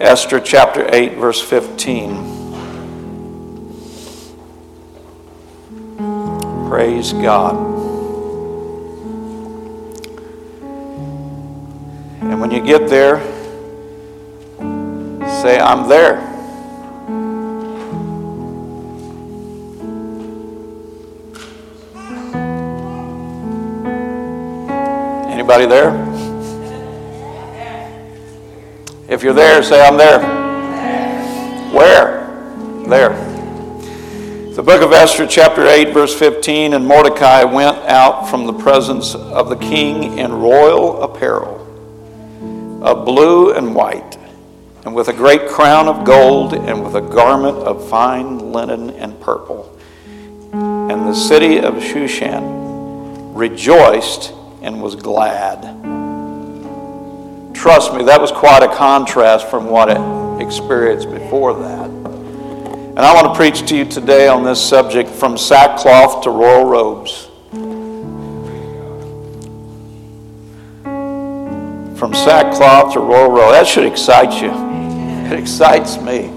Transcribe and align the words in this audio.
Esther 0.00 0.38
chapter 0.38 0.88
eight 0.94 1.14
verse 1.14 1.40
fifteen. 1.40 2.14
Praise 6.68 7.12
God. 7.12 7.56
And 12.20 12.40
when 12.40 12.52
you 12.52 12.60
get 12.60 12.88
there, 12.88 13.20
say, 15.40 15.58
I'm 15.58 15.88
there. 15.88 16.18
Anybody 25.28 25.66
there? 25.66 26.07
If 29.08 29.22
you're 29.22 29.32
there, 29.32 29.62
say, 29.62 29.80
I'm 29.80 29.96
there. 29.96 30.20
Where? 31.72 32.26
There. 32.86 33.28
The 34.52 34.62
book 34.62 34.82
of 34.82 34.92
Esther, 34.92 35.26
chapter 35.26 35.66
8, 35.66 35.94
verse 35.94 36.14
15 36.14 36.74
And 36.74 36.86
Mordecai 36.86 37.42
went 37.44 37.78
out 37.86 38.28
from 38.28 38.46
the 38.46 38.52
presence 38.52 39.14
of 39.14 39.48
the 39.48 39.56
king 39.56 40.18
in 40.18 40.30
royal 40.30 41.02
apparel 41.02 41.56
of 42.82 43.06
blue 43.06 43.54
and 43.54 43.74
white, 43.74 44.18
and 44.84 44.94
with 44.94 45.08
a 45.08 45.14
great 45.14 45.48
crown 45.48 45.88
of 45.88 46.04
gold, 46.04 46.52
and 46.52 46.84
with 46.84 46.94
a 46.94 47.00
garment 47.00 47.56
of 47.56 47.88
fine 47.88 48.52
linen 48.52 48.90
and 48.90 49.18
purple. 49.22 49.74
And 50.52 51.08
the 51.08 51.14
city 51.14 51.58
of 51.60 51.76
Shushan 51.76 53.34
rejoiced 53.34 54.34
and 54.60 54.82
was 54.82 54.96
glad. 54.96 55.97
Trust 57.58 57.92
me, 57.92 58.04
that 58.04 58.20
was 58.20 58.30
quite 58.30 58.62
a 58.62 58.72
contrast 58.72 59.48
from 59.48 59.66
what 59.66 59.88
it 59.90 60.40
experienced 60.40 61.10
before 61.10 61.54
that. 61.54 61.90
And 61.90 63.00
I 63.00 63.12
want 63.12 63.26
to 63.26 63.34
preach 63.34 63.68
to 63.68 63.76
you 63.76 63.84
today 63.84 64.28
on 64.28 64.44
this 64.44 64.62
subject 64.62 65.10
from 65.10 65.36
sackcloth 65.36 66.22
to 66.22 66.30
royal 66.30 66.64
robes. 66.66 67.24
from 71.98 72.14
sackcloth 72.14 72.92
to 72.92 73.00
royal 73.00 73.28
robes. 73.28 73.54
That 73.54 73.66
should 73.66 73.84
excite 73.84 74.40
you. 74.40 74.52
It 75.26 75.36
excites 75.36 75.96
me. 75.96 76.30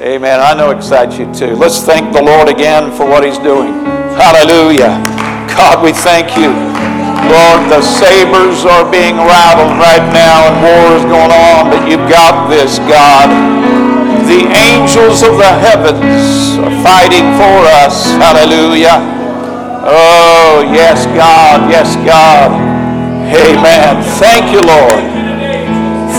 Amen. 0.00 0.38
I 0.38 0.54
know 0.54 0.70
it 0.70 0.76
excites 0.76 1.18
you 1.18 1.34
too. 1.34 1.56
Let's 1.56 1.80
thank 1.80 2.12
the 2.12 2.22
Lord 2.22 2.48
again 2.48 2.92
for 2.92 3.08
what 3.08 3.24
He's 3.24 3.38
doing. 3.38 3.72
Hallelujah. 4.14 5.02
God, 5.50 5.82
we 5.82 5.92
thank 5.92 6.36
you. 6.36 6.69
Lord, 7.30 7.70
the 7.70 7.80
sabers 7.80 8.66
are 8.66 8.84
being 8.90 9.16
rattled 9.16 9.78
right 9.78 10.02
now 10.10 10.50
and 10.50 10.56
war 10.66 10.86
is 10.98 11.06
going 11.06 11.30
on, 11.30 11.70
but 11.70 11.86
you've 11.86 12.10
got 12.10 12.50
this, 12.50 12.78
God. 12.90 13.30
The 14.26 14.46
angels 14.50 15.22
of 15.22 15.38
the 15.38 15.52
heavens 15.62 16.58
are 16.58 16.74
fighting 16.82 17.26
for 17.38 17.56
us. 17.82 18.10
Hallelujah. 18.18 18.98
Oh, 19.82 20.62
yes, 20.74 21.06
God. 21.16 21.70
Yes, 21.70 21.96
God. 22.06 22.50
Amen. 23.30 24.02
Thank 24.18 24.52
you, 24.52 24.60
Lord. 24.60 25.02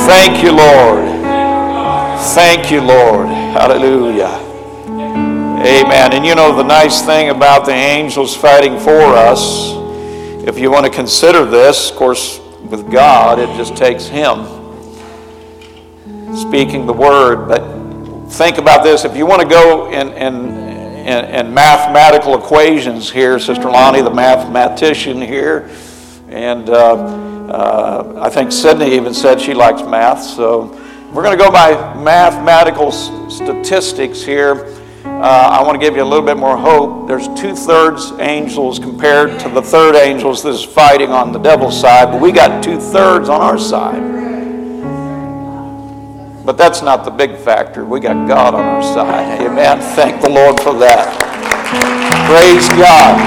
Thank 0.07 0.43
you, 0.43 0.51
Lord. 0.51 1.07
Thank 2.33 2.72
you, 2.72 2.81
Lord. 2.81 3.28
Hallelujah. 3.28 4.39
Amen. 5.61 6.13
And 6.13 6.25
you 6.25 6.35
know 6.35 6.55
the 6.55 6.63
nice 6.63 7.01
thing 7.01 7.29
about 7.29 7.66
the 7.66 7.73
angels 7.73 8.35
fighting 8.35 8.79
for 8.79 9.01
us, 9.13 9.73
if 10.47 10.57
you 10.57 10.72
want 10.72 10.85
to 10.85 10.91
consider 10.91 11.46
this, 11.46 11.91
of 11.91 11.97
course, 11.97 12.40
with 12.69 12.91
God, 12.91 13.38
it 13.38 13.47
just 13.57 13.75
takes 13.75 14.07
Him 14.07 14.46
speaking 16.35 16.85
the 16.85 16.94
word. 16.94 17.47
But 17.47 18.28
think 18.29 18.57
about 18.57 18.84
this. 18.84 19.06
If 19.06 19.16
you 19.16 19.25
want 19.25 19.41
to 19.41 19.47
go 19.47 19.91
in, 19.91 20.09
in, 20.13 20.46
in, 21.06 21.25
in 21.25 21.53
mathematical 21.53 22.38
equations 22.38 23.12
here, 23.12 23.38
Sister 23.40 23.69
Lonnie, 23.69 24.02
the 24.02 24.09
mathematician 24.13 25.22
here, 25.22 25.69
and 26.29 26.69
uh, 26.69 26.94
uh, 27.52 28.19
I 28.22 28.29
think 28.29 28.52
Sydney 28.52 28.96
even 28.96 29.13
said 29.13 29.40
she 29.40 29.53
likes 29.53 29.84
math. 29.84 30.23
So 30.23 30.81
we're 31.13 31.23
going 31.23 31.38
to 31.38 31.44
go 31.44 31.52
by 31.52 31.72
mathematical 32.02 32.91
statistics 32.91 34.23
here. 34.23 34.80
Uh, 35.03 35.57
I 35.59 35.63
want 35.63 35.79
to 35.81 35.84
give 35.84 35.95
you 35.95 36.03
a 36.03 36.06
little 36.06 36.25
bit 36.25 36.38
more 36.38 36.56
hope. 36.56 37.07
There's 37.07 37.28
two 37.29 37.56
thirds 37.56 38.12
angels 38.19 38.78
compared 38.78 39.39
to 39.39 39.50
the 39.50 39.62
third 39.62 39.95
angels 39.95 40.44
that 40.44 40.50
is 40.50 40.63
fighting 40.63 41.09
on 41.09 41.31
the 41.31 41.39
devil's 41.39 41.79
side, 41.79 42.12
but 42.12 42.22
we 42.22 42.31
got 42.31 42.63
two 42.63 42.79
thirds 42.79 43.28
on 43.28 43.41
our 43.41 43.57
side. 43.57 44.00
But 46.45 46.57
that's 46.57 46.84
not 46.84 47.03
the 47.03 47.09
big 47.09 47.35
factor. 47.38 47.84
We 47.84 48.00
got 48.00 48.28
God 48.28 48.53
on 48.53 48.63
our 48.63 48.84
side. 48.84 49.41
Amen. 49.41 49.79
Thank 49.95 50.22
the 50.22 50.29
Lord 50.29 50.59
for 50.59 50.73
that. 50.79 51.17
Praise 52.28 52.67
God. 52.69 53.17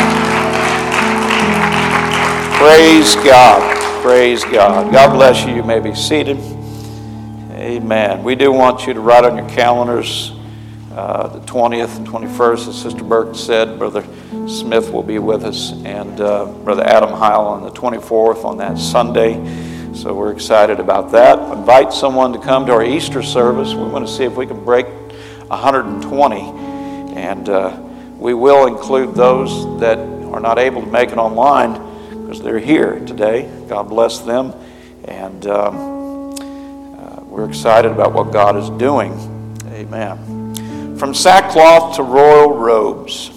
Praise 2.59 3.17
God. 3.17 4.03
Praise 4.03 4.45
God. 4.45 4.93
God 4.93 5.13
bless 5.13 5.45
you. 5.45 5.55
You 5.55 5.65
may 5.65 5.81
be 5.81 5.95
seated. 5.95 6.39
Amen. 7.53 8.23
We 8.23 8.37
do 8.37 8.53
want 8.53 8.87
you 8.87 8.95
to 8.95 9.01
write 9.01 9.25
on 9.25 9.37
your 9.37 9.49
calendars 9.49 10.34
uh, 10.95 11.29
the 11.29 11.41
20th 11.41 11.97
and 11.97 12.07
21st, 12.07 12.69
as 12.69 12.81
Sister 12.81 13.03
Burk 13.03 13.35
said. 13.35 13.79
Brother 13.79 14.05
Smith 14.47 14.93
will 14.93 15.03
be 15.03 15.19
with 15.19 15.45
us, 15.45 15.73
and 15.85 16.21
uh, 16.21 16.47
Brother 16.47 16.85
Adam 16.85 17.11
Heil 17.11 17.41
on 17.41 17.63
the 17.63 17.71
24th 17.71 18.45
on 18.45 18.59
that 18.59 18.79
Sunday. 18.79 19.35
So 19.95 20.15
we're 20.15 20.33
excited 20.33 20.81
about 20.81 21.13
that. 21.13 21.39
Invite 21.57 21.93
someone 21.93 22.33
to 22.33 22.39
come 22.39 22.67
to 22.67 22.73
our 22.73 22.85
Easter 22.85 23.23
service. 23.23 23.75
We 23.75 23.85
want 23.85 24.07
to 24.07 24.13
see 24.13 24.25
if 24.25 24.37
we 24.37 24.47
can 24.47 24.65
break 24.65 24.87
120, 25.49 26.41
and 27.17 27.49
uh, 27.49 27.81
we 28.19 28.35
will 28.35 28.67
include 28.67 29.15
those 29.15 29.81
that 29.81 29.99
are 29.99 30.41
not 30.41 30.59
able 30.59 30.81
to 30.83 30.91
make 30.91 31.11
it 31.11 31.19
online 31.19 31.73
because 32.09 32.43
they're 32.43 32.59
here 32.59 32.99
today. 33.07 33.51
God 33.69 33.89
bless 33.89 34.21
them. 34.21 34.55
And 35.05 35.47
um, 35.47 36.35
uh, 36.99 37.21
we're 37.25 37.49
excited 37.49 37.91
about 37.93 38.13
what 38.13 38.33
God 38.33 38.57
is 38.57 38.71
doing. 38.71 39.13
Amen. 39.69 40.34
From 41.05 41.13
sackcloth 41.13 41.97
to 41.97 42.03
royal 42.03 42.57
robes. 42.57 43.29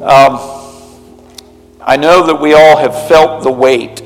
Um, 0.00 0.40
I 1.82 1.98
know 1.98 2.26
that 2.26 2.40
we 2.40 2.54
all 2.54 2.78
have 2.78 3.06
felt 3.06 3.42
the 3.42 3.52
weight. 3.52 4.00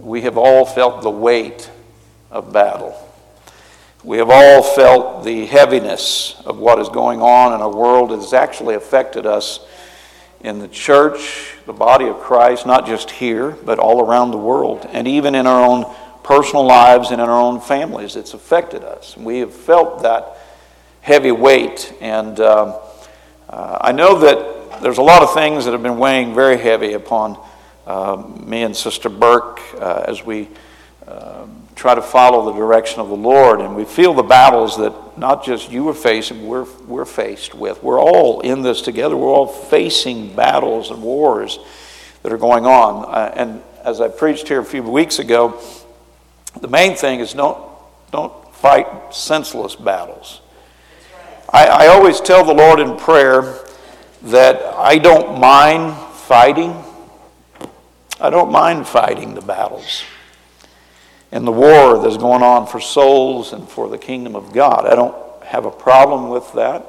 We 0.00 0.22
have 0.22 0.36
all 0.36 0.66
felt 0.66 1.02
the 1.02 1.10
weight 1.10 1.70
of 2.32 2.52
battle. 2.52 3.00
We 4.02 4.18
have 4.18 4.30
all 4.30 4.64
felt 4.64 5.22
the 5.22 5.46
heaviness 5.46 6.42
of 6.44 6.58
what 6.58 6.80
is 6.80 6.88
going 6.88 7.22
on 7.22 7.52
in 7.52 7.60
our 7.60 7.72
world. 7.72 8.10
It 8.10 8.16
has 8.16 8.32
actually 8.32 8.74
affected 8.74 9.26
us 9.26 9.60
in 10.40 10.58
the 10.58 10.66
church, 10.66 11.54
the 11.66 11.72
body 11.72 12.08
of 12.08 12.18
Christ, 12.18 12.66
not 12.66 12.84
just 12.84 13.12
here, 13.12 13.52
but 13.52 13.78
all 13.78 14.04
around 14.04 14.32
the 14.32 14.38
world, 14.38 14.88
and 14.90 15.06
even 15.06 15.36
in 15.36 15.46
our 15.46 15.64
own 15.64 15.94
personal 16.22 16.64
lives 16.64 17.10
and 17.10 17.20
in 17.20 17.28
our 17.28 17.40
own 17.40 17.60
families. 17.60 18.16
It's 18.16 18.34
affected 18.34 18.84
us. 18.84 19.16
We 19.16 19.38
have 19.38 19.54
felt 19.54 20.02
that 20.02 20.36
heavy 21.00 21.32
weight. 21.32 21.92
And 22.00 22.38
um, 22.40 22.74
uh, 23.48 23.78
I 23.80 23.92
know 23.92 24.18
that 24.20 24.82
there's 24.82 24.98
a 24.98 25.02
lot 25.02 25.22
of 25.22 25.34
things 25.34 25.64
that 25.64 25.72
have 25.72 25.82
been 25.82 25.98
weighing 25.98 26.34
very 26.34 26.58
heavy 26.58 26.92
upon 26.92 27.38
uh, 27.86 28.22
me 28.44 28.62
and 28.62 28.76
Sister 28.76 29.08
Burk 29.08 29.60
uh, 29.80 30.04
as 30.06 30.24
we 30.24 30.48
um, 31.06 31.66
try 31.74 31.94
to 31.94 32.02
follow 32.02 32.52
the 32.52 32.58
direction 32.58 33.00
of 33.00 33.08
the 33.08 33.16
Lord. 33.16 33.60
And 33.60 33.74
we 33.74 33.84
feel 33.84 34.14
the 34.14 34.22
battles 34.22 34.76
that 34.78 35.18
not 35.18 35.44
just 35.44 35.70
you 35.70 35.88
are 35.88 35.94
facing, 35.94 36.46
we're, 36.46 36.66
we're 36.86 37.04
faced 37.04 37.54
with. 37.54 37.82
We're 37.82 38.00
all 38.00 38.40
in 38.40 38.62
this 38.62 38.82
together. 38.82 39.16
We're 39.16 39.32
all 39.32 39.46
facing 39.46 40.34
battles 40.34 40.90
and 40.90 41.02
wars 41.02 41.58
that 42.22 42.32
are 42.32 42.38
going 42.38 42.66
on. 42.66 43.04
Uh, 43.06 43.32
and 43.34 43.62
as 43.84 44.00
I 44.00 44.08
preached 44.08 44.48
here 44.48 44.60
a 44.60 44.64
few 44.64 44.82
weeks 44.82 45.18
ago, 45.18 45.60
the 46.60 46.68
main 46.68 46.96
thing 46.96 47.20
is 47.20 47.32
don't, 47.32 47.60
don't 48.10 48.54
fight 48.54 49.14
senseless 49.14 49.76
battles. 49.76 50.40
I, 51.52 51.66
I 51.66 51.86
always 51.88 52.20
tell 52.20 52.44
the 52.44 52.54
Lord 52.54 52.80
in 52.80 52.96
prayer 52.96 53.58
that 54.22 54.62
I 54.76 54.98
don't 54.98 55.40
mind 55.40 55.96
fighting. 56.12 56.76
I 58.20 58.30
don't 58.30 58.52
mind 58.52 58.86
fighting 58.86 59.34
the 59.34 59.40
battles. 59.40 60.04
in 61.32 61.44
the 61.44 61.52
war 61.52 62.02
that's 62.02 62.16
going 62.16 62.42
on 62.42 62.66
for 62.66 62.80
souls 62.80 63.52
and 63.52 63.68
for 63.68 63.88
the 63.88 63.98
kingdom 63.98 64.34
of 64.34 64.52
God. 64.52 64.86
I 64.86 64.94
don't 64.94 65.14
have 65.44 65.64
a 65.64 65.70
problem 65.70 66.28
with 66.28 66.52
that 66.54 66.86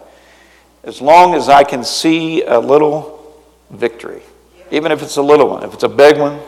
as 0.84 1.02
long 1.02 1.36
as 1.36 1.48
I 1.48 1.64
can 1.64 1.84
see 1.84 2.44
a 2.44 2.60
little 2.60 3.36
victory. 3.70 4.22
Even 4.72 4.92
if 4.92 5.04
it's 5.04 5.18
a 5.18 5.22
little 5.22 5.50
one. 5.50 5.64
If 5.64 5.74
it's 5.74 5.84
a 5.84 5.90
big 5.90 6.18
one, 6.18 6.40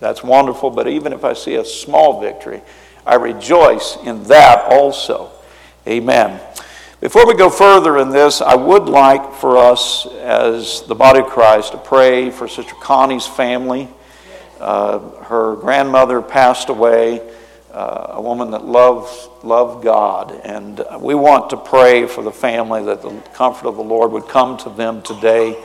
that's 0.00 0.22
wonderful. 0.22 0.70
But 0.70 0.88
even 0.88 1.12
if 1.12 1.24
I 1.24 1.32
see 1.32 1.56
a 1.56 1.64
small 1.64 2.20
victory, 2.20 2.62
I 3.06 3.16
rejoice 3.16 3.96
in 4.04 4.22
that 4.24 4.66
also. 4.70 5.30
Amen. 5.86 6.40
Before 7.00 7.26
we 7.26 7.34
go 7.34 7.48
further 7.48 7.98
in 7.98 8.10
this, 8.10 8.40
I 8.40 8.56
would 8.56 8.86
like 8.86 9.34
for 9.34 9.56
us, 9.56 10.06
as 10.06 10.82
the 10.82 10.94
body 10.94 11.20
of 11.20 11.26
Christ, 11.26 11.72
to 11.72 11.78
pray 11.78 12.30
for 12.30 12.48
Sister 12.48 12.74
Connie's 12.74 13.26
family. 13.26 13.88
Uh, 14.60 14.98
her 15.22 15.54
grandmother 15.56 16.20
passed 16.20 16.68
away, 16.68 17.20
uh, 17.72 18.14
a 18.14 18.20
woman 18.20 18.50
that 18.50 18.64
loves 18.64 19.28
loved 19.42 19.84
God, 19.84 20.32
and 20.44 20.84
we 21.00 21.14
want 21.14 21.50
to 21.50 21.56
pray 21.56 22.06
for 22.06 22.22
the 22.22 22.32
family 22.32 22.82
that 22.84 23.02
the 23.02 23.10
comfort 23.34 23.68
of 23.68 23.76
the 23.76 23.82
Lord 23.82 24.10
would 24.12 24.26
come 24.26 24.56
to 24.58 24.70
them 24.70 25.02
today. 25.02 25.56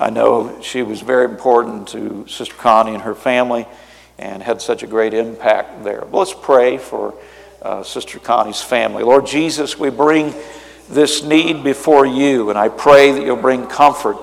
I 0.00 0.08
know 0.08 0.62
she 0.62 0.82
was 0.82 1.02
very 1.02 1.26
important 1.26 1.88
to 1.88 2.26
Sister 2.26 2.54
Connie 2.54 2.94
and 2.94 3.02
her 3.02 3.14
family 3.14 3.66
and 4.18 4.42
had 4.42 4.62
such 4.62 4.82
a 4.82 4.86
great 4.86 5.12
impact 5.12 5.84
there. 5.84 6.06
Let's 6.10 6.32
pray 6.32 6.78
for 6.78 7.12
uh, 7.60 7.82
Sister 7.82 8.18
Connie's 8.18 8.62
family. 8.62 9.02
Lord 9.02 9.26
Jesus, 9.26 9.78
we 9.78 9.90
bring 9.90 10.32
this 10.88 11.22
need 11.22 11.62
before 11.62 12.06
you, 12.06 12.48
and 12.48 12.58
I 12.58 12.70
pray 12.70 13.12
that 13.12 13.22
you'll 13.22 13.36
bring 13.36 13.66
comfort. 13.66 14.16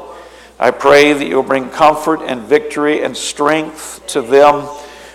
I 0.57 0.71
pray 0.71 1.13
that 1.13 1.27
you'll 1.27 1.44
bring 1.44 1.69
comfort 1.69 2.21
and 2.23 2.41
victory 2.41 3.03
and 3.03 3.15
strength 3.15 4.01
to 4.07 4.23
them. 4.23 4.68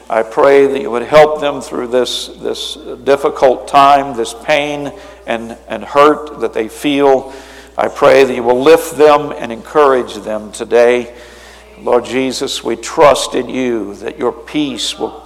I 0.09 0.23
pray 0.23 0.69
that 0.69 0.81
you 0.81 0.93
would 0.93 1.03
help 1.03 1.41
them 1.41 1.61
through 1.61 1.89
this, 1.89 2.29
this 2.29 2.77
difficult 3.03 3.67
time, 3.67 4.17
this 4.17 4.33
pain 4.33 4.93
and, 5.27 5.59
and 5.67 5.83
hurt 5.83 6.39
that 6.39 6.55
they 6.55 6.69
feel. 6.69 7.35
I 7.77 7.89
pray 7.89 8.25
that 8.25 8.35
you 8.35 8.43
will 8.43 8.61
lift 8.61 8.97
them 8.99 9.33
and 9.33 9.51
encourage 9.51 10.15
them 10.17 10.53
today. 10.53 11.15
Lord 11.79 12.05
Jesus, 12.05 12.63
we 12.63 12.77
trust 12.77 13.35
in 13.35 13.49
you 13.49 13.95
that 13.97 14.19
your 14.19 14.33
peace 14.33 14.99
will 14.99 15.21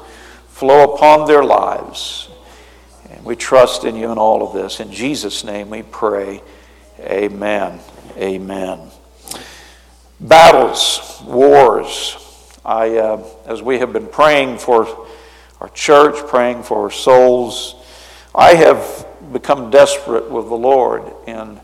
flow 0.48 0.94
upon 0.94 1.26
their 1.26 1.42
lives. 1.42 2.28
And 3.10 3.24
we 3.24 3.34
trust 3.34 3.84
in 3.84 3.96
you 3.96 4.12
in 4.12 4.18
all 4.18 4.46
of 4.46 4.54
this. 4.54 4.78
In 4.78 4.92
Jesus' 4.92 5.42
name 5.42 5.70
we 5.70 5.82
pray. 5.82 6.40
Amen. 7.00 7.80
Amen. 8.16 8.90
Battles, 10.20 11.20
wars. 11.26 12.16
I, 12.64 12.96
uh, 12.96 13.24
as 13.44 13.60
we 13.60 13.80
have 13.80 13.92
been 13.92 14.06
praying 14.06 14.58
for 14.58 15.06
our 15.60 15.68
church, 15.70 16.16
praying 16.28 16.62
for 16.62 16.84
our 16.84 16.90
souls, 16.90 17.74
I 18.34 18.54
have 18.54 19.06
become 19.32 19.70
desperate 19.70 20.30
with 20.30 20.48
the 20.48 20.56
Lord 20.56 21.02
in 21.26 21.60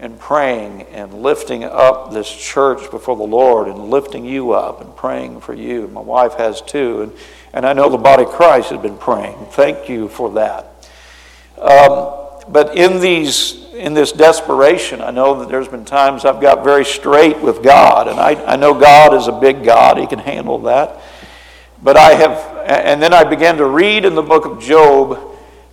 and 0.00 0.18
praying 0.18 0.82
and 0.84 1.22
lifting 1.22 1.62
up 1.62 2.10
this 2.10 2.34
church 2.34 2.90
before 2.90 3.16
the 3.16 3.22
Lord 3.22 3.68
and 3.68 3.90
lifting 3.90 4.24
you 4.24 4.52
up 4.52 4.80
and 4.80 4.96
praying 4.96 5.42
for 5.42 5.52
you. 5.52 5.88
My 5.88 6.00
wife 6.00 6.34
has 6.34 6.62
too, 6.62 7.02
and, 7.02 7.12
and 7.52 7.66
I 7.66 7.74
know 7.74 7.90
the 7.90 7.98
body 7.98 8.24
of 8.24 8.30
Christ 8.30 8.70
has 8.70 8.80
been 8.80 8.96
praying. 8.96 9.36
Thank 9.50 9.90
you 9.90 10.08
for 10.08 10.32
that. 10.32 10.88
Um, 11.58 12.16
but 12.48 12.76
in 12.76 13.00
these 13.00 13.60
in 13.74 13.94
this 13.94 14.12
desperation, 14.12 15.00
I 15.00 15.10
know 15.10 15.38
that 15.40 15.48
there's 15.48 15.68
been 15.68 15.84
times 15.84 16.24
I've 16.24 16.40
got 16.40 16.64
very 16.64 16.84
straight 16.84 17.38
with 17.40 17.62
God, 17.62 18.08
and 18.08 18.18
I, 18.18 18.34
I 18.44 18.56
know 18.56 18.74
God 18.74 19.14
is 19.14 19.28
a 19.28 19.32
big 19.32 19.64
God, 19.64 19.98
He 19.98 20.06
can 20.06 20.18
handle 20.18 20.58
that. 20.60 21.00
But 21.82 21.96
I 21.96 22.14
have, 22.14 22.66
and 22.66 23.02
then 23.02 23.14
I 23.14 23.24
began 23.24 23.56
to 23.58 23.66
read 23.66 24.04
in 24.04 24.14
the 24.14 24.22
book 24.22 24.44
of 24.44 24.60
Job. 24.60 25.12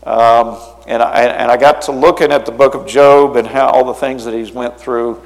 Um, 0.04 0.58
and 0.88 1.04
I, 1.04 1.24
and 1.24 1.52
I 1.52 1.58
got 1.58 1.82
to 1.84 1.92
looking 1.92 2.32
at 2.32 2.46
the 2.46 2.52
book 2.52 2.74
of 2.74 2.88
Job 2.88 3.36
and 3.36 3.46
how 3.46 3.68
all 3.68 3.84
the 3.84 3.94
things 3.94 4.24
that 4.24 4.34
he's 4.34 4.54
went 4.54 4.80
through. 4.80 5.22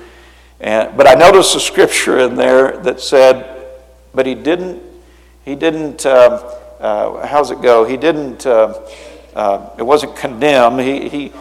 And, 0.59 0.97
but 0.97 1.07
I 1.07 1.13
noticed 1.13 1.55
a 1.55 1.59
scripture 1.59 2.19
in 2.19 2.35
there 2.35 2.77
that 2.77 2.99
said, 2.99 3.67
but 4.13 4.25
he 4.25 4.33
didn't, 4.33 4.81
he 5.45 5.55
didn't, 5.55 6.05
uh, 6.05 6.57
uh, 6.79 7.27
how's 7.27 7.51
it 7.51 7.61
go? 7.61 7.85
He 7.85 7.95
didn't, 7.95 8.45
uh, 8.45 8.81
uh 9.35 9.69
it 9.77 9.83
wasn't 9.83 10.15
condemn. 10.15 10.79
He, 10.79 11.07
he 11.09 11.31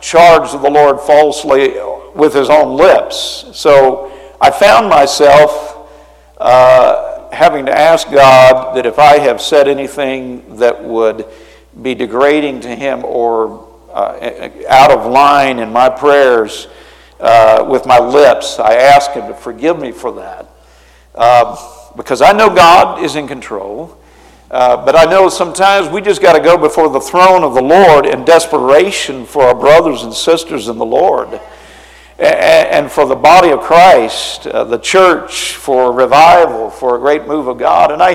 charged 0.00 0.52
the 0.54 0.70
Lord 0.70 0.98
falsely 1.00 1.74
with 2.14 2.32
his 2.32 2.48
own 2.48 2.78
lips. 2.78 3.44
So 3.52 4.10
I 4.40 4.50
found 4.50 4.88
myself 4.88 5.90
uh, 6.38 7.30
having 7.30 7.66
to 7.66 7.78
ask 7.78 8.10
God 8.10 8.74
that 8.74 8.86
if 8.86 8.98
I 8.98 9.18
have 9.18 9.42
said 9.42 9.68
anything 9.68 10.56
that 10.56 10.82
would 10.82 11.26
be 11.80 11.94
degrading 11.94 12.60
to 12.60 12.74
him 12.74 13.04
or 13.04 13.68
uh, 13.92 14.48
out 14.68 14.90
of 14.90 15.10
line 15.10 15.58
in 15.58 15.72
my 15.72 15.88
prayers 15.88 16.68
uh, 17.18 17.64
with 17.68 17.86
my 17.86 17.98
lips, 17.98 18.58
I 18.58 18.74
ask 18.74 19.12
him 19.12 19.26
to 19.28 19.34
forgive 19.34 19.78
me 19.78 19.92
for 19.92 20.12
that. 20.12 20.48
Uh, 21.14 21.92
because 21.96 22.22
I 22.22 22.32
know 22.32 22.54
God 22.54 23.02
is 23.02 23.16
in 23.16 23.26
control. 23.26 23.96
Uh, 24.50 24.84
but 24.84 24.96
I 24.96 25.04
know 25.04 25.28
sometimes 25.28 25.88
we 25.88 26.00
just 26.00 26.20
got 26.20 26.32
to 26.32 26.40
go 26.40 26.58
before 26.58 26.88
the 26.88 27.00
throne 27.00 27.44
of 27.44 27.54
the 27.54 27.62
Lord 27.62 28.04
in 28.04 28.24
desperation 28.24 29.24
for 29.24 29.44
our 29.44 29.54
brothers 29.54 30.02
and 30.02 30.12
sisters 30.12 30.66
in 30.66 30.76
the 30.76 30.84
Lord 30.84 31.40
and 32.20 32.90
for 32.90 33.06
the 33.06 33.14
body 33.14 33.50
of 33.50 33.60
Christ, 33.60 34.46
uh, 34.46 34.64
the 34.64 34.78
church, 34.78 35.54
for 35.54 35.92
revival, 35.92 36.68
for 36.68 36.96
a 36.96 36.98
great 36.98 37.26
move 37.26 37.46
of 37.46 37.58
God. 37.58 37.90
And 37.90 38.02
I, 38.02 38.14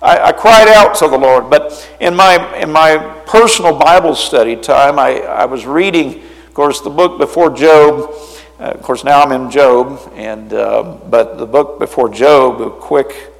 I, 0.00 0.28
I, 0.28 0.32
cried 0.32 0.68
out 0.68 0.94
to 0.96 1.08
the 1.08 1.18
Lord. 1.18 1.50
But 1.50 1.96
in 2.00 2.14
my, 2.14 2.56
in 2.56 2.70
my 2.70 2.98
personal 3.26 3.76
Bible 3.76 4.14
study 4.14 4.54
time, 4.54 4.98
I, 4.98 5.20
I 5.22 5.44
was 5.46 5.66
reading, 5.66 6.22
of 6.46 6.54
course, 6.54 6.80
the 6.80 6.90
book 6.90 7.18
before 7.18 7.50
Job. 7.50 8.14
Uh, 8.60 8.72
of 8.74 8.82
course, 8.82 9.02
now 9.02 9.22
I'm 9.22 9.32
in 9.32 9.50
Job, 9.50 10.12
and, 10.14 10.52
uh, 10.52 10.98
but 11.08 11.38
the 11.38 11.46
book 11.46 11.78
before 11.78 12.08
Job, 12.08 12.60
a 12.60 12.70
quick, 12.70 13.32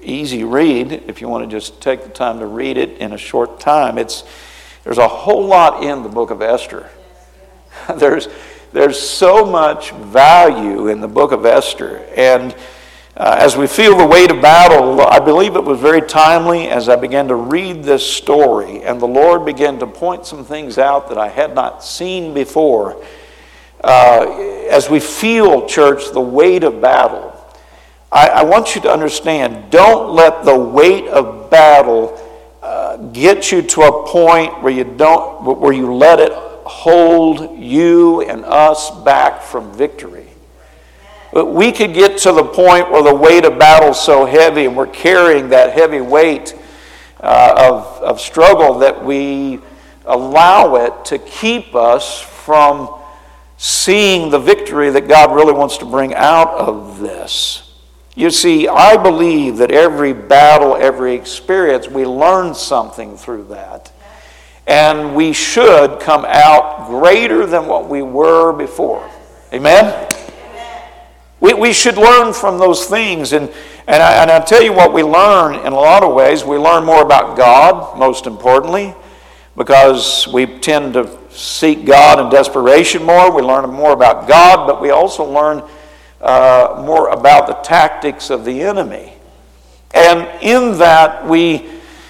easy 0.00 0.44
read, 0.44 0.92
if 1.06 1.20
you 1.20 1.28
want 1.28 1.48
to 1.48 1.54
just 1.54 1.80
take 1.80 2.02
the 2.02 2.08
time 2.08 2.38
to 2.38 2.46
read 2.46 2.76
it 2.76 2.98
in 2.98 3.12
a 3.12 3.18
short 3.18 3.60
time. 3.60 3.98
It's, 3.98 4.24
there's 4.84 4.98
a 4.98 5.08
whole 5.08 5.46
lot 5.46 5.82
in 5.82 6.02
the 6.02 6.08
book 6.08 6.30
of 6.30 6.40
Esther. 6.40 6.88
there's, 7.96 8.28
there's 8.72 8.98
so 8.98 9.44
much 9.44 9.90
value 9.92 10.88
in 10.88 11.00
the 11.00 11.08
book 11.08 11.32
of 11.32 11.44
Esther. 11.44 12.06
And 12.16 12.54
uh, 13.16 13.36
as 13.38 13.56
we 13.56 13.66
feel 13.66 13.96
the 13.96 14.06
weight 14.06 14.30
of 14.30 14.42
battle, 14.42 15.00
I 15.00 15.18
believe 15.20 15.56
it 15.56 15.64
was 15.64 15.80
very 15.80 16.02
timely 16.02 16.68
as 16.68 16.90
I 16.90 16.96
began 16.96 17.28
to 17.28 17.34
read 17.34 17.82
this 17.82 18.06
story, 18.06 18.82
and 18.82 19.00
the 19.00 19.06
Lord 19.06 19.46
began 19.46 19.78
to 19.78 19.86
point 19.86 20.26
some 20.26 20.44
things 20.44 20.76
out 20.76 21.08
that 21.08 21.16
I 21.16 21.28
had 21.28 21.54
not 21.54 21.82
seen 21.82 22.34
before. 22.34 23.02
Uh, 23.82 24.66
as 24.70 24.90
we 24.90 25.00
feel, 25.00 25.66
church, 25.66 26.10
the 26.12 26.20
weight 26.20 26.62
of 26.62 26.82
battle, 26.82 27.32
I, 28.12 28.28
I, 28.28 28.42
want 28.44 28.74
you 28.74 28.82
to 28.82 28.90
understand 28.90 29.70
don't 29.70 30.14
let 30.14 30.44
the 30.44 30.56
weight 30.56 31.08
of 31.08 31.50
battle 31.50 32.20
uh, 32.62 32.96
get 32.98 33.50
you 33.50 33.62
to 33.62 33.82
a 33.82 34.06
point 34.06 34.62
where 34.62 34.72
you 34.72 34.84
don't 34.84 35.58
where 35.60 35.72
you 35.72 35.92
let 35.94 36.20
it 36.20 36.32
hold 36.32 37.58
you 37.58 38.22
and 38.22 38.44
us 38.44 38.90
back 39.02 39.42
from 39.42 39.72
victory. 39.72 40.25
But 41.36 41.52
we 41.52 41.70
could 41.70 41.92
get 41.92 42.16
to 42.20 42.32
the 42.32 42.44
point 42.44 42.90
where 42.90 43.02
the 43.02 43.14
weight 43.14 43.44
of 43.44 43.58
battle 43.58 43.90
is 43.90 44.00
so 44.00 44.24
heavy 44.24 44.64
and 44.64 44.74
we're 44.74 44.86
carrying 44.86 45.50
that 45.50 45.74
heavy 45.74 46.00
weight 46.00 46.54
uh, 47.20 47.54
of, 47.58 48.02
of 48.02 48.20
struggle 48.22 48.78
that 48.78 49.04
we 49.04 49.60
allow 50.06 50.76
it 50.76 51.04
to 51.04 51.18
keep 51.18 51.74
us 51.74 52.18
from 52.22 52.88
seeing 53.58 54.30
the 54.30 54.38
victory 54.38 54.88
that 54.88 55.08
God 55.08 55.34
really 55.34 55.52
wants 55.52 55.76
to 55.76 55.84
bring 55.84 56.14
out 56.14 56.54
of 56.54 57.00
this. 57.00 57.70
You 58.14 58.30
see, 58.30 58.66
I 58.66 58.96
believe 58.96 59.58
that 59.58 59.70
every 59.70 60.14
battle, 60.14 60.74
every 60.74 61.16
experience, 61.16 61.86
we 61.86 62.06
learn 62.06 62.54
something 62.54 63.14
through 63.18 63.48
that. 63.48 63.92
And 64.66 65.14
we 65.14 65.34
should 65.34 66.00
come 66.00 66.24
out 66.26 66.86
greater 66.88 67.44
than 67.44 67.66
what 67.66 67.90
we 67.90 68.00
were 68.00 68.54
before. 68.54 69.06
Amen? 69.52 70.08
We, 71.40 71.54
we 71.54 71.72
should 71.72 71.96
learn 71.96 72.32
from 72.32 72.58
those 72.58 72.86
things. 72.86 73.32
And, 73.32 73.50
and, 73.86 74.02
I, 74.02 74.22
and 74.22 74.30
I 74.30 74.40
tell 74.40 74.62
you 74.62 74.72
what 74.72 74.92
we 74.92 75.02
learn 75.02 75.54
in 75.66 75.72
a 75.72 75.76
lot 75.76 76.02
of 76.02 76.14
ways. 76.14 76.44
We 76.44 76.56
learn 76.56 76.84
more 76.84 77.02
about 77.02 77.36
God, 77.36 77.98
most 77.98 78.26
importantly, 78.26 78.94
because 79.56 80.26
we 80.28 80.46
tend 80.46 80.94
to 80.94 81.18
seek 81.30 81.84
God 81.84 82.18
in 82.18 82.30
desperation 82.30 83.02
more. 83.02 83.30
We 83.30 83.42
learn 83.42 83.68
more 83.70 83.92
about 83.92 84.26
God, 84.26 84.66
but 84.66 84.80
we 84.80 84.90
also 84.90 85.24
learn 85.24 85.62
uh, 86.20 86.82
more 86.84 87.10
about 87.10 87.46
the 87.46 87.54
tactics 87.54 88.30
of 88.30 88.44
the 88.44 88.62
enemy. 88.62 89.12
And 89.94 90.28
in 90.42 90.78
that, 90.78 91.26
we, 91.26 91.68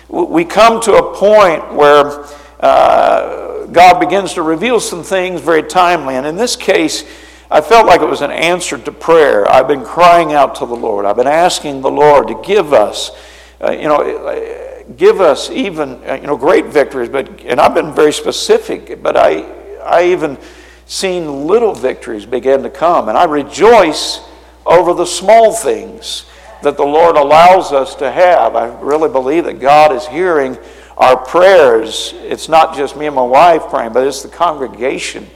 we 0.08 0.44
come 0.44 0.80
to 0.82 0.94
a 0.94 1.14
point 1.16 1.74
where 1.74 2.24
uh, 2.60 3.66
God 3.66 3.98
begins 4.00 4.34
to 4.34 4.42
reveal 4.42 4.80
some 4.80 5.02
things 5.02 5.40
very 5.40 5.62
timely. 5.62 6.14
And 6.14 6.26
in 6.26 6.36
this 6.36 6.56
case, 6.56 7.04
I 7.50 7.60
felt 7.60 7.86
like 7.86 8.00
it 8.00 8.08
was 8.08 8.22
an 8.22 8.32
answer 8.32 8.76
to 8.76 8.90
prayer. 8.90 9.48
I've 9.48 9.68
been 9.68 9.84
crying 9.84 10.32
out 10.32 10.56
to 10.56 10.66
the 10.66 10.74
Lord. 10.74 11.06
I've 11.06 11.16
been 11.16 11.28
asking 11.28 11.80
the 11.80 11.90
Lord 11.90 12.26
to 12.28 12.40
give 12.44 12.72
us, 12.72 13.12
uh, 13.60 13.70
you 13.70 13.88
know, 13.88 14.84
give 14.96 15.20
us 15.20 15.50
even 15.50 16.02
uh, 16.08 16.14
you 16.14 16.26
know 16.26 16.36
great 16.36 16.66
victories. 16.66 17.08
But 17.08 17.40
and 17.42 17.60
I've 17.60 17.74
been 17.74 17.94
very 17.94 18.12
specific, 18.12 19.00
but 19.00 19.16
I 19.16 19.42
I 19.84 20.06
even 20.06 20.38
seen 20.86 21.46
little 21.46 21.72
victories 21.72 22.26
begin 22.26 22.64
to 22.64 22.70
come, 22.70 23.08
and 23.08 23.16
I 23.16 23.24
rejoice 23.24 24.20
over 24.64 24.92
the 24.92 25.06
small 25.06 25.52
things 25.52 26.26
that 26.62 26.76
the 26.76 26.84
Lord 26.84 27.16
allows 27.16 27.72
us 27.72 27.94
to 27.96 28.10
have. 28.10 28.56
I 28.56 28.66
really 28.80 29.08
believe 29.08 29.44
that 29.44 29.60
God 29.60 29.92
is 29.92 30.04
hearing 30.06 30.58
our 30.96 31.16
prayers. 31.16 32.12
It's 32.16 32.48
not 32.48 32.74
just 32.74 32.96
me 32.96 33.06
and 33.06 33.14
my 33.14 33.22
wife 33.22 33.68
praying, 33.68 33.92
but 33.92 34.04
it's 34.04 34.22
the 34.22 34.28
congregation 34.28 35.28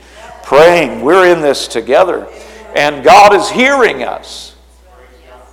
praying. 0.51 1.01
We're 1.01 1.31
in 1.31 1.39
this 1.39 1.65
together. 1.65 2.27
And 2.75 3.05
God 3.05 3.33
is 3.33 3.49
hearing 3.49 4.03
us. 4.03 4.53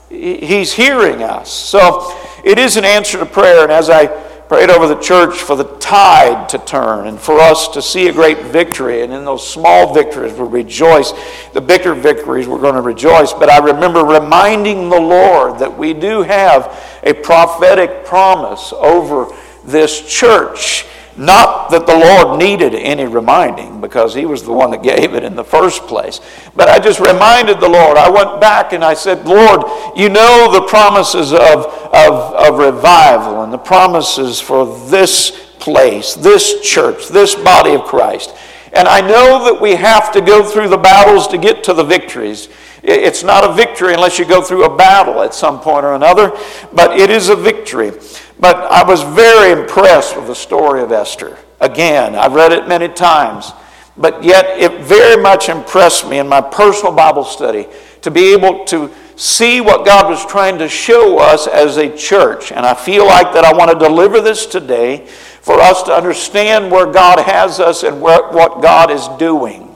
He's 0.08 0.72
hearing 0.72 1.22
us. 1.22 1.52
So 1.52 2.18
it 2.44 2.58
is 2.58 2.76
an 2.76 2.84
answer 2.84 3.16
to 3.16 3.24
prayer. 3.24 3.62
And 3.62 3.70
as 3.70 3.90
I 3.90 4.08
prayed 4.48 4.70
over 4.70 4.88
the 4.88 4.98
church 4.98 5.36
for 5.36 5.54
the 5.54 5.76
tide 5.76 6.48
to 6.48 6.58
turn 6.58 7.06
and 7.06 7.20
for 7.20 7.38
us 7.38 7.68
to 7.68 7.80
see 7.80 8.08
a 8.08 8.12
great 8.12 8.40
victory, 8.46 9.02
and 9.02 9.12
in 9.12 9.24
those 9.24 9.48
small 9.48 9.94
victories 9.94 10.32
we 10.32 10.48
rejoice. 10.48 11.12
The 11.52 11.60
bigger 11.60 11.94
victories 11.94 12.48
we're 12.48 12.60
going 12.60 12.74
to 12.74 12.80
rejoice. 12.80 13.32
But 13.32 13.50
I 13.50 13.58
remember 13.58 14.00
reminding 14.00 14.88
the 14.88 15.00
Lord 15.00 15.60
that 15.60 15.78
we 15.78 15.94
do 15.94 16.22
have 16.22 16.76
a 17.04 17.12
prophetic 17.12 18.04
promise 18.04 18.72
over 18.72 19.32
this 19.64 20.12
church. 20.12 20.86
Not 21.18 21.70
that 21.72 21.84
the 21.84 21.96
Lord 21.96 22.38
needed 22.38 22.76
any 22.76 23.04
reminding 23.04 23.80
because 23.80 24.14
He 24.14 24.24
was 24.24 24.44
the 24.44 24.52
one 24.52 24.70
that 24.70 24.84
gave 24.84 25.14
it 25.14 25.24
in 25.24 25.34
the 25.34 25.42
first 25.42 25.82
place. 25.88 26.20
But 26.54 26.68
I 26.68 26.78
just 26.78 27.00
reminded 27.00 27.58
the 27.58 27.68
Lord. 27.68 27.96
I 27.96 28.08
went 28.08 28.40
back 28.40 28.72
and 28.72 28.84
I 28.84 28.94
said, 28.94 29.26
Lord, 29.26 29.64
you 29.96 30.10
know 30.10 30.48
the 30.52 30.66
promises 30.68 31.32
of, 31.32 31.66
of, 31.92 32.34
of 32.34 32.58
revival 32.60 33.42
and 33.42 33.52
the 33.52 33.58
promises 33.58 34.40
for 34.40 34.78
this 34.88 35.32
place, 35.58 36.14
this 36.14 36.60
church, 36.60 37.08
this 37.08 37.34
body 37.34 37.74
of 37.74 37.82
Christ. 37.82 38.32
And 38.72 38.86
I 38.86 39.00
know 39.00 39.44
that 39.46 39.60
we 39.60 39.74
have 39.74 40.12
to 40.12 40.20
go 40.20 40.44
through 40.44 40.68
the 40.68 40.76
battles 40.76 41.26
to 41.28 41.38
get 41.38 41.64
to 41.64 41.74
the 41.74 41.82
victories. 41.82 42.48
It's 42.84 43.24
not 43.24 43.42
a 43.42 43.52
victory 43.54 43.92
unless 43.92 44.20
you 44.20 44.24
go 44.24 44.40
through 44.40 44.64
a 44.64 44.76
battle 44.76 45.20
at 45.22 45.34
some 45.34 45.58
point 45.58 45.84
or 45.84 45.94
another, 45.94 46.30
but 46.72 46.98
it 46.98 47.10
is 47.10 47.28
a 47.28 47.34
victory. 47.34 47.90
But 48.40 48.56
I 48.56 48.84
was 48.84 49.02
very 49.02 49.52
impressed 49.52 50.16
with 50.16 50.26
the 50.26 50.34
story 50.34 50.82
of 50.82 50.92
Esther. 50.92 51.36
Again, 51.60 52.14
I've 52.14 52.34
read 52.34 52.52
it 52.52 52.68
many 52.68 52.88
times, 52.88 53.52
but 53.96 54.22
yet 54.22 54.46
it 54.58 54.82
very 54.82 55.20
much 55.20 55.48
impressed 55.48 56.08
me 56.08 56.18
in 56.18 56.28
my 56.28 56.40
personal 56.40 56.92
Bible 56.92 57.24
study 57.24 57.66
to 58.02 58.10
be 58.10 58.32
able 58.32 58.64
to 58.66 58.92
see 59.16 59.60
what 59.60 59.84
God 59.84 60.08
was 60.08 60.24
trying 60.24 60.58
to 60.58 60.68
show 60.68 61.18
us 61.18 61.48
as 61.48 61.76
a 61.76 61.94
church. 61.96 62.52
And 62.52 62.64
I 62.64 62.74
feel 62.74 63.04
like 63.04 63.32
that 63.34 63.44
I 63.44 63.52
want 63.52 63.72
to 63.72 63.78
deliver 63.78 64.20
this 64.20 64.46
today 64.46 65.06
for 65.06 65.60
us 65.60 65.82
to 65.84 65.92
understand 65.92 66.70
where 66.70 66.86
God 66.86 67.18
has 67.18 67.58
us 67.58 67.82
and 67.82 68.00
what 68.00 68.62
God 68.62 68.92
is 68.92 69.08
doing. 69.18 69.74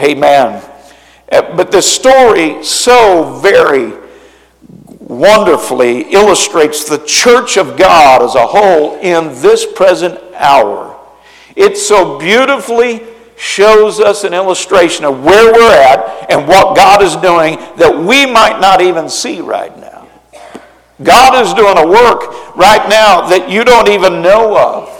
Amen. 0.00 0.64
Uh, 1.30 1.54
but 1.54 1.70
the 1.70 1.82
story 1.82 2.64
so 2.64 3.38
very 3.40 3.92
wonderfully 5.10 6.02
illustrates 6.12 6.88
the 6.88 6.98
church 6.98 7.56
of 7.56 7.76
God 7.76 8.22
as 8.22 8.36
a 8.36 8.46
whole 8.46 8.96
in 9.00 9.28
this 9.42 9.66
present 9.74 10.20
hour. 10.34 10.96
It 11.56 11.76
so 11.76 12.16
beautifully 12.16 13.02
shows 13.36 13.98
us 13.98 14.22
an 14.22 14.32
illustration 14.32 15.04
of 15.04 15.24
where 15.24 15.52
we're 15.52 15.82
at 15.82 16.30
and 16.30 16.46
what 16.46 16.76
God 16.76 17.02
is 17.02 17.16
doing 17.16 17.56
that 17.76 17.92
we 17.92 18.24
might 18.24 18.60
not 18.60 18.80
even 18.80 19.08
see 19.08 19.40
right 19.40 19.76
now. 19.80 20.06
God 21.02 21.44
is 21.44 21.54
doing 21.54 21.76
a 21.76 21.86
work 21.88 22.54
right 22.54 22.88
now 22.88 23.28
that 23.30 23.50
you 23.50 23.64
don't 23.64 23.88
even 23.88 24.22
know 24.22 24.56
of. 24.56 24.96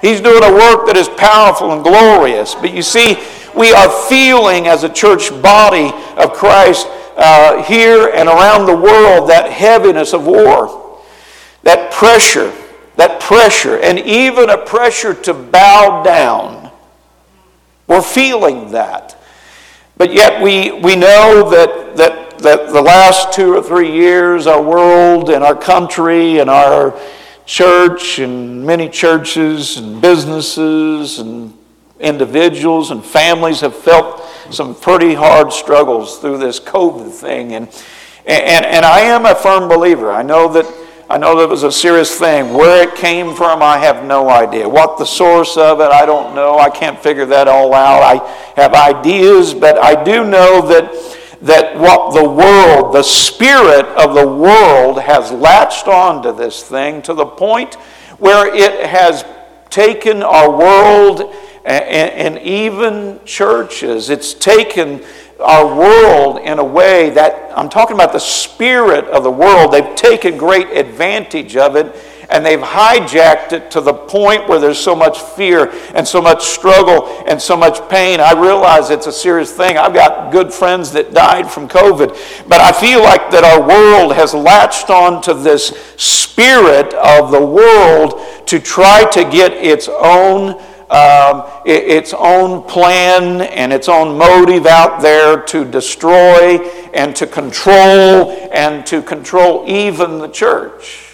He's 0.00 0.20
doing 0.20 0.42
a 0.42 0.52
work 0.52 0.86
that 0.86 0.96
is 0.96 1.08
powerful 1.10 1.72
and 1.72 1.84
glorious. 1.84 2.54
But 2.56 2.72
you 2.72 2.82
see, 2.82 3.16
we 3.54 3.72
are 3.72 3.90
feeling 4.08 4.66
as 4.66 4.82
a 4.82 4.88
church 4.88 5.30
body 5.40 5.92
of 6.16 6.32
Christ 6.32 6.88
uh, 7.18 7.64
here 7.64 8.08
and 8.14 8.28
around 8.28 8.66
the 8.66 8.76
world 8.76 9.28
that 9.28 9.50
heaviness 9.50 10.14
of 10.14 10.24
war, 10.24 11.02
that 11.64 11.92
pressure, 11.92 12.52
that 12.96 13.20
pressure, 13.20 13.78
and 13.78 13.98
even 13.98 14.48
a 14.48 14.56
pressure 14.56 15.12
to 15.12 15.34
bow 15.34 16.02
down. 16.04 16.70
We're 17.88 18.02
feeling 18.02 18.70
that. 18.70 19.20
But 19.96 20.12
yet 20.12 20.40
we, 20.40 20.70
we 20.70 20.94
know 20.94 21.50
that, 21.50 21.96
that, 21.96 22.38
that 22.38 22.68
the 22.68 22.80
last 22.80 23.32
two 23.32 23.56
or 23.56 23.62
three 23.62 23.92
years, 23.92 24.46
our 24.46 24.62
world 24.62 25.28
and 25.28 25.42
our 25.42 25.56
country 25.56 26.38
and 26.38 26.48
our 26.48 26.96
church 27.46 28.20
and 28.20 28.64
many 28.64 28.88
churches 28.88 29.76
and 29.76 30.00
businesses 30.00 31.18
and 31.18 31.52
individuals 31.98 32.92
and 32.92 33.04
families 33.04 33.60
have 33.62 33.74
felt 33.74 34.17
some 34.50 34.74
pretty 34.74 35.14
hard 35.14 35.52
struggles 35.52 36.18
through 36.18 36.38
this 36.38 36.60
COVID 36.60 37.10
thing. 37.10 37.54
And, 37.54 37.68
and, 38.26 38.66
and 38.66 38.84
I 38.84 39.00
am 39.00 39.26
a 39.26 39.34
firm 39.34 39.68
believer. 39.68 40.10
I 40.10 40.22
know 40.22 40.52
that 40.52 40.66
I 41.10 41.16
know 41.16 41.38
that 41.38 41.44
it 41.44 41.48
was 41.48 41.62
a 41.62 41.72
serious 41.72 42.18
thing. 42.18 42.52
Where 42.52 42.86
it 42.86 42.94
came 42.94 43.34
from, 43.34 43.62
I 43.62 43.78
have 43.78 44.04
no 44.04 44.28
idea. 44.28 44.68
What 44.68 44.98
the 44.98 45.06
source 45.06 45.56
of 45.56 45.80
it, 45.80 45.90
I 45.90 46.04
don't 46.04 46.34
know. 46.34 46.58
I 46.58 46.68
can't 46.68 47.02
figure 47.02 47.24
that 47.24 47.48
all 47.48 47.72
out. 47.72 48.02
I 48.02 48.28
have 48.60 48.74
ideas, 48.74 49.54
but 49.54 49.78
I 49.78 50.04
do 50.04 50.24
know 50.24 50.60
that 50.68 51.16
that 51.40 51.78
what 51.78 52.14
the 52.14 52.28
world, 52.28 52.94
the 52.94 53.02
spirit 53.02 53.86
of 53.96 54.14
the 54.14 54.26
world, 54.26 55.00
has 55.00 55.30
latched 55.30 55.86
on 55.86 56.22
to 56.24 56.32
this 56.32 56.62
thing 56.62 57.00
to 57.02 57.14
the 57.14 57.24
point 57.24 57.74
where 58.18 58.52
it 58.54 58.86
has 58.86 59.24
taken 59.70 60.22
our 60.22 60.50
world 60.50 61.34
and, 61.64 62.38
even 62.38 63.20
churches. 63.24 64.10
It's 64.10 64.34
taken 64.34 65.04
our 65.38 65.66
world 65.66 66.38
in 66.38 66.58
a 66.58 66.64
way 66.64 67.10
that 67.10 67.52
I'm 67.56 67.68
talking 67.68 67.94
about 67.94 68.12
the 68.12 68.18
spirit 68.18 69.04
of 69.06 69.22
the 69.22 69.30
world. 69.30 69.72
They've 69.72 69.94
taken 69.94 70.36
great 70.36 70.68
advantage 70.68 71.56
of 71.56 71.76
it 71.76 71.94
and 72.30 72.44
they've 72.44 72.60
hijacked 72.60 73.52
it 73.52 73.70
to 73.70 73.80
the 73.80 73.92
point 73.92 74.48
where 74.48 74.58
there's 74.58 74.78
so 74.78 74.94
much 74.94 75.20
fear 75.20 75.72
and 75.94 76.06
so 76.06 76.20
much 76.20 76.44
struggle 76.44 77.24
and 77.26 77.40
so 77.40 77.56
much 77.56 77.86
pain. 77.88 78.20
I 78.20 78.32
realize 78.32 78.90
it's 78.90 79.06
a 79.06 79.12
serious 79.12 79.52
thing. 79.52 79.78
I've 79.78 79.94
got 79.94 80.30
good 80.30 80.52
friends 80.52 80.92
that 80.92 81.14
died 81.14 81.50
from 81.50 81.68
COVID, 81.68 82.46
but 82.48 82.60
I 82.60 82.72
feel 82.72 83.02
like 83.02 83.30
that 83.30 83.44
our 83.44 83.66
world 83.66 84.14
has 84.14 84.34
latched 84.34 84.90
on 84.90 85.22
to 85.22 85.34
this 85.34 85.68
spirit 85.96 86.92
of 86.94 87.30
the 87.30 87.44
world 87.44 88.20
to 88.46 88.60
try 88.60 89.08
to 89.10 89.24
get 89.24 89.52
its 89.52 89.88
own 89.88 90.62
um, 90.90 91.44
its 91.66 92.14
own 92.14 92.62
plan 92.62 93.42
and 93.42 93.74
its 93.74 93.90
own 93.90 94.16
motive 94.16 94.64
out 94.64 95.02
there 95.02 95.42
to 95.42 95.66
destroy 95.66 96.56
and 96.94 97.14
to 97.16 97.26
control 97.26 98.30
and 98.54 98.86
to 98.86 99.02
control 99.02 99.64
even 99.68 100.18
the 100.18 100.28
church. 100.28 101.07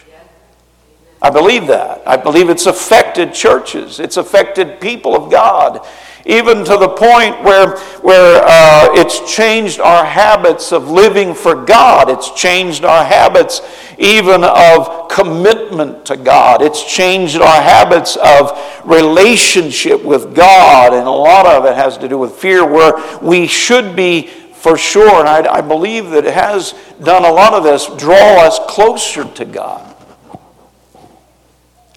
I 1.25 1.31
believe 1.31 1.66
that. 1.69 2.02
I 2.07 2.19
believe 2.19 2.50
it's 2.50 2.66
affected 2.66 3.33
churches, 3.33 3.99
it's 3.99 4.19
affected 4.19 4.78
people 4.78 5.16
of 5.16 5.31
God 5.31 5.87
even 6.26 6.64
to 6.64 6.76
the 6.76 6.88
point 6.88 7.43
where, 7.43 7.76
where 8.00 8.43
uh, 8.45 8.88
it's 8.93 9.35
changed 9.35 9.78
our 9.78 10.04
habits 10.04 10.73
of 10.73 10.90
living 10.90 11.35
for 11.35 11.64
God. 11.64 12.09
It's 12.09 12.31
changed 12.31 12.85
our 12.85 13.04
habits 13.04 13.61
even 13.99 14.43
of 14.43 15.09
commitment 15.11 16.07
to 16.07 16.16
God. 16.16 16.62
It's 16.62 16.83
changed 16.83 17.37
our 17.37 17.62
habits 17.62 18.16
of 18.16 18.59
relationship 18.85 20.02
with 20.02 20.35
God. 20.35 20.95
And 20.95 21.07
a 21.07 21.11
lot 21.11 21.47
of 21.47 21.66
it 21.66 21.75
has 21.75 21.99
to 21.99 22.09
do 22.09 22.19
with 22.19 22.33
fear, 22.33 22.66
where 22.66 22.95
we 23.21 23.47
should 23.47 23.95
be 23.95 24.28
for 24.52 24.78
sure, 24.78 25.21
and 25.21 25.28
I, 25.28 25.57
I 25.57 25.61
believe 25.61 26.09
that 26.11 26.25
it 26.25 26.33
has 26.33 26.75
done 27.02 27.23
a 27.23 27.31
lot 27.31 27.52
of 27.52 27.64
this, 27.64 27.87
draw 27.99 28.40
us 28.40 28.59
closer 28.66 29.25
to 29.25 29.45
God. 29.45 29.93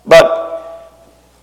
But 0.08 0.98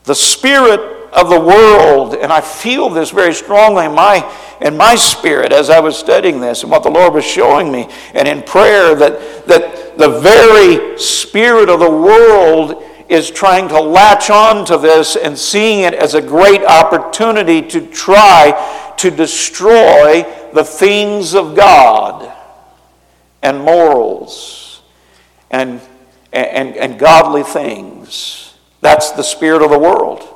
the 0.04 0.14
Spirit 0.14 0.94
of 1.14 1.30
the 1.30 1.40
world. 1.40 2.14
And 2.14 2.33
I 2.33 2.40
feel 2.40 2.90
this 2.90 3.11
very 3.11 3.33
strongly 3.33 3.87
in 3.87 3.94
my, 3.94 4.28
in 4.61 4.76
my 4.76 4.97
spirit 4.97 5.52
as 5.52 5.71
I 5.71 5.80
was 5.80 5.97
studying 5.97 6.40
this 6.40 6.62
and 6.62 6.71
what 6.71 6.83
the 6.83 6.90
Lord 6.90 7.14
was 7.14 7.25
showing 7.25 7.73
me. 7.73 7.88
And 8.12 8.26
in 8.28 8.42
prayer, 8.42 8.94
that, 8.97 9.47
that 9.47 9.97
the 9.97 10.21
very 10.21 10.99
spirit 10.99 11.68
of 11.68 11.78
the 11.78 11.90
world 11.90 12.83
is 13.09 13.30
trying 13.30 13.68
to 13.68 13.80
latch 13.80 14.28
on 14.28 14.64
to 14.66 14.76
this 14.76 15.14
and 15.16 15.38
seeing 15.38 15.80
it 15.80 15.94
as 15.94 16.14
a 16.14 16.23
great 16.23 16.64
opportunity 16.64 17.62
to 17.62 17.87
try 17.87 18.92
to 18.97 19.11
destroy 19.11 20.23
the 20.52 20.64
things 20.64 21.35
of 21.35 21.54
God 21.54 22.33
and 23.42 23.61
morals 23.61 24.83
and, 25.50 25.80
and, 26.33 26.76
and 26.76 26.99
godly 26.99 27.42
things. 27.42 28.43
That's 28.85 29.12
the 29.12 29.23
spirit 29.23 29.62
of 29.62 29.71
the 29.71 29.79
world. 29.79 30.29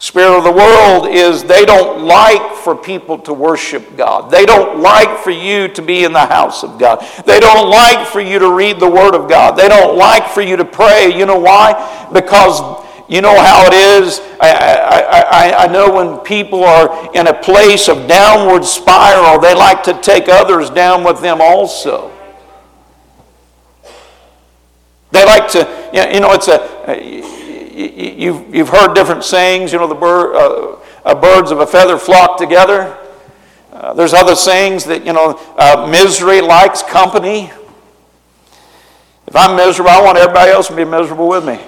Spirit 0.00 0.38
of 0.38 0.42
the 0.42 0.50
world 0.50 1.06
is 1.06 1.44
they 1.44 1.64
don't 1.64 2.02
like 2.02 2.56
for 2.56 2.74
people 2.74 3.16
to 3.20 3.32
worship 3.32 3.96
God. 3.96 4.28
They 4.28 4.44
don't 4.44 4.80
like 4.80 5.20
for 5.20 5.30
you 5.30 5.68
to 5.68 5.80
be 5.80 6.02
in 6.02 6.12
the 6.12 6.26
house 6.26 6.64
of 6.64 6.80
God. 6.80 7.06
They 7.26 7.38
don't 7.38 7.70
like 7.70 8.08
for 8.08 8.20
you 8.20 8.40
to 8.40 8.52
read 8.52 8.80
the 8.80 8.90
Word 8.90 9.14
of 9.14 9.28
God. 9.28 9.52
They 9.52 9.68
don't 9.68 9.96
like 9.96 10.26
for 10.30 10.40
you 10.40 10.56
to 10.56 10.64
pray. 10.64 11.16
You 11.16 11.26
know 11.26 11.38
why? 11.38 12.08
Because 12.12 12.60
you 13.08 13.20
know 13.20 13.38
how 13.40 13.64
it 13.68 13.72
is. 13.72 14.18
I, 14.40 14.50
I, 14.50 15.20
I, 15.20 15.64
I 15.66 15.66
know 15.68 15.94
when 15.94 16.18
people 16.24 16.64
are 16.64 17.14
in 17.14 17.28
a 17.28 17.34
place 17.34 17.86
of 17.88 18.08
downward 18.08 18.64
spiral, 18.64 19.38
they 19.38 19.54
like 19.54 19.84
to 19.84 19.94
take 20.00 20.28
others 20.28 20.70
down 20.70 21.04
with 21.04 21.20
them 21.20 21.40
also. 21.40 22.10
They 25.12 25.24
like 25.24 25.48
to, 25.52 25.60
you 25.92 26.18
know, 26.18 26.32
it's 26.32 26.48
a 26.48 27.39
you've, 27.80 28.54
you've 28.54 28.68
heard 28.68 28.94
different 28.94 29.24
sayings, 29.24 29.72
you 29.72 29.78
know, 29.78 29.86
the 29.86 29.94
uh, 29.94 30.78
uh, 31.04 31.14
birds 31.14 31.50
of 31.50 31.60
a 31.60 31.66
feather 31.66 31.98
flock 31.98 32.38
together. 32.38 32.96
Uh, 33.72 33.94
there's 33.94 34.12
other 34.12 34.34
sayings 34.34 34.84
that, 34.84 35.06
you 35.06 35.12
know, 35.12 35.40
uh, 35.56 35.88
misery 35.90 36.40
likes 36.40 36.82
company. 36.82 37.50
If 39.26 39.36
I'm 39.36 39.56
miserable, 39.56 39.90
I 39.90 40.02
want 40.02 40.18
everybody 40.18 40.50
else 40.50 40.68
to 40.68 40.76
be 40.76 40.84
miserable 40.84 41.28
with 41.28 41.44
me. 41.44 41.60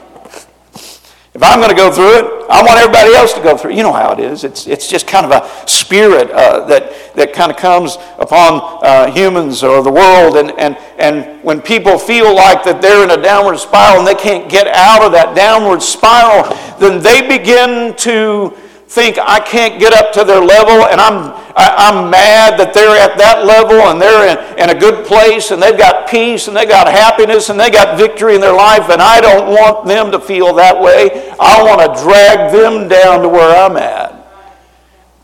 If 1.35 1.43
I'm 1.43 1.61
going 1.61 1.71
to 1.71 1.77
go 1.77 1.91
through 1.91 2.19
it, 2.19 2.47
I 2.51 2.61
want 2.61 2.79
everybody 2.79 3.15
else 3.15 3.33
to 3.33 3.43
go 3.43 3.57
through 3.57 3.71
it. 3.71 3.77
You 3.79 3.85
know 3.85 3.93
how 3.93 4.13
it 4.13 4.21
is. 4.21 4.45
It's, 4.45 4.67
it's 4.67 4.87
just 4.87 5.07
kind 5.07 5.25
of 5.25 5.33
a 5.33 5.49
spirit 5.67 6.31
uh, 6.31 6.67
that, 6.67 7.15
that 7.15 7.33
kind 7.33 7.51
of 7.51 7.57
comes 7.57 7.97
upon 8.19 8.81
uh, 8.85 9.11
humans 9.11 9.65
or 9.65 9.83
the 9.83 9.91
world. 9.91 10.37
And, 10.37 10.51
and, 10.61 10.77
and 10.99 11.43
when 11.43 11.63
people 11.63 11.99
feel 11.99 12.35
like 12.37 12.63
that 12.65 12.83
they're 12.83 13.03
in 13.03 13.19
a 13.19 13.23
downward 13.23 13.57
spiral 13.57 14.01
and 14.01 14.07
they 14.07 14.15
can't 14.15 14.51
get 14.51 14.67
out 14.67 15.03
of 15.03 15.13
that 15.13 15.35
downward 15.35 15.81
spiral, 15.81 16.55
then 16.79 17.03
they 17.03 17.27
begin 17.27 17.97
to 17.97 18.51
think 18.89 19.17
I 19.19 19.41
can't 19.41 19.81
get 19.81 19.95
up 19.95 20.13
to 20.13 20.25
their 20.25 20.45
level 20.45 20.85
and 20.85 21.01
I'm, 21.01 21.33
I, 21.57 21.91
am 21.91 22.11
mad 22.11 22.59
that 22.59 22.73
they're 22.73 22.97
at 22.97 23.19
that 23.19 23.45
level 23.45 23.81
and 23.91 24.01
they're 24.01 24.29
in, 24.29 24.59
in 24.59 24.77
a 24.77 24.79
good 24.79 25.07
place 25.07 25.51
and 25.51 25.63
they've 25.63 25.77
got 25.77 26.09
peace 26.09 26.49
and 26.49 26.57
they've 26.57 26.69
got 26.69 26.87
happiness 26.87 27.51
and 27.51 27.59
they 27.59 27.71
got 27.71 27.99
victory 27.99 28.35
in 28.35 28.41
their 28.41 28.55
life 28.55 28.89
and 28.91 29.03
I 29.03 29.21
don't 29.21 29.49
want 29.49 29.87
them 29.87 30.11
to 30.13 30.21
feel 30.21 30.55
that 30.55 30.81
way. 30.81 31.31
I 31.39 31.63
want 31.63 31.81
to 31.81 32.03
drag 32.03 32.53
them 32.53 32.89
down 32.89 33.23
to 33.23 33.29
where 33.29 33.55
I'm 33.65 33.77
at 33.77 34.13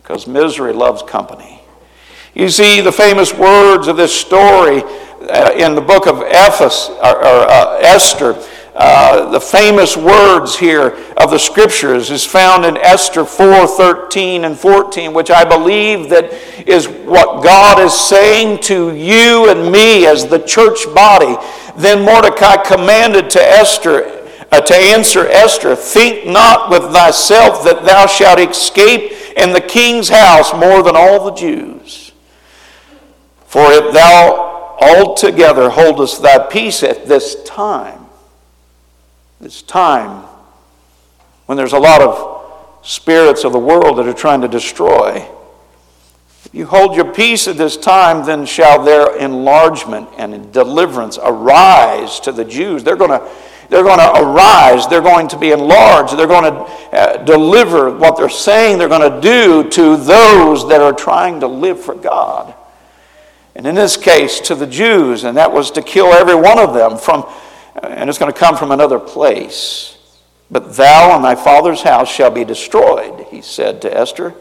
because 0.02 0.26
misery 0.26 0.72
loves 0.72 1.02
company. 1.02 1.60
You 2.34 2.48
see, 2.48 2.80
the 2.80 2.92
famous 2.92 3.34
words 3.34 3.88
of 3.88 3.96
this 3.96 4.14
story 4.14 4.82
uh, 5.28 5.52
in 5.56 5.74
the 5.74 5.80
book 5.80 6.06
of 6.06 6.22
Ephes, 6.22 6.88
or, 6.88 7.18
or 7.18 7.50
uh, 7.50 7.78
Esther 7.80 8.34
uh, 8.80 9.28
the 9.30 9.40
famous 9.40 9.96
words 9.96 10.56
here 10.56 10.96
of 11.16 11.32
the 11.32 11.38
scriptures 11.38 12.12
is 12.12 12.24
found 12.24 12.64
in 12.64 12.76
Esther 12.76 13.24
4 13.24 13.66
13 13.66 14.44
and 14.44 14.56
14, 14.56 15.12
which 15.12 15.32
I 15.32 15.42
believe 15.42 16.08
that 16.10 16.32
is 16.64 16.86
what 16.86 17.42
God 17.42 17.80
is 17.80 17.92
saying 17.92 18.60
to 18.62 18.94
you 18.94 19.50
and 19.50 19.72
me 19.72 20.06
as 20.06 20.28
the 20.28 20.38
church 20.38 20.84
body. 20.94 21.36
Then 21.76 22.04
Mordecai 22.04 22.62
commanded 22.62 23.30
to 23.30 23.42
Esther, 23.42 24.24
uh, 24.52 24.60
to 24.60 24.74
answer 24.74 25.26
Esther, 25.26 25.74
Think 25.74 26.28
not 26.28 26.70
with 26.70 26.92
thyself 26.92 27.64
that 27.64 27.84
thou 27.84 28.06
shalt 28.06 28.38
escape 28.38 29.10
in 29.36 29.52
the 29.52 29.60
king's 29.60 30.08
house 30.08 30.54
more 30.54 30.84
than 30.84 30.94
all 30.94 31.24
the 31.24 31.34
Jews. 31.34 32.12
For 33.46 33.72
if 33.72 33.92
thou 33.92 34.76
altogether 34.80 35.68
holdest 35.68 36.22
thy 36.22 36.38
peace 36.46 36.84
at 36.84 37.08
this 37.08 37.42
time, 37.42 37.97
this 39.40 39.62
time 39.62 40.24
when 41.46 41.56
there's 41.56 41.72
a 41.72 41.78
lot 41.78 42.02
of 42.02 42.86
spirits 42.86 43.44
of 43.44 43.52
the 43.52 43.58
world 43.58 43.98
that 43.98 44.06
are 44.08 44.12
trying 44.12 44.40
to 44.40 44.48
destroy. 44.48 45.26
If 46.44 46.54
you 46.54 46.66
hold 46.66 46.96
your 46.96 47.12
peace 47.12 47.46
at 47.46 47.56
this 47.56 47.76
time, 47.76 48.26
then 48.26 48.46
shall 48.46 48.82
their 48.82 49.16
enlargement 49.16 50.08
and 50.16 50.52
deliverance 50.52 51.18
arise 51.22 52.20
to 52.20 52.32
the 52.32 52.44
Jews. 52.44 52.82
They're 52.82 52.96
going 52.96 53.10
to 53.10 53.28
they're 53.68 53.82
going 53.82 53.98
to 53.98 54.22
arise. 54.22 54.86
They're 54.86 55.02
going 55.02 55.28
to 55.28 55.38
be 55.38 55.50
enlarged. 55.50 56.16
They're 56.16 56.26
going 56.26 56.50
to 56.50 56.60
uh, 56.96 57.24
deliver 57.24 57.90
what 57.90 58.16
they're 58.16 58.30
saying 58.30 58.78
they're 58.78 58.88
going 58.88 59.12
to 59.12 59.20
do 59.20 59.68
to 59.68 59.96
those 59.98 60.66
that 60.70 60.80
are 60.80 60.94
trying 60.94 61.40
to 61.40 61.46
live 61.46 61.78
for 61.78 61.94
God. 61.94 62.54
And 63.54 63.66
in 63.66 63.74
this 63.74 63.98
case, 63.98 64.40
to 64.40 64.54
the 64.54 64.66
Jews, 64.66 65.24
and 65.24 65.36
that 65.36 65.52
was 65.52 65.70
to 65.72 65.82
kill 65.82 66.14
every 66.14 66.34
one 66.34 66.58
of 66.58 66.72
them 66.72 66.96
from 66.96 67.30
and 67.82 68.08
it's 68.08 68.18
going 68.18 68.32
to 68.32 68.38
come 68.38 68.56
from 68.56 68.70
another 68.70 68.98
place. 68.98 69.96
But 70.50 70.76
thou 70.76 71.14
and 71.14 71.24
thy 71.24 71.34
father's 71.34 71.82
house 71.82 72.10
shall 72.10 72.30
be 72.30 72.44
destroyed, 72.44 73.26
he 73.30 73.42
said 73.42 73.82
to 73.82 73.96
Esther. 73.96 74.34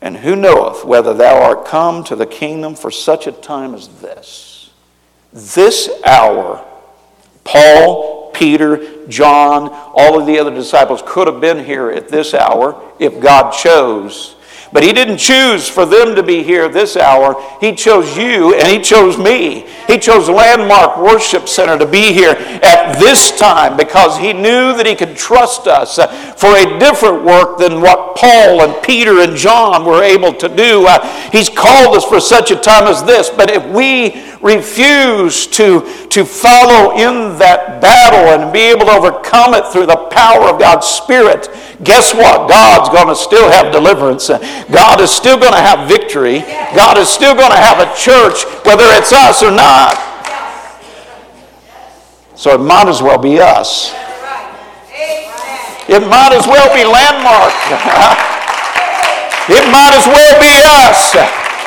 And 0.00 0.16
who 0.16 0.36
knoweth 0.36 0.84
whether 0.84 1.14
thou 1.14 1.40
art 1.40 1.64
come 1.64 2.04
to 2.04 2.16
the 2.16 2.26
kingdom 2.26 2.74
for 2.74 2.90
such 2.90 3.26
a 3.26 3.32
time 3.32 3.74
as 3.74 3.88
this? 4.00 4.70
This 5.32 5.88
hour, 6.04 6.64
Paul, 7.44 8.30
Peter, 8.34 9.06
John, 9.06 9.68
all 9.70 10.20
of 10.20 10.26
the 10.26 10.38
other 10.38 10.52
disciples 10.52 11.02
could 11.06 11.28
have 11.28 11.40
been 11.40 11.64
here 11.64 11.90
at 11.90 12.08
this 12.08 12.34
hour 12.34 12.82
if 12.98 13.20
God 13.20 13.52
chose. 13.52 14.36
But 14.72 14.82
He 14.82 14.92
didn't 14.92 15.18
choose 15.18 15.68
for 15.68 15.84
them 15.84 16.14
to 16.14 16.22
be 16.22 16.42
here 16.42 16.68
this 16.68 16.96
hour. 16.96 17.36
He 17.60 17.74
chose 17.74 18.16
you 18.16 18.54
and 18.54 18.66
He 18.66 18.80
chose 18.80 19.18
me. 19.18 19.66
He 19.86 19.98
chose 19.98 20.28
Landmark 20.28 20.98
Worship 20.98 21.48
Center 21.48 21.78
to 21.78 21.86
be 21.86 22.12
here 22.12 22.30
at 22.30 22.98
this 22.98 23.36
time 23.38 23.76
because 23.76 24.16
He 24.18 24.32
knew 24.32 24.74
that 24.74 24.86
He 24.86 24.94
could 24.94 25.16
trust 25.16 25.66
us 25.66 25.96
for 26.40 26.56
a 26.56 26.78
different 26.78 27.24
work 27.24 27.58
than 27.58 27.80
what 27.80 28.16
Paul 28.16 28.62
and 28.62 28.82
Peter 28.82 29.20
and 29.20 29.36
John 29.36 29.84
were 29.84 30.02
able 30.02 30.32
to 30.34 30.48
do. 30.48 30.86
Uh, 30.86 31.04
he's 31.30 31.48
called 31.48 31.96
us 31.96 32.04
for 32.04 32.20
such 32.20 32.50
a 32.50 32.56
time 32.56 32.84
as 32.84 33.04
this. 33.04 33.30
But 33.30 33.50
if 33.50 33.64
we 33.66 34.22
refuse 34.40 35.46
to, 35.48 36.06
to 36.08 36.24
follow 36.24 36.92
in 36.92 37.38
that 37.38 37.80
battle 37.80 38.40
and 38.40 38.52
be 38.52 38.60
able 38.60 38.86
to 38.86 38.92
overcome 38.92 39.54
it 39.54 39.66
through 39.72 39.86
the 39.86 40.08
power 40.10 40.48
of 40.48 40.58
God's 40.58 40.86
Spirit, 40.86 41.48
guess 41.84 42.14
what? 42.14 42.48
God's 42.48 42.88
going 42.88 43.08
to 43.08 43.16
still 43.16 43.50
have 43.50 43.72
deliverance. 43.72 44.28
God 44.28 45.00
is 45.00 45.10
still 45.10 45.38
going 45.38 45.52
to 45.52 45.60
have 45.60 45.88
victory. 45.88 46.40
God 46.74 46.98
is 46.98 47.08
still 47.08 47.34
going 47.34 47.50
to 47.50 47.58
have 47.58 47.78
a 47.78 47.90
church, 47.96 48.44
whether 48.64 48.84
it's 48.98 49.12
us 49.12 49.42
or 49.42 49.50
not. 49.50 49.98
So 52.34 52.54
it 52.54 52.60
might 52.60 52.88
as 52.88 53.02
well 53.02 53.18
be 53.18 53.38
us. 53.40 53.94
It 55.88 56.02
might 56.06 56.32
as 56.32 56.46
well 56.46 56.70
be 56.74 56.86
landmark. 56.86 57.54
it 59.50 59.64
might 59.70 59.94
as 59.94 60.06
well 60.06 60.34
be 60.40 60.54
us. 60.62 61.14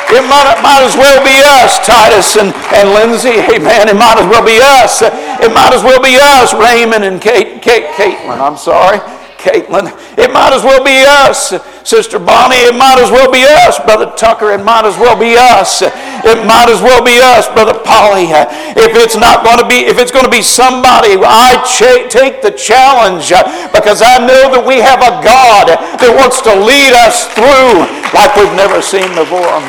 It 0.08 0.22
might, 0.30 0.62
might 0.62 0.84
as 0.86 0.96
well 0.96 1.24
be 1.26 1.42
us, 1.64 1.80
Titus 1.86 2.38
and, 2.38 2.54
and 2.74 2.90
Lindsay. 2.94 3.42
Amen. 3.56 3.90
It 3.90 3.96
might 3.96 4.18
as 4.20 4.28
well 4.30 4.46
be 4.46 4.60
us. 4.62 5.02
It 5.02 5.52
might 5.54 5.74
as 5.74 5.84
well 5.84 6.02
be 6.02 6.18
us, 6.22 6.54
Raymond 6.54 7.04
and 7.04 7.20
Kate, 7.20 7.62
Kate, 7.62 7.86
Caitlin. 7.96 8.40
I'm 8.40 8.58
sorry. 8.58 9.00
Caitlin. 9.46 9.94
It 10.18 10.34
might 10.34 10.58
as 10.58 10.66
well 10.66 10.82
be 10.82 11.06
us, 11.06 11.54
Sister 11.86 12.18
Bonnie. 12.18 12.66
It 12.66 12.74
might 12.74 12.98
as 12.98 13.14
well 13.14 13.30
be 13.30 13.46
us, 13.46 13.78
Brother 13.78 14.10
Tucker. 14.18 14.50
It 14.58 14.66
might 14.66 14.86
as 14.86 14.98
well 14.98 15.14
be 15.14 15.38
us. 15.38 15.86
It 15.86 16.42
might 16.50 16.66
as 16.74 16.82
well 16.82 17.06
be 17.06 17.22
us, 17.22 17.46
Brother 17.54 17.78
Polly. 17.78 18.34
If 18.74 18.98
it's 18.98 19.16
not 19.16 19.46
going 19.46 19.62
to 19.62 19.68
be, 19.70 19.86
if 19.86 20.02
it's 20.02 20.10
going 20.10 20.26
to 20.26 20.34
be 20.34 20.42
somebody, 20.42 21.14
I 21.22 21.62
ch- 21.62 22.10
take 22.10 22.42
the 22.42 22.50
challenge 22.50 23.30
because 23.70 24.02
I 24.02 24.18
know 24.18 24.50
that 24.50 24.66
we 24.66 24.82
have 24.82 25.06
a 25.06 25.22
God 25.22 25.70
that 25.70 26.12
wants 26.18 26.42
to 26.50 26.54
lead 26.58 26.98
us 26.98 27.30
through 27.38 27.86
like 28.18 28.34
we've 28.34 28.58
never 28.58 28.82
seen 28.82 29.14
before. 29.14 29.62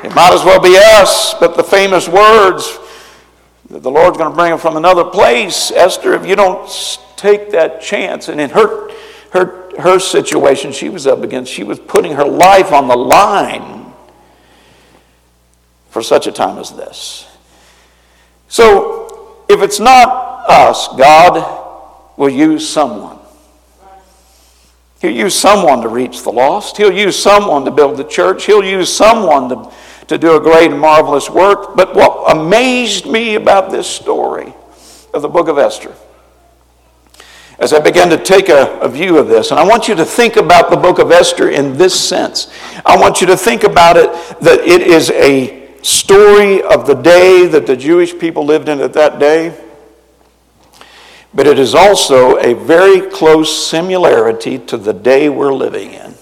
It 0.00 0.16
might 0.16 0.32
as 0.32 0.42
well 0.42 0.58
be 0.58 0.80
us, 0.80 1.34
but 1.38 1.54
the 1.54 1.62
famous 1.62 2.08
words 2.08 2.80
the 3.80 3.90
Lord's 3.90 4.18
going 4.18 4.30
to 4.30 4.36
bring 4.36 4.50
them 4.50 4.58
from 4.58 4.76
another 4.76 5.04
place. 5.04 5.70
Esther, 5.70 6.12
if 6.12 6.26
you 6.26 6.36
don't 6.36 6.68
take 7.22 7.50
that 7.52 7.80
chance, 7.80 8.28
and 8.28 8.40
in 8.40 8.50
her, 8.50 8.90
her, 9.30 9.80
her 9.80 9.98
situation 9.98 10.72
she 10.72 10.88
was 10.88 11.06
up 11.06 11.22
against, 11.22 11.52
she 11.52 11.64
was 11.64 11.78
putting 11.78 12.12
her 12.12 12.24
life 12.24 12.72
on 12.72 12.88
the 12.88 12.96
line 12.96 13.92
for 15.90 16.02
such 16.02 16.26
a 16.26 16.32
time 16.32 16.58
as 16.58 16.72
this. 16.72 17.26
So, 18.48 19.44
if 19.48 19.62
it's 19.62 19.80
not 19.80 20.08
us, 20.48 20.88
God 20.96 22.12
will 22.16 22.28
use 22.28 22.68
someone. 22.68 23.18
He'll 25.00 25.10
use 25.10 25.34
someone 25.34 25.82
to 25.82 25.88
reach 25.88 26.22
the 26.22 26.30
lost. 26.30 26.76
He'll 26.76 26.92
use 26.92 27.20
someone 27.20 27.64
to 27.64 27.70
build 27.70 27.96
the 27.96 28.04
church. 28.04 28.44
He'll 28.44 28.64
use 28.64 28.94
someone 28.94 29.48
to 29.48 29.72
to 30.08 30.18
do 30.18 30.36
a 30.36 30.40
great 30.40 30.70
and 30.70 30.80
marvelous 30.80 31.30
work. 31.30 31.74
But 31.76 31.94
what 31.94 32.36
amazed 32.36 33.06
me 33.06 33.34
about 33.34 33.70
this 33.70 33.86
story 33.86 34.52
of 35.14 35.22
the 35.22 35.28
book 35.28 35.48
of 35.48 35.58
Esther, 35.58 35.94
as 37.62 37.72
I 37.72 37.78
began 37.78 38.10
to 38.10 38.18
take 38.18 38.48
a, 38.48 38.76
a, 38.80 38.88
view 38.88 39.18
of 39.18 39.28
this, 39.28 39.52
and 39.52 39.60
I 39.60 39.64
want 39.64 39.86
you 39.86 39.94
to 39.94 40.04
think 40.04 40.34
about 40.34 40.68
the 40.68 40.76
book 40.76 40.98
of 40.98 41.12
Esther 41.12 41.48
in 41.48 41.76
this 41.78 41.98
sense. 41.98 42.52
I 42.84 42.98
want 42.98 43.20
you 43.20 43.26
to 43.28 43.36
think 43.36 43.62
about 43.62 43.96
it 43.96 44.10
that 44.40 44.58
it 44.62 44.82
is 44.82 45.10
a 45.12 45.72
story 45.80 46.60
of 46.60 46.88
the 46.88 46.94
day 46.94 47.46
that 47.46 47.68
the 47.68 47.76
Jewish 47.76 48.18
people 48.18 48.44
lived 48.44 48.68
in 48.68 48.80
at 48.80 48.92
that 48.94 49.20
day. 49.20 49.56
but 51.32 51.46
it 51.46 51.56
is 51.56 51.72
also 51.72 52.36
a 52.38 52.52
very 52.52 53.08
close 53.08 53.66
similarity 53.66 54.58
to 54.58 54.76
the 54.76 54.92
day 54.92 55.28
we're 55.28 55.54
living 55.54 55.92
in. 55.92 56.14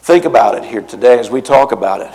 Think 0.00 0.24
about 0.24 0.56
it 0.56 0.64
here 0.64 0.82
today 0.82 1.20
as 1.20 1.30
we 1.30 1.40
talk 1.40 1.70
about 1.70 2.00
it. 2.00 2.12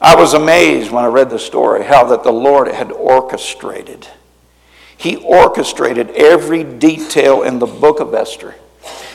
I 0.00 0.16
was 0.16 0.32
amazed 0.32 0.90
when 0.90 1.04
I 1.04 1.08
read 1.08 1.28
the 1.28 1.38
story 1.38 1.84
how 1.84 2.02
that 2.04 2.24
the 2.24 2.32
Lord 2.32 2.66
had 2.68 2.90
orchestrated. 2.90 4.08
He 4.96 5.16
orchestrated 5.16 6.10
every 6.10 6.64
detail 6.64 7.42
in 7.42 7.58
the 7.58 7.66
book 7.66 8.00
of 8.00 8.14
Esther 8.14 8.54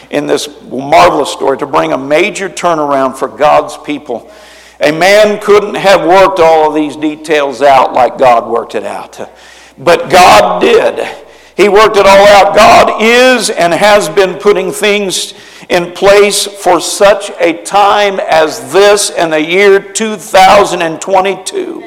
in 0.10 0.28
this 0.28 0.50
marvelous 0.64 1.32
story 1.32 1.58
to 1.58 1.68
bring 1.68 1.94
a 1.94 1.98
major 1.98 2.50
turnaround 2.50 3.16
for 3.16 3.28
God's 3.28 3.78
people. 3.78 4.32
A 4.82 4.92
man 4.92 5.42
couldn't 5.42 5.76
have 5.76 6.08
worked 6.08 6.40
all 6.40 6.70
of 6.70 6.74
these 6.74 6.96
details 6.96 7.62
out 7.62 7.94
like 7.94 8.18
God 8.18 8.50
worked 8.50 8.76
it 8.76 8.84
out. 8.84 9.20
But 9.78 10.10
God 10.10 10.62
did. 10.62 11.08
He 11.56 11.70
worked 11.70 11.98
it 11.98 12.06
all 12.06 12.28
out. 12.28 12.56
God 12.56 13.02
is 13.02 13.50
and 13.50 13.74
has 13.74 14.10
been 14.10 14.40
putting 14.40 14.72
things 14.72 15.34
in 15.68 15.92
place 15.92 16.46
for 16.46 16.80
such 16.80 17.32
a 17.40 17.64
time 17.64 18.20
as 18.20 18.72
this 18.72 19.10
in 19.10 19.30
the 19.30 19.42
year 19.42 19.80
2022. 19.80 21.84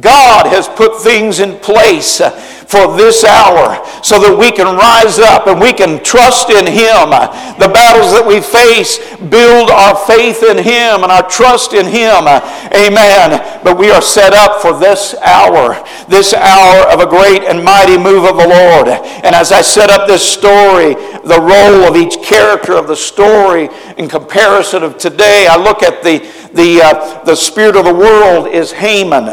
God 0.00 0.46
has 0.46 0.68
put 0.68 1.00
things 1.00 1.40
in 1.40 1.58
place 1.58 2.20
for 2.66 2.96
this 2.96 3.24
hour 3.24 3.78
so 4.02 4.18
that 4.18 4.34
we 4.34 4.50
can 4.50 4.76
rise 4.76 5.18
up 5.18 5.46
and 5.46 5.60
we 5.60 5.72
can 5.72 6.02
trust 6.02 6.50
in 6.50 6.66
Him. 6.66 7.10
The 7.58 7.70
battles 7.70 8.12
that 8.12 8.24
we 8.26 8.40
face 8.40 8.98
build 9.30 9.70
our 9.70 9.94
faith 9.94 10.42
in 10.42 10.58
Him 10.58 11.02
and 11.04 11.12
our 11.12 11.28
trust 11.28 11.72
in 11.72 11.86
Him. 11.86 12.26
Amen. 12.74 13.62
But 13.62 13.78
we 13.78 13.90
are 13.90 14.02
set 14.02 14.32
up 14.32 14.60
for 14.60 14.78
this 14.78 15.14
hour, 15.22 15.82
this 16.08 16.34
hour 16.34 16.88
of 16.90 17.00
a 17.00 17.06
great 17.06 17.44
and 17.44 17.64
mighty 17.64 17.98
move 17.98 18.24
of 18.24 18.36
the 18.36 18.48
Lord. 18.48 18.88
And 18.88 19.34
as 19.34 19.52
I 19.52 19.60
set 19.60 19.90
up 19.90 20.06
this 20.06 20.22
story, 20.22 20.94
the 21.24 21.40
role 21.40 21.86
of 21.86 21.96
each 21.96 22.22
character 22.22 22.72
of 22.72 22.88
the 22.88 22.96
story 22.96 23.68
in 23.96 24.08
comparison 24.08 24.82
of 24.82 24.98
today, 24.98 25.46
I 25.48 25.56
look 25.56 25.82
at 25.82 26.02
the, 26.02 26.20
the, 26.54 26.82
uh, 26.82 27.24
the 27.24 27.34
spirit 27.34 27.76
of 27.76 27.84
the 27.84 27.94
world 27.94 28.48
is 28.48 28.72
Haman. 28.72 29.28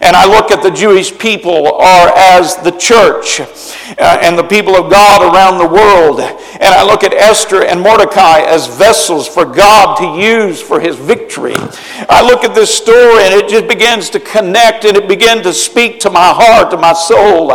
And 0.00 0.14
I 0.14 0.26
look 0.26 0.50
at 0.50 0.62
the 0.62 0.70
Jewish 0.70 1.16
people 1.18 1.74
are 1.74 2.12
as 2.14 2.56
the 2.56 2.70
church 2.70 3.40
uh, 3.40 4.18
and 4.22 4.38
the 4.38 4.44
people 4.44 4.76
of 4.76 4.90
God 4.90 5.22
around 5.22 5.58
the 5.58 5.66
world. 5.66 6.20
And 6.20 6.74
I 6.74 6.84
look 6.84 7.02
at 7.02 7.12
Esther 7.12 7.64
and 7.64 7.80
Mordecai 7.80 8.40
as 8.40 8.66
vessels 8.66 9.26
for 9.26 9.44
God 9.44 9.96
to 9.96 10.20
use 10.20 10.60
for 10.60 10.78
his 10.78 10.96
victory. 10.96 11.56
I 12.08 12.22
look 12.22 12.44
at 12.44 12.54
this 12.54 12.72
story 12.72 13.24
and 13.24 13.34
it 13.34 13.48
just 13.48 13.66
begins 13.66 14.10
to 14.10 14.20
connect 14.20 14.84
and 14.84 14.96
it 14.96 15.08
began 15.08 15.42
to 15.42 15.52
speak 15.52 16.00
to 16.00 16.10
my 16.10 16.32
heart, 16.32 16.70
to 16.70 16.76
my 16.76 16.92
soul. 16.92 17.52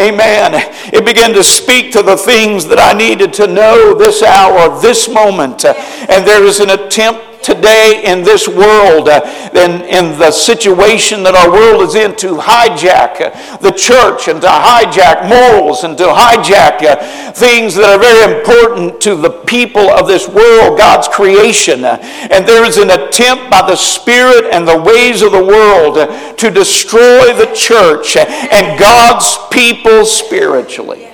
Amen. 0.00 0.52
It 0.92 1.04
began 1.04 1.32
to 1.34 1.44
speak 1.44 1.92
to 1.92 2.02
the 2.02 2.16
things 2.16 2.66
that 2.66 2.80
I 2.80 2.96
needed 2.96 3.32
to 3.34 3.46
know 3.46 3.94
this 3.94 4.22
hour, 4.22 4.80
this 4.80 5.08
moment. 5.08 5.64
And 5.64 6.26
there 6.26 6.44
is 6.44 6.60
an 6.60 6.70
attempt 6.70 7.33
today 7.44 8.02
in 8.04 8.22
this 8.22 8.48
world, 8.48 9.08
uh, 9.08 9.20
in, 9.54 10.18
the 10.18 10.30
situation 10.30 11.22
that 11.22 11.34
our 11.34 11.50
world 11.50 11.82
is 11.82 11.94
in, 11.94 12.16
to 12.16 12.36
hijack 12.36 13.20
uh, 13.20 13.56
the 13.58 13.70
church 13.70 14.28
and 14.28 14.40
to 14.40 14.48
hijack 14.48 15.28
morals 15.28 15.84
and 15.84 15.98
to 15.98 16.04
hijack 16.04 16.82
uh, 16.82 17.32
things 17.32 17.74
that 17.74 17.84
are 17.84 17.98
very 17.98 18.38
important 18.38 19.00
to 19.00 19.14
the 19.14 19.30
people 19.44 19.90
of 19.90 20.08
this 20.08 20.26
world, 20.26 20.78
God's 20.78 21.08
creation. 21.08 21.84
And 21.84 22.46
there 22.46 22.64
is 22.64 22.78
an 22.78 22.90
attempt 22.90 23.50
by 23.50 23.66
the 23.66 23.76
Spirit 23.76 24.46
and 24.52 24.66
the 24.66 24.80
ways 24.80 25.20
of 25.22 25.32
the 25.32 25.44
world 25.44 25.96
to 26.38 26.50
destroy 26.50 27.34
the 27.34 27.52
church 27.54 28.16
and 28.16 28.78
God's 28.78 29.36
people 29.50 30.06
spiritually. 30.06 31.13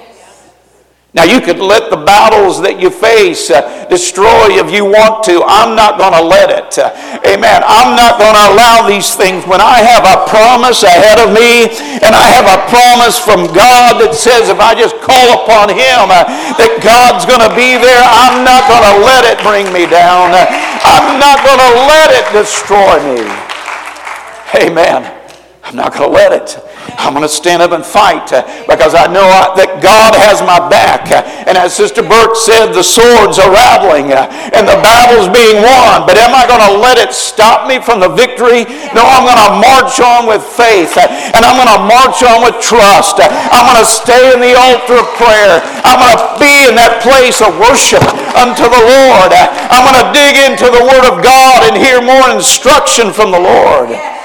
Now, 1.10 1.26
you 1.26 1.42
could 1.42 1.58
let 1.58 1.90
the 1.90 1.98
battles 1.98 2.62
that 2.62 2.78
you 2.78 2.86
face 2.86 3.50
uh, 3.50 3.66
destroy 3.90 4.62
if 4.62 4.70
you 4.70 4.86
want 4.86 5.26
to. 5.26 5.42
I'm 5.42 5.74
not 5.74 5.98
going 5.98 6.14
to 6.14 6.22
let 6.22 6.54
it. 6.54 6.70
Uh, 6.78 6.94
amen. 7.26 7.66
I'm 7.66 7.98
not 7.98 8.22
going 8.22 8.38
to 8.38 8.46
allow 8.54 8.86
these 8.86 9.18
things 9.18 9.42
when 9.42 9.58
I 9.58 9.82
have 9.82 10.06
a 10.06 10.22
promise 10.30 10.86
ahead 10.86 11.18
of 11.18 11.34
me 11.34 11.66
and 11.98 12.14
I 12.14 12.30
have 12.30 12.46
a 12.46 12.62
promise 12.70 13.18
from 13.18 13.50
God 13.50 13.98
that 13.98 14.14
says 14.14 14.54
if 14.54 14.62
I 14.62 14.78
just 14.78 15.02
call 15.02 15.42
upon 15.42 15.74
Him 15.74 16.14
uh, 16.14 16.30
that 16.54 16.78
God's 16.78 17.26
going 17.26 17.42
to 17.42 17.50
be 17.58 17.74
there. 17.74 18.06
I'm 18.06 18.46
not 18.46 18.70
going 18.70 18.86
to 18.86 18.96
let 19.02 19.26
it 19.26 19.42
bring 19.42 19.66
me 19.74 19.90
down. 19.90 20.30
I'm 20.30 21.18
not 21.18 21.42
going 21.42 21.58
to 21.58 21.72
let 21.90 22.14
it 22.14 22.26
destroy 22.30 23.02
me. 23.02 23.26
Amen. 24.62 25.10
I'm 25.66 25.74
not 25.74 25.90
going 25.90 26.06
to 26.06 26.14
let 26.14 26.30
it. 26.30 26.69
I'm 27.00 27.12
going 27.16 27.24
to 27.24 27.32
stand 27.32 27.62
up 27.62 27.72
and 27.72 27.84
fight 27.84 28.32
uh, 28.32 28.44
because 28.68 28.94
I 28.96 29.08
know 29.08 29.24
that 29.56 29.80
God 29.80 30.12
has 30.16 30.44
my 30.44 30.60
back. 30.68 31.08
And 31.48 31.56
as 31.56 31.72
Sister 31.76 32.04
Burk 32.04 32.36
said, 32.36 32.72
the 32.76 32.84
swords 32.84 33.40
are 33.40 33.48
rattling 33.48 34.12
uh, 34.12 34.28
and 34.52 34.68
the 34.68 34.78
battle's 34.84 35.28
being 35.32 35.64
won. 35.64 36.04
But 36.04 36.20
am 36.20 36.36
I 36.36 36.44
going 36.44 36.60
to 36.60 36.74
let 36.80 37.00
it 37.00 37.16
stop 37.16 37.64
me 37.68 37.80
from 37.80 38.04
the 38.04 38.12
victory? 38.12 38.68
No, 38.92 39.04
I'm 39.04 39.24
going 39.24 39.40
to 39.40 39.52
march 39.60 39.96
on 40.00 40.28
with 40.28 40.44
faith 40.44 40.96
uh, 40.96 41.08
and 41.08 41.44
I'm 41.44 41.56
going 41.56 41.72
to 41.72 41.82
march 41.88 42.20
on 42.20 42.44
with 42.44 42.60
trust. 42.60 43.20
I'm 43.20 43.64
going 43.64 43.80
to 43.80 43.88
stay 43.88 44.36
in 44.36 44.40
the 44.40 44.56
altar 44.56 45.00
of 45.00 45.08
prayer. 45.16 45.64
I'm 45.84 45.98
going 46.00 46.14
to 46.16 46.22
be 46.36 46.68
in 46.68 46.76
that 46.76 47.00
place 47.00 47.40
of 47.40 47.56
worship 47.56 48.04
unto 48.36 48.64
the 48.68 48.82
Lord. 48.82 49.32
I'm 49.72 49.84
going 49.88 50.00
to 50.00 50.08
dig 50.12 50.36
into 50.36 50.68
the 50.68 50.84
Word 50.84 51.06
of 51.08 51.24
God 51.24 51.64
and 51.64 51.74
hear 51.80 52.04
more 52.04 52.28
instruction 52.28 53.12
from 53.12 53.32
the 53.32 53.40
Lord. 53.40 54.19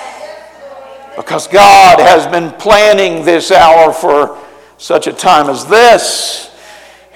Because 1.16 1.48
God 1.48 2.00
has 2.00 2.28
been 2.28 2.52
planning 2.60 3.24
this 3.24 3.52
hour 3.52 3.94
for 3.94 4.38
such 4.78 5.08
a 5.08 5.14
time 5.14 5.50
as 5.50 5.66
this. 5.66 6.52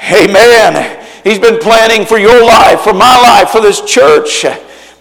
Amen. 0.01 1.05
He's 1.23 1.39
been 1.39 1.59
planning 1.59 2.05
for 2.05 2.17
your 2.17 2.45
life, 2.45 2.81
for 2.81 2.93
my 2.93 3.19
life, 3.21 3.49
for 3.49 3.61
this 3.61 3.81
church. 3.81 4.45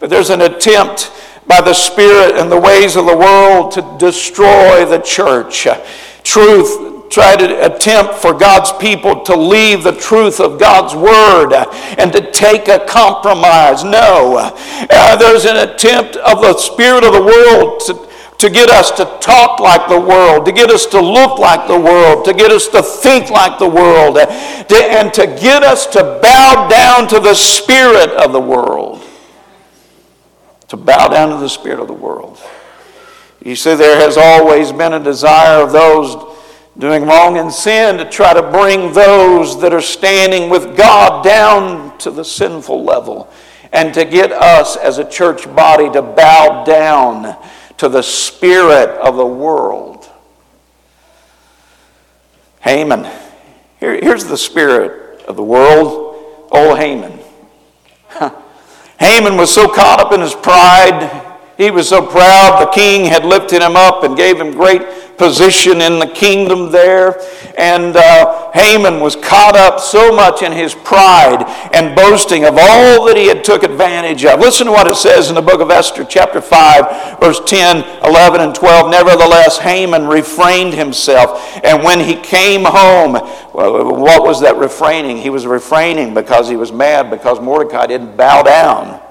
But 0.00 0.11
there's 0.11 0.30
an 0.30 0.40
attempt 0.40 1.12
by 1.46 1.61
the 1.61 1.72
Spirit 1.72 2.37
and 2.37 2.50
the 2.50 2.61
ways 2.61 2.96
of 2.96 3.06
the 3.06 3.16
world 3.16 3.72
to 3.72 3.96
destroy 3.98 4.84
the 4.84 4.98
church. 4.98 5.66
Truth, 6.24 7.11
try 7.11 7.37
to 7.37 7.64
attempt 7.64 8.14
for 8.14 8.34
God's 8.34 8.72
people 8.72 9.22
to 9.22 9.37
leave 9.37 9.82
the 9.82 9.92
truth 9.92 10.40
of 10.40 10.58
God's 10.58 10.94
word 10.94 11.52
and 11.98 12.12
to 12.12 12.30
take 12.32 12.68
a 12.68 12.84
compromise. 12.84 13.84
No. 13.84 14.37
Uh, 14.90 15.16
there's 15.16 15.46
an 15.46 15.56
attempt 15.56 16.16
of 16.16 16.42
the 16.42 16.58
Spirit 16.58 17.04
of 17.04 17.12
the 17.12 17.22
world 17.22 17.80
to 17.87 18.08
to 18.38 18.48
get 18.48 18.70
us 18.70 18.92
to 18.92 19.05
talk 19.20 19.59
like 19.59 19.88
the 19.88 19.98
world, 19.98 20.46
to 20.46 20.53
get 20.53 20.70
us 20.70 20.87
to 20.87 21.01
look 21.01 21.38
like 21.38 21.66
the 21.66 21.79
world, 21.79 22.24
to 22.24 22.33
get 22.33 22.53
us 22.53 22.68
to 22.68 22.83
think 22.83 23.31
like 23.31 23.59
the 23.59 23.68
world, 23.68 24.14
to, 24.16 24.77
and 24.77 25.12
to 25.12 25.27
get 25.27 25.64
us 25.64 25.87
to 25.87 26.20
bow 26.22 26.68
down 26.68 27.09
to 27.09 27.18
the 27.18 27.35
spirit 27.35 28.11
of 28.11 28.33
the 28.33 28.40
world. 28.40 29.05
To 30.68 30.77
bow 30.77 31.09
down 31.09 31.31
to 31.31 31.37
the 31.37 31.48
spirit 31.48 31.81
of 31.81 31.88
the 31.88 31.94
world. 31.94 32.38
You 33.44 33.57
see, 33.57 33.74
there 33.74 33.96
has 33.96 34.16
always 34.16 34.70
been 34.70 34.92
a 34.92 35.03
desire 35.03 35.62
of 35.62 35.72
those 35.72 36.37
doing 36.79 37.05
wrong 37.05 37.38
and 37.38 37.53
sin 37.53 37.98
to 37.98 38.05
try 38.05 38.33
to 38.33 38.42
bring 38.53 38.92
those 38.92 39.61
that 39.61 39.72
are 39.72 39.81
standing 39.81 40.48
with 40.48 40.77
God 40.77 41.24
down 41.24 41.98
to 41.98 42.11
the 42.12 42.24
sinful 42.24 42.85
level 42.85 43.29
and 43.72 43.92
to 43.94 44.05
get 44.05 44.31
us 44.31 44.77
as 44.77 44.98
a 44.98 45.09
church 45.09 45.44
body 45.57 45.90
to 45.90 46.03
bow 46.03 46.64
down 46.64 47.37
to 47.78 47.88
the 47.88 48.02
spirit 48.02 48.90
of 48.98 49.16
the 49.16 49.26
world. 49.26 50.08
Haman. 52.60 53.04
Here, 53.80 53.98
here's 54.00 54.24
the 54.24 54.36
spirit 54.36 55.22
of 55.22 55.36
the 55.36 55.42
world. 55.42 56.48
Old 56.50 56.78
Haman. 56.78 57.18
Haman 58.98 59.36
was 59.36 59.52
so 59.54 59.68
caught 59.68 60.00
up 60.00 60.12
in 60.12 60.20
his 60.20 60.34
pride. 60.34 61.27
He 61.59 61.73
was 61.73 61.88
so 61.88 62.07
proud. 62.07 62.61
The 62.61 62.71
king 62.71 63.05
had 63.05 63.25
lifted 63.25 63.62
him 63.62 63.75
up 63.75 64.05
and 64.05 64.16
gave 64.16 64.40
him 64.40 64.53
great 64.53 64.81
position 65.18 65.81
in 65.81 65.99
the 65.99 66.07
kingdom 66.07 66.71
there. 66.71 67.21
And 67.59 67.97
uh, 67.97 68.53
Haman 68.53 69.01
was 69.01 69.16
caught 69.16 69.57
up 69.57 69.81
so 69.81 70.14
much 70.14 70.42
in 70.42 70.53
his 70.53 70.73
pride 70.73 71.42
and 71.75 71.97
boasting 71.97 72.44
of 72.44 72.55
all 72.57 73.07
that 73.07 73.16
he 73.16 73.27
had 73.27 73.42
took 73.42 73.64
advantage 73.64 74.25
of. 74.25 74.38
Listen 74.38 74.66
to 74.66 74.73
what 74.73 74.87
it 74.87 74.94
says 74.94 75.31
in 75.31 75.35
the 75.35 75.42
book 75.42 75.61
of 75.61 75.73
Esther, 75.73 76.05
chapter 76.05 76.40
5, 76.40 77.18
verse 77.18 77.40
10, 77.44 78.05
11, 78.05 78.40
and 78.40 78.55
12. 78.55 78.92
Nevertheless, 78.92 79.59
Haman 79.59 80.07
refrained 80.07 80.75
himself. 80.75 81.59
And 81.64 81.83
when 81.83 81.99
he 81.99 82.14
came 82.14 82.62
home, 82.64 83.14
what 83.14 84.23
was 84.23 84.40
that 84.42 84.55
refraining? 84.55 85.16
He 85.16 85.31
was 85.31 85.44
refraining 85.44 86.14
because 86.14 86.49
he 86.49 86.55
was 86.55 86.71
mad 86.71 87.11
because 87.11 87.40
Mordecai 87.40 87.87
didn't 87.87 88.16
bow 88.16 88.44
down 88.44 89.08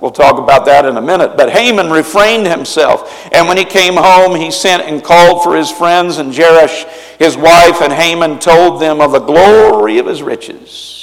We'll 0.00 0.10
talk 0.10 0.38
about 0.38 0.64
that 0.66 0.84
in 0.84 0.96
a 0.96 1.02
minute. 1.02 1.36
But 1.36 1.50
Haman 1.50 1.90
refrained 1.90 2.46
himself. 2.46 3.28
And 3.32 3.48
when 3.48 3.56
he 3.56 3.64
came 3.64 3.94
home, 3.94 4.34
he 4.34 4.50
sent 4.50 4.82
and 4.82 5.02
called 5.02 5.42
for 5.42 5.56
his 5.56 5.70
friends 5.70 6.18
and 6.18 6.32
Zeresh, 6.32 6.84
his 7.18 7.36
wife, 7.36 7.80
and 7.80 7.92
Haman 7.92 8.38
told 8.38 8.80
them 8.80 9.00
of 9.00 9.12
the 9.12 9.20
glory 9.20 9.98
of 9.98 10.06
his 10.06 10.22
riches. 10.22 11.01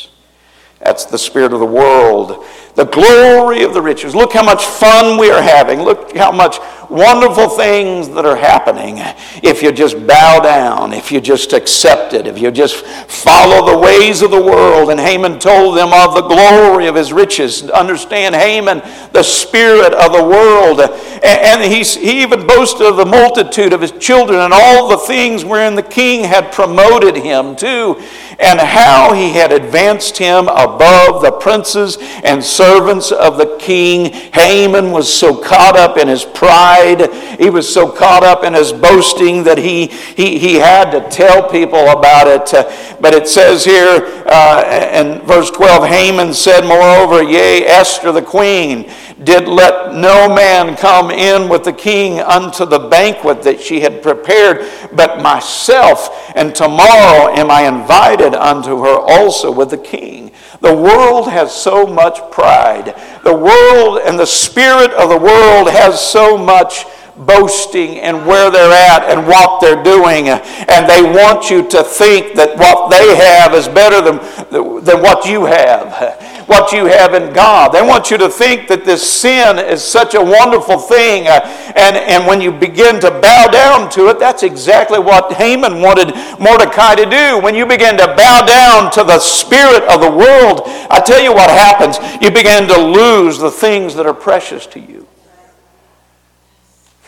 That's 0.79 1.05
the 1.05 1.17
spirit 1.17 1.53
of 1.53 1.59
the 1.59 1.65
world. 1.65 2.45
The 2.75 2.85
glory 2.85 3.63
of 3.63 3.73
the 3.73 3.81
riches. 3.81 4.15
Look 4.15 4.31
how 4.31 4.43
much 4.43 4.63
fun 4.63 5.19
we 5.19 5.29
are 5.29 5.41
having. 5.41 5.81
Look 5.81 6.15
how 6.15 6.31
much 6.31 6.57
wonderful 6.89 7.49
things 7.49 8.09
that 8.09 8.25
are 8.25 8.35
happening 8.35 8.95
if 9.43 9.61
you 9.61 9.71
just 9.71 10.07
bow 10.07 10.39
down, 10.39 10.91
if 10.93 11.11
you 11.11 11.21
just 11.21 11.53
accept 11.53 12.13
it, 12.13 12.25
if 12.25 12.39
you 12.39 12.49
just 12.49 12.85
follow 12.85 13.71
the 13.71 13.77
ways 13.77 14.21
of 14.21 14.31
the 14.31 14.41
world. 14.41 14.89
And 14.89 14.99
Haman 14.99 15.39
told 15.39 15.77
them 15.77 15.89
of 15.91 16.15
the 16.15 16.21
glory 16.21 16.87
of 16.87 16.95
his 16.95 17.11
riches. 17.11 17.69
Understand, 17.69 18.33
Haman, 18.33 18.81
the 19.11 19.23
spirit 19.23 19.93
of 19.93 20.13
the 20.13 20.23
world. 20.23 20.79
And 21.21 21.61
he 21.61 21.81
even 22.21 22.47
boasted 22.47 22.87
of 22.87 22.95
the 22.95 23.05
multitude 23.05 23.73
of 23.73 23.81
his 23.81 23.91
children 23.91 24.39
and 24.39 24.53
all 24.53 24.87
the 24.87 24.97
things 24.97 25.43
wherein 25.43 25.75
the 25.75 25.83
king 25.83 26.23
had 26.23 26.53
promoted 26.53 27.17
him 27.17 27.55
to, 27.57 28.01
and 28.39 28.59
how 28.59 29.13
he 29.13 29.31
had 29.33 29.51
advanced 29.51 30.17
him 30.17 30.47
above 30.47 31.21
the 31.21 31.37
princes 31.39 31.97
and 32.23 32.43
servants 32.43 33.11
of 33.11 33.37
the 33.37 33.57
king. 33.59 34.11
Haman 34.33 34.91
was 34.91 35.13
so 35.13 35.35
caught 35.35 35.75
up 35.75 35.97
in 35.97 36.07
his 36.07 36.23
pride. 36.23 37.09
He 37.39 37.49
was 37.49 37.73
so 37.73 37.89
caught 37.89 38.23
up 38.23 38.43
in 38.43 38.53
his 38.53 38.73
boasting 38.73 39.43
that 39.45 39.57
he, 39.57 39.87
he, 39.87 40.37
he 40.37 40.55
had 40.55 40.91
to 40.91 41.09
tell 41.09 41.49
people 41.49 41.87
about 41.87 42.27
it. 42.27 42.51
But 42.99 43.13
it 43.13 43.29
says 43.29 43.63
here 43.63 44.23
uh, 44.27 44.91
in 44.93 45.21
verse 45.21 45.49
12 45.49 45.87
Haman 45.87 46.33
said, 46.33 46.65
Moreover, 46.65 47.23
yea, 47.23 47.65
Esther 47.65 48.11
the 48.11 48.21
queen 48.21 48.91
did 49.23 49.47
let 49.47 49.93
no 49.93 50.33
man 50.33 50.75
come 50.75 51.11
in 51.11 51.49
with 51.49 51.63
the 51.63 51.73
king 51.73 52.19
unto 52.19 52.65
the 52.65 52.79
banquet 52.79 53.41
that 53.43 53.61
she 53.61 53.79
had 53.79 54.01
prepared, 54.03 54.69
but 54.93 55.21
myself, 55.21 56.31
and 56.35 56.53
tomorrow 56.53 57.33
am 57.33 57.49
I 57.51 57.67
invited 57.67 58.33
unto 58.35 58.81
her 58.83 58.97
also 58.97 59.51
with 59.51 59.69
the 59.69 59.77
king. 59.77 60.31
The 60.61 60.75
world 60.75 61.29
has 61.29 61.55
so 61.55 61.85
much 61.87 62.19
pride. 62.31 62.93
The 63.23 63.33
world 63.33 64.01
and 64.05 64.19
the 64.19 64.25
spirit 64.25 64.91
of 64.91 65.09
the 65.09 65.17
world 65.17 65.69
has 65.69 65.99
so 66.01 66.37
much 66.37 66.85
boasting 67.25 67.99
and 67.99 68.25
where 68.25 68.49
they're 68.49 68.71
at 68.71 69.03
and 69.03 69.27
what 69.27 69.59
they're 69.59 69.83
doing. 69.83 70.29
And 70.29 70.89
they 70.89 71.01
want 71.01 71.49
you 71.49 71.67
to 71.69 71.83
think 71.83 72.35
that 72.35 72.57
what 72.57 72.89
they 72.89 73.15
have 73.15 73.53
is 73.53 73.67
better 73.67 74.01
than, 74.01 74.17
than 74.83 75.01
what 75.01 75.25
you 75.25 75.45
have, 75.45 76.47
what 76.47 76.71
you 76.71 76.85
have 76.85 77.13
in 77.13 77.33
God. 77.33 77.71
They 77.71 77.81
want 77.81 78.09
you 78.09 78.17
to 78.17 78.29
think 78.29 78.67
that 78.69 78.85
this 78.85 79.07
sin 79.07 79.59
is 79.59 79.83
such 79.83 80.15
a 80.15 80.21
wonderful 80.21 80.77
thing. 80.77 81.27
And, 81.27 81.95
and 81.97 82.25
when 82.25 82.41
you 82.41 82.51
begin 82.51 82.99
to 83.01 83.11
bow 83.11 83.47
down 83.51 83.89
to 83.91 84.07
it, 84.09 84.19
that's 84.19 84.43
exactly 84.43 84.99
what 84.99 85.33
Haman 85.33 85.81
wanted 85.81 86.15
Mordecai 86.39 86.95
to 86.95 87.05
do. 87.05 87.39
When 87.41 87.55
you 87.55 87.65
begin 87.65 87.97
to 87.97 88.07
bow 88.15 88.45
down 88.45 88.91
to 88.93 89.03
the 89.03 89.19
spirit 89.19 89.83
of 89.83 90.01
the 90.01 90.11
world, 90.11 90.61
I 90.89 91.01
tell 91.05 91.21
you 91.21 91.33
what 91.33 91.49
happens. 91.49 91.97
You 92.21 92.31
begin 92.31 92.67
to 92.67 92.77
lose 92.77 93.37
the 93.37 93.51
things 93.51 93.95
that 93.95 94.05
are 94.05 94.13
precious 94.13 94.65
to 94.67 94.79
you 94.79 94.98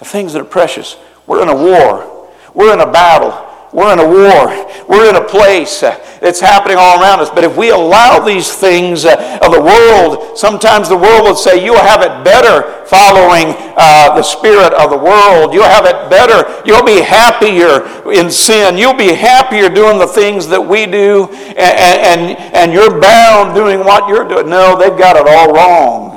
the 0.01 0.05
things 0.05 0.33
that 0.33 0.41
are 0.41 0.45
precious. 0.45 0.97
We're 1.27 1.43
in 1.43 1.47
a 1.47 1.55
war. 1.55 2.27
We're 2.55 2.73
in 2.73 2.81
a 2.81 2.91
battle. 2.91 3.47
We're 3.71 3.93
in 3.93 3.99
a 3.99 4.07
war. 4.07 4.49
We're 4.89 5.07
in 5.07 5.15
a 5.15 5.23
place 5.23 5.81
that's 5.81 6.39
happening 6.39 6.75
all 6.79 6.99
around 6.99 7.19
us. 7.19 7.29
But 7.29 7.43
if 7.43 7.55
we 7.55 7.69
allow 7.69 8.19
these 8.19 8.51
things 8.51 9.05
uh, 9.05 9.39
of 9.43 9.53
the 9.53 9.61
world, 9.61 10.39
sometimes 10.39 10.89
the 10.89 10.97
world 10.97 11.21
will 11.21 11.35
say, 11.35 11.63
You'll 11.63 11.77
have 11.77 12.01
it 12.01 12.25
better 12.25 12.83
following 12.87 13.53
uh, 13.77 14.15
the 14.15 14.23
spirit 14.23 14.73
of 14.73 14.89
the 14.89 14.97
world. 14.97 15.53
You'll 15.53 15.63
have 15.65 15.85
it 15.85 16.09
better. 16.09 16.49
You'll 16.65 16.83
be 16.83 16.99
happier 16.99 18.11
in 18.11 18.31
sin. 18.31 18.79
You'll 18.79 18.97
be 18.97 19.13
happier 19.13 19.69
doing 19.69 19.99
the 19.99 20.07
things 20.07 20.47
that 20.47 20.61
we 20.61 20.87
do, 20.87 21.27
and, 21.31 21.57
and, 21.57 22.37
and 22.55 22.73
you're 22.73 22.99
bound 22.99 23.53
doing 23.53 23.79
what 23.79 24.09
you're 24.09 24.27
doing. 24.27 24.49
No, 24.49 24.75
they've 24.75 24.97
got 24.97 25.15
it 25.15 25.27
all 25.27 25.53
wrong. 25.53 26.10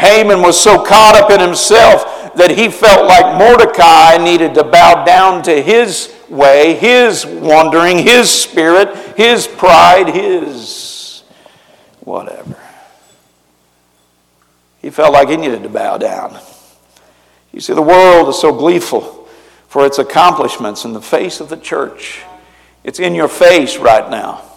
Haman 0.00 0.40
was 0.40 0.58
so 0.58 0.82
caught 0.82 1.14
up 1.14 1.30
in 1.30 1.40
himself 1.40 2.34
that 2.34 2.50
he 2.50 2.68
felt 2.68 3.06
like 3.06 3.38
Mordecai 3.38 4.16
needed 4.16 4.54
to 4.54 4.64
bow 4.64 5.04
down 5.04 5.42
to 5.42 5.62
his 5.62 6.14
way, 6.28 6.74
his 6.74 7.26
wandering, 7.26 7.98
his 7.98 8.30
spirit, 8.30 8.96
his 9.16 9.46
pride, 9.46 10.08
his 10.08 11.22
whatever. 12.00 12.56
He 14.80 14.90
felt 14.90 15.12
like 15.12 15.28
he 15.28 15.36
needed 15.36 15.62
to 15.64 15.68
bow 15.68 15.98
down. 15.98 16.38
You 17.52 17.60
see, 17.60 17.74
the 17.74 17.82
world 17.82 18.28
is 18.28 18.40
so 18.40 18.52
gleeful 18.52 19.28
for 19.68 19.84
its 19.84 19.98
accomplishments 19.98 20.84
in 20.84 20.92
the 20.92 21.02
face 21.02 21.40
of 21.40 21.48
the 21.48 21.56
church. 21.56 22.22
It's 22.84 22.98
in 22.98 23.14
your 23.14 23.28
face 23.28 23.76
right 23.76 24.08
now. 24.10 24.49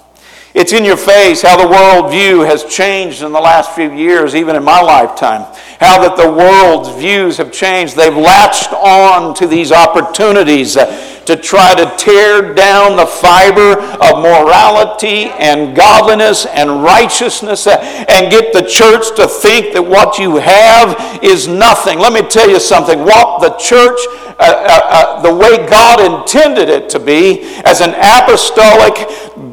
It's 0.54 0.72
in 0.72 0.86
your 0.86 0.98
face 0.98 1.42
how 1.42 1.58
the 1.58 1.68
world 1.68 2.12
view 2.12 2.42
has 2.42 2.63
changed 2.66 3.24
in 3.24 3.32
the 3.32 3.39
last 3.42 3.72
few 3.72 3.92
years, 3.92 4.36
even 4.36 4.56
in 4.56 4.63
my 4.63 4.82
lifetime. 4.82 5.52
How 5.80 6.00
that 6.04 6.16
the 6.16 6.32
world's 6.32 6.89
views 6.89 7.38
have 7.38 7.52
changed. 7.52 7.96
They've 7.96 8.16
latched 8.16 8.72
on 8.72 9.34
to 9.36 9.48
these 9.48 9.72
opportunities 9.72 10.78
uh, 10.78 10.86
to 11.26 11.36
try 11.36 11.74
to 11.74 11.92
tear 11.98 12.54
down 12.54 12.98
the 12.98 13.06
fiber 13.08 13.82
of 13.82 14.22
morality 14.22 15.32
and 15.39 15.76
godliness 15.76 16.46
and 16.46 16.84
righteousness 16.84 17.66
uh, 17.66 17.78
and 18.08 18.30
get 18.30 18.54
the 18.54 18.62
church 18.62 19.16
to 19.16 19.28
think 19.28 19.74
that 19.74 19.82
what 19.82 20.20
you 20.20 20.36
have 20.36 21.24
is 21.24 21.48
nothing. 21.48 21.98
Let 21.98 22.13
me 22.13 22.22
tell 22.30 22.48
you 22.48 22.60
something. 22.60 23.00
What 23.00 23.42
the 23.42 23.58
church 23.58 24.00
uh, 24.39 24.43
uh, 24.43 24.82
uh, 24.89 25.22
the 25.22 25.34
way 25.34 25.58
God 25.69 26.00
intended 26.00 26.69
it 26.69 26.89
to 26.89 27.00
be 27.00 27.41
as 27.63 27.82
an 27.82 27.91
apostolic, 27.91 28.96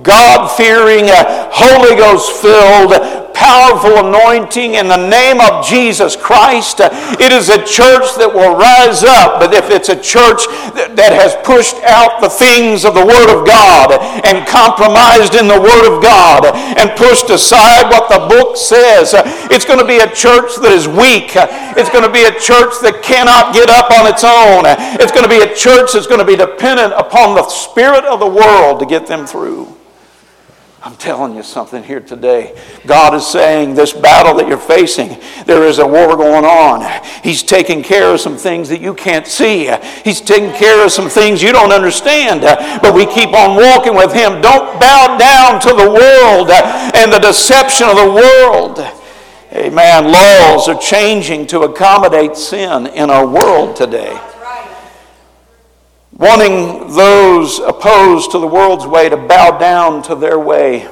God 0.02 0.48
fearing, 0.56 1.10
uh, 1.10 1.48
Holy 1.52 1.96
Ghost 1.96 2.32
filled, 2.40 3.20
powerful 3.40 4.04
anointing 4.04 4.74
in 4.74 4.86
the 4.86 5.00
name 5.08 5.40
of 5.40 5.64
Jesus 5.64 6.14
Christ. 6.14 6.80
It 7.16 7.32
is 7.32 7.48
a 7.48 7.56
church 7.64 8.12
that 8.20 8.28
will 8.28 8.52
rise 8.52 9.00
up, 9.00 9.40
but 9.40 9.56
if 9.56 9.72
it's 9.72 9.88
a 9.88 9.96
church 9.96 10.44
that 10.76 11.16
has 11.16 11.32
pushed 11.40 11.80
out 11.88 12.20
the 12.20 12.28
things 12.28 12.84
of 12.84 12.92
the 12.92 13.00
Word 13.00 13.32
of 13.32 13.48
God 13.48 13.96
and 14.28 14.44
compromised 14.44 15.40
in 15.40 15.48
the 15.48 15.56
Word 15.56 15.88
of 15.88 16.04
God 16.04 16.52
and 16.52 16.92
pushed 17.00 17.32
aside 17.32 17.88
what 17.88 18.12
the 18.12 18.28
book 18.28 18.60
says, 18.60 19.16
it's 19.48 19.64
going 19.64 19.80
to 19.80 19.88
be 19.88 20.04
a 20.04 20.10
church 20.12 20.60
that 20.60 20.76
is 20.76 20.84
weak. 20.84 21.32
It's 21.80 21.88
going 21.88 22.04
to 22.04 22.12
be 22.12 22.28
a 22.28 22.36
church 22.36 22.76
that 22.84 23.00
cannot 23.00 23.56
get 23.56 23.72
up 23.72 23.88
on 23.88 24.04
its 24.04 24.20
own. 24.20 24.68
It's 24.78 25.12
going 25.12 25.24
to 25.24 25.28
be 25.28 25.42
a 25.42 25.54
church 25.54 25.92
that's 25.92 26.06
going 26.06 26.20
to 26.20 26.26
be 26.26 26.36
dependent 26.36 26.92
upon 26.94 27.34
the 27.34 27.48
Spirit 27.48 28.04
of 28.04 28.20
the 28.20 28.26
world 28.26 28.80
to 28.80 28.86
get 28.86 29.06
them 29.06 29.26
through. 29.26 29.76
I'm 30.82 30.96
telling 30.96 31.36
you 31.36 31.42
something 31.42 31.82
here 31.82 32.00
today. 32.00 32.58
God 32.86 33.14
is 33.14 33.26
saying 33.26 33.74
this 33.74 33.92
battle 33.92 34.34
that 34.36 34.48
you're 34.48 34.56
facing, 34.56 35.18
there 35.44 35.64
is 35.64 35.78
a 35.78 35.86
war 35.86 36.16
going 36.16 36.46
on. 36.46 37.02
He's 37.22 37.42
taking 37.42 37.82
care 37.82 38.14
of 38.14 38.20
some 38.20 38.38
things 38.38 38.70
that 38.70 38.80
you 38.80 38.94
can't 38.94 39.26
see. 39.26 39.70
He's 40.04 40.22
taking 40.22 40.52
care 40.52 40.82
of 40.82 40.90
some 40.90 41.10
things 41.10 41.42
you 41.42 41.52
don't 41.52 41.70
understand. 41.70 42.40
But 42.80 42.94
we 42.94 43.04
keep 43.04 43.34
on 43.34 43.56
walking 43.56 43.94
with 43.94 44.14
Him. 44.14 44.40
Don't 44.40 44.80
bow 44.80 45.18
down 45.18 45.60
to 45.60 45.68
the 45.68 45.90
world 45.90 46.50
and 46.50 47.12
the 47.12 47.18
deception 47.18 47.88
of 47.88 47.96
the 47.96 48.10
world. 48.10 48.78
Amen. 49.52 50.10
Laws 50.10 50.66
are 50.66 50.80
changing 50.80 51.46
to 51.48 51.60
accommodate 51.62 52.36
sin 52.36 52.86
in 52.86 53.10
our 53.10 53.26
world 53.26 53.76
today 53.76 54.18
wanting 56.20 56.94
those 56.94 57.60
opposed 57.60 58.32
to 58.32 58.38
the 58.38 58.46
world's 58.46 58.86
way 58.86 59.08
to 59.08 59.16
bow 59.16 59.56
down 59.56 60.02
to 60.02 60.14
their 60.14 60.38
way. 60.38 60.86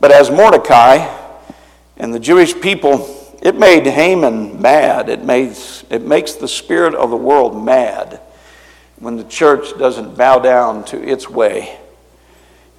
But 0.00 0.12
as 0.12 0.30
Mordecai 0.30 1.14
and 1.98 2.14
the 2.14 2.18
Jewish 2.18 2.58
people, 2.58 3.36
it 3.42 3.54
made 3.54 3.86
Haman 3.86 4.62
mad. 4.62 5.10
It 5.10 5.24
makes, 5.24 5.84
it 5.90 6.06
makes 6.06 6.32
the 6.36 6.48
spirit 6.48 6.94
of 6.94 7.10
the 7.10 7.18
world 7.18 7.62
mad 7.62 8.18
when 8.98 9.18
the 9.18 9.24
church 9.24 9.76
doesn't 9.78 10.16
bow 10.16 10.38
down 10.38 10.82
to 10.86 10.96
its 10.96 11.28
way 11.28 11.78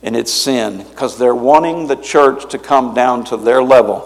and 0.02 0.16
its 0.16 0.34
sin 0.34 0.80
because 0.80 1.20
they're 1.20 1.36
wanting 1.36 1.86
the 1.86 1.96
church 1.96 2.50
to 2.50 2.58
come 2.58 2.96
down 2.96 3.24
to 3.26 3.38
their 3.38 3.62
level. 3.62 4.00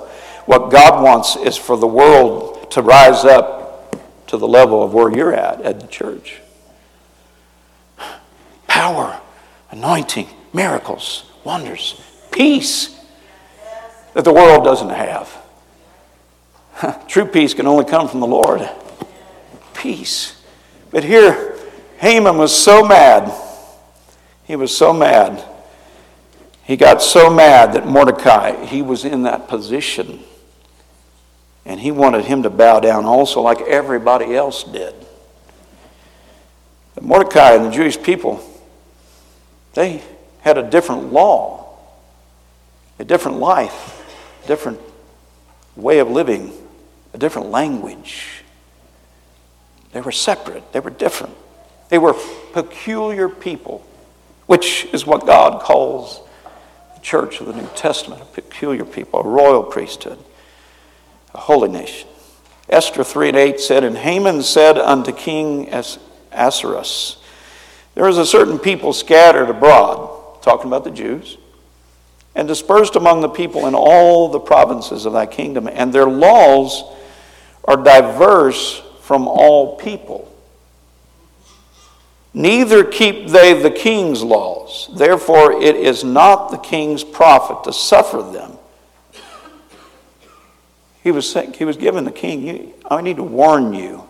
What 0.45 0.71
God 0.71 1.01
wants 1.01 1.37
is 1.37 1.55
for 1.55 1.77
the 1.77 1.87
world 1.87 2.69
to 2.71 2.81
rise 2.81 3.23
up 3.23 3.62
to 4.33 4.37
the 4.39 4.47
level 4.47 4.81
of 4.81 4.95
where 4.95 5.15
you're 5.15 5.31
at 5.31 5.61
at 5.61 5.79
the 5.79 5.85
church. 5.85 6.41
Power, 8.65 9.21
anointing, 9.69 10.27
miracles, 10.51 11.31
wonders, 11.43 12.01
peace 12.31 12.99
that 14.15 14.23
the 14.23 14.33
world 14.33 14.63
doesn't 14.63 14.89
have. 14.89 15.31
True 17.07 17.27
peace 17.27 17.53
can 17.53 17.67
only 17.67 17.85
come 17.85 18.07
from 18.07 18.21
the 18.21 18.25
Lord. 18.25 18.67
Peace. 19.75 20.41
But 20.89 21.03
here, 21.03 21.55
Haman 21.99 22.35
was 22.35 22.51
so 22.51 22.83
mad. 22.83 23.31
He 24.45 24.55
was 24.55 24.75
so 24.75 24.93
mad. 24.93 25.45
He 26.63 26.75
got 26.75 27.03
so 27.03 27.29
mad 27.29 27.73
that 27.73 27.85
Mordecai, 27.85 28.65
he 28.65 28.81
was 28.81 29.05
in 29.05 29.21
that 29.23 29.47
position 29.47 30.23
and 31.65 31.79
he 31.79 31.91
wanted 31.91 32.25
him 32.25 32.43
to 32.43 32.49
bow 32.49 32.79
down 32.79 33.05
also, 33.05 33.41
like 33.41 33.61
everybody 33.61 34.35
else 34.35 34.63
did. 34.63 34.93
But 36.95 37.03
Mordecai 37.03 37.53
and 37.53 37.65
the 37.65 37.71
Jewish 37.71 38.01
people, 38.01 38.43
they 39.73 40.03
had 40.41 40.57
a 40.57 40.69
different 40.69 41.13
law. 41.13 41.61
a 42.99 43.03
different 43.03 43.39
life, 43.39 44.03
a 44.43 44.47
different 44.47 44.79
way 45.75 45.99
of 45.99 46.09
living, 46.09 46.53
a 47.13 47.17
different 47.17 47.49
language. 47.49 48.43
They 49.91 50.01
were 50.01 50.11
separate, 50.11 50.71
they 50.73 50.79
were 50.79 50.91
different. 50.91 51.35
They 51.89 51.97
were 51.97 52.15
peculiar 52.53 53.29
people, 53.29 53.85
which 54.45 54.85
is 54.93 55.05
what 55.05 55.25
God 55.25 55.61
calls 55.61 56.21
the 56.95 57.01
church 57.01 57.41
of 57.41 57.47
the 57.47 57.53
New 57.53 57.67
Testament 57.75 58.21
a 58.21 58.25
peculiar 58.25 58.85
people, 58.85 59.19
a 59.19 59.27
royal 59.27 59.63
priesthood, 59.63 60.19
a 61.33 61.39
holy 61.39 61.69
nation. 61.69 62.07
Esther 62.69 63.03
3 63.03 63.29
and 63.29 63.37
8 63.37 63.59
said, 63.59 63.83
And 63.83 63.97
Haman 63.97 64.41
said 64.43 64.77
unto 64.77 65.11
King 65.11 65.69
Ahasuerus, 66.31 67.17
There 67.95 68.07
is 68.07 68.17
a 68.17 68.25
certain 68.25 68.57
people 68.57 68.93
scattered 68.93 69.49
abroad, 69.49 70.41
talking 70.41 70.67
about 70.67 70.83
the 70.83 70.91
Jews, 70.91 71.37
and 72.35 72.47
dispersed 72.47 72.95
among 72.95 73.21
the 73.21 73.29
people 73.29 73.67
in 73.67 73.75
all 73.75 74.29
the 74.29 74.39
provinces 74.39 75.05
of 75.05 75.13
thy 75.13 75.25
kingdom, 75.25 75.67
and 75.67 75.93
their 75.93 76.07
laws 76.07 76.83
are 77.65 77.77
diverse 77.77 78.81
from 79.01 79.27
all 79.27 79.75
people. 79.75 80.29
Neither 82.33 82.83
keep 82.83 83.27
they 83.27 83.53
the 83.53 83.69
king's 83.69 84.23
laws. 84.23 84.89
Therefore, 84.95 85.61
it 85.61 85.75
is 85.75 86.03
not 86.03 86.49
the 86.49 86.57
king's 86.57 87.03
profit 87.03 87.63
to 87.65 87.73
suffer 87.73 88.23
them. 88.23 88.57
He 91.03 91.11
was, 91.11 91.29
saying, 91.29 91.53
he 91.53 91.65
was 91.65 91.75
giving 91.75 92.05
the 92.05 92.11
king, 92.11 92.73
I 92.89 93.01
need 93.01 93.17
to 93.17 93.23
warn 93.23 93.73
you 93.73 94.07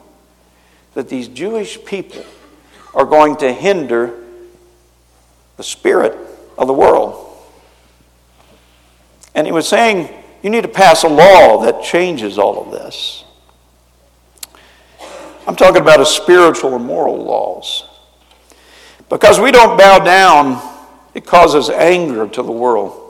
that 0.93 1.10
these 1.10 1.27
Jewish 1.27 1.84
people 1.84 2.23
are 2.93 3.06
going 3.06 3.38
to 3.38 3.51
hinder 3.51 4.13
the 5.58 5.63
spirit 5.63 6.15
of 6.56 6.67
the 6.67 6.73
world. 6.73 7.36
And 9.34 9.47
he 9.47 9.51
was 9.51 9.67
saying, 9.67 10.13
you 10.43 10.51
need 10.51 10.62
to 10.62 10.67
pass 10.67 11.03
a 11.03 11.08
law 11.08 11.63
that 11.63 11.84
changes 11.84 12.38
all 12.38 12.63
of 12.63 12.71
this. 12.71 13.23
I'm 15.47 15.56
talking 15.56 15.82
about 15.82 15.99
a 15.99 16.06
spiritual 16.06 16.75
and 16.75 16.86
moral 16.86 17.23
laws. 17.23 17.86
Because 19.10 19.39
we 19.39 19.51
don't 19.51 19.77
bow 19.77 19.99
down, 19.99 20.62
it 21.15 21.25
causes 21.25 21.69
anger 21.69 22.27
to 22.27 22.43
the 22.43 22.51
world. 22.51 23.02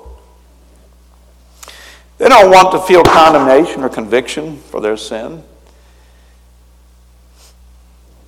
They 2.18 2.30
don't 2.30 2.52
want 2.52 2.72
to 2.74 2.80
feel 2.82 3.04
condemnation 3.04 3.84
or 3.84 3.90
conviction 3.90 4.58
for 4.58 4.80
their 4.80 4.98
sin. 4.98 5.44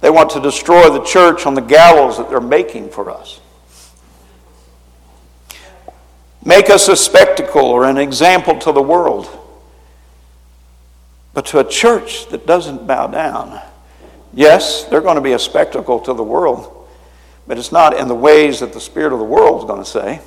They 0.02 0.10
want 0.10 0.32
to 0.32 0.40
destroy 0.40 0.90
the 0.90 1.04
church 1.04 1.46
on 1.46 1.54
the 1.54 1.62
gallows 1.62 2.18
that 2.18 2.30
they're 2.30 2.42
making 2.42 2.90
for 2.90 3.10
us. 3.10 3.40
Make 6.44 6.70
us 6.70 6.88
a 6.88 6.96
spectacle 6.96 7.66
or 7.66 7.86
an 7.86 7.98
example 7.98 8.60
to 8.60 8.72
the 8.72 8.82
world. 8.82 9.28
But 11.34 11.48
to 11.48 11.60
a 11.60 11.68
church 11.68 12.30
that 12.30 12.46
doesn't 12.46 12.86
bow 12.86 13.08
down, 13.08 13.60
yes, 14.34 14.84
they're 14.86 15.02
going 15.02 15.16
to 15.16 15.22
be 15.22 15.34
a 15.34 15.40
spectacle 15.40 16.00
to 16.02 16.14
the 16.14 16.24
world, 16.24 16.88
but 17.48 17.58
it's 17.58 17.72
not 17.72 17.98
in 17.98 18.08
the 18.08 18.16
ways 18.16 18.60
that 18.60 18.74
the 18.74 18.80
spirit 18.80 19.12
of 19.12 19.20
the 19.20 19.26
world 19.26 19.62
is 19.62 19.66
going 19.66 19.84
to 19.84 19.90
say. 19.90 20.22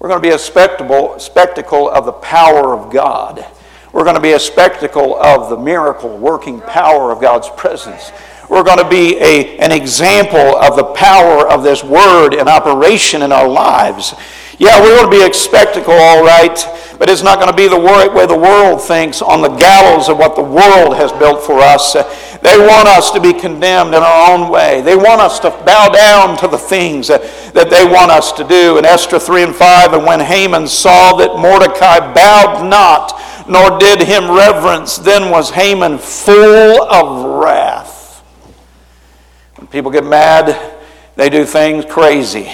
We're 0.00 0.08
going 0.08 0.22
to 0.22 0.26
be 0.26 0.34
a 0.34 0.38
spectacle, 0.38 1.90
of 1.90 2.06
the 2.06 2.12
power 2.12 2.72
of 2.72 2.90
God. 2.90 3.44
We're 3.92 4.04
going 4.04 4.16
to 4.16 4.22
be 4.22 4.32
a 4.32 4.40
spectacle 4.40 5.14
of 5.20 5.50
the 5.50 5.58
miracle 5.58 6.16
working 6.16 6.62
power 6.62 7.12
of 7.12 7.20
God's 7.20 7.50
presence. 7.50 8.10
We're 8.48 8.62
going 8.62 8.78
to 8.78 8.88
be 8.88 9.18
a, 9.18 9.58
an 9.58 9.72
example 9.72 10.56
of 10.56 10.76
the 10.76 10.84
power 10.94 11.46
of 11.46 11.62
this 11.62 11.84
word 11.84 12.32
in 12.32 12.48
operation 12.48 13.20
in 13.20 13.30
our 13.30 13.46
lives. 13.46 14.14
Yeah, 14.58 14.80
we're 14.80 14.96
going 14.96 15.10
to 15.12 15.18
be 15.18 15.30
a 15.30 15.34
spectacle, 15.34 15.92
all 15.92 16.24
right, 16.24 16.56
but 16.98 17.10
it's 17.10 17.22
not 17.22 17.38
going 17.38 17.50
to 17.50 17.56
be 17.56 17.68
the 17.68 17.78
way 17.78 18.24
the 18.24 18.38
world 18.38 18.80
thinks 18.80 19.20
on 19.20 19.42
the 19.42 19.48
gallows 19.48 20.08
of 20.08 20.16
what 20.16 20.34
the 20.34 20.42
world 20.42 20.96
has 20.96 21.12
built 21.12 21.42
for 21.42 21.60
us. 21.60 21.94
They 22.42 22.58
want 22.58 22.88
us 22.88 23.10
to 23.10 23.20
be 23.20 23.34
condemned 23.34 23.94
in 23.94 24.02
our 24.02 24.32
own 24.32 24.50
way. 24.50 24.80
They 24.80 24.96
want 24.96 25.20
us 25.20 25.38
to 25.40 25.50
bow 25.50 25.90
down 25.90 26.38
to 26.38 26.48
the 26.48 26.56
things 26.56 27.08
that, 27.08 27.22
that 27.52 27.68
they 27.68 27.84
want 27.84 28.10
us 28.10 28.32
to 28.32 28.44
do. 28.44 28.78
In 28.78 28.84
Esther 28.86 29.18
3 29.18 29.42
and 29.42 29.54
5, 29.54 29.92
and 29.92 30.06
when 30.06 30.20
Haman 30.20 30.66
saw 30.66 31.16
that 31.16 31.38
Mordecai 31.38 32.12
bowed 32.14 32.66
not, 32.68 33.20
nor 33.48 33.78
did 33.78 34.00
him 34.02 34.30
reverence, 34.30 34.96
then 34.96 35.30
was 35.30 35.50
Haman 35.50 35.98
full 35.98 36.82
of 36.82 37.42
wrath. 37.42 38.22
When 39.56 39.66
people 39.66 39.90
get 39.90 40.04
mad, 40.04 40.78
they 41.16 41.28
do 41.28 41.44
things 41.44 41.84
crazy 41.84 42.50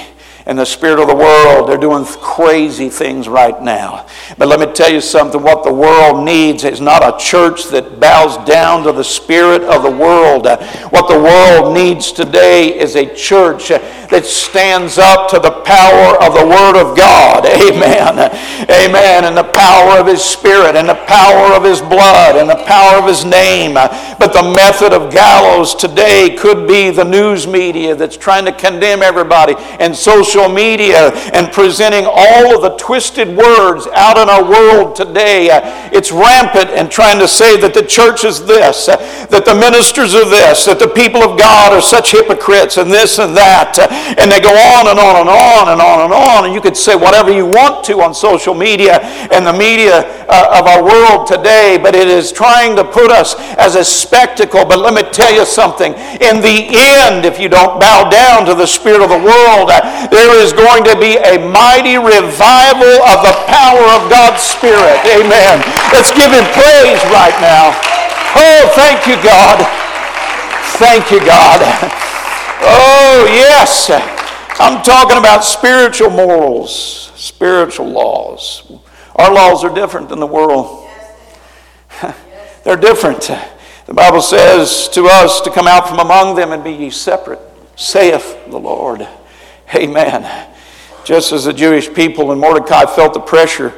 and 0.46 0.56
the 0.56 0.64
spirit 0.64 1.00
of 1.00 1.09
the 1.09 1.14
world. 1.14 1.68
They're 1.68 1.76
doing 1.76 2.04
crazy 2.04 2.88
things 2.88 3.28
right 3.28 3.61
now. 3.61 4.06
But 4.38 4.46
let 4.46 4.61
me 4.61 4.72
tell 4.72 4.90
you 4.90 5.00
something 5.00 5.42
what 5.42 5.64
the 5.64 5.72
world 5.72 6.24
needs 6.24 6.62
is 6.62 6.80
not 6.80 7.02
a 7.02 7.18
church 7.18 7.64
that 7.66 7.98
bows 7.98 8.37
down 8.46 8.85
to 8.85 8.92
the 8.92 9.02
spirit 9.02 9.62
of 9.62 9.82
the 9.82 9.90
world. 9.90 10.46
What 10.90 11.09
the 11.09 11.18
world 11.18 11.74
needs 11.74 12.12
today 12.12 12.78
is 12.78 12.94
a 12.94 13.12
church 13.14 13.68
that 13.68 14.24
stands 14.24 14.98
up 14.98 15.28
to 15.30 15.40
the 15.40 15.50
power 15.50 16.14
of 16.22 16.35
the 16.35 16.46
Word 16.46 16.78
of 16.80 16.96
God. 16.96 17.44
Amen. 17.46 18.30
Amen. 18.70 19.24
And 19.24 19.37
the 19.37 19.50
power 19.52 19.98
of 19.98 20.06
His 20.06 20.22
Spirit 20.22 20.76
and 20.76 20.88
the 20.88 20.94
power 21.06 21.54
of 21.54 21.64
His 21.64 21.80
blood 21.80 22.37
and 22.37 22.48
the 22.48 22.62
power 22.66 22.98
of 22.98 23.09
His 23.09 23.24
name. 23.24 23.74
But 23.74 24.32
the 24.32 24.54
method 24.54 24.92
of 24.92 25.12
gallows 25.12 25.74
today 25.74 26.37
could 26.38 26.68
be 26.68 26.90
the 26.90 27.04
news 27.04 27.48
media 27.48 27.96
that's 27.96 28.16
trying 28.16 28.44
to 28.44 28.52
condemn 28.52 29.02
everybody 29.02 29.54
and 29.80 29.94
social 29.94 30.36
social 30.37 30.53
media 30.53 31.12
and 31.33 31.53
presenting 31.53 32.05
all 32.07 32.55
of 32.55 32.62
the 32.62 32.77
twisted 32.77 33.29
words 33.29 33.87
out 33.94 34.18
in 34.18 34.29
our 34.29 34.44
world 34.44 34.94
today. 34.94 35.51
Uh, 35.51 35.61
it's 35.92 36.12
rampant 36.12 36.70
and 36.70 36.90
trying 36.90 37.18
to 37.18 37.29
say 37.29 37.59
that 37.61 37.72
the 37.72 37.83
church 37.83 38.25
is 38.25 38.44
this, 38.44 38.88
uh, 38.88 38.96
that 39.31 39.44
the 39.44 39.55
ministers 39.55 40.14
are 40.14 40.29
this, 40.29 40.66
that 40.66 40.79
the 40.79 40.88
people 40.88 41.22
of 41.22 41.38
God 41.38 41.72
are 41.72 41.81
such 41.81 42.12
hypocrites 42.12 42.77
and 42.77 42.90
this 42.90 43.18
and 43.18 43.37
that. 43.37 43.79
Uh, 43.79 43.88
and 44.20 44.31
they 44.31 44.40
go 44.40 44.53
on 44.53 44.88
and 44.88 44.99
on 44.99 45.25
and 45.25 45.29
on 45.29 45.72
and 45.72 45.81
on 45.81 46.05
and 46.05 46.12
on. 46.12 46.44
And 46.44 46.55
you 46.55 46.61
could 46.61 46.77
say 46.77 46.94
whatever 46.94 47.33
you 47.33 47.46
want 47.46 47.85
to 47.87 48.03
on 48.03 48.14
social 48.14 48.55
media 48.55 49.01
and 49.33 49.46
the 49.46 49.53
media 49.53 50.05
of 50.27 50.66
our 50.66 50.83
world 50.83 51.27
today, 51.27 51.79
but 51.81 51.94
it 51.94 52.09
is 52.09 52.33
trying 52.33 52.77
to 52.77 52.85
put 52.85 53.11
us 53.11 53.35
as 53.57 53.75
a 53.75 53.85
spectacle. 53.85 54.64
But 54.64 54.79
let 54.79 54.92
me 54.92 55.03
tell 55.11 55.33
you 55.33 55.46
something. 55.46 55.92
In 56.20 56.42
the 56.42 56.68
end, 56.77 57.25
if 57.25 57.38
you 57.38 57.49
don't 57.49 57.81
bow 57.81 58.11
down 58.11 58.44
to 58.46 58.55
the 58.55 58.66
spirit 58.66 59.01
of 59.01 59.09
the 59.09 59.22
world, 59.22 59.70
there 60.11 60.26
there 60.27 60.43
is 60.43 60.53
going 60.53 60.83
to 60.83 60.99
be 60.99 61.15
a 61.23 61.39
mighty 61.39 61.95
revival 61.95 62.99
of 63.07 63.23
the 63.23 63.35
power 63.47 63.85
of 63.95 64.11
God's 64.11 64.43
Spirit. 64.43 64.99
Amen. 65.07 65.62
Let's 65.95 66.11
give 66.11 66.35
Him 66.35 66.43
praise 66.51 66.99
right 67.15 67.37
now. 67.39 67.71
Oh, 68.35 68.73
thank 68.75 69.07
you, 69.07 69.15
God. 69.23 69.62
Thank 70.83 71.12
you, 71.12 71.21
God. 71.21 71.62
Oh, 72.61 73.25
yes. 73.31 73.89
I'm 74.59 74.83
talking 74.83 75.17
about 75.17 75.45
spiritual 75.45 76.11
morals, 76.11 77.12
spiritual 77.15 77.87
laws. 77.87 78.73
Our 79.15 79.33
laws 79.33 79.62
are 79.62 79.73
different 79.73 80.09
than 80.09 80.19
the 80.19 80.27
world. 80.27 80.89
They're 82.65 82.77
different. 82.77 83.31
The 83.87 83.95
Bible 83.95 84.23
says 84.23 84.89
to 84.89 85.07
us 85.07 85.41
to 85.43 85.53
come 85.53 85.69
out 85.69 85.89
from 85.89 86.01
among 86.01 86.35
them 86.35 86.51
and 86.51 86.65
be 86.65 86.73
ye 86.73 86.91
separate, 86.91 87.41
saith 87.77 88.51
the 88.51 88.59
Lord. 88.59 89.07
Amen. 89.74 90.52
Just 91.05 91.33
as 91.33 91.44
the 91.44 91.52
Jewish 91.52 91.92
people 91.92 92.33
and 92.33 92.40
Mordecai 92.40 92.85
felt 92.87 93.14
the 93.14 93.20
pressure, 93.20 93.72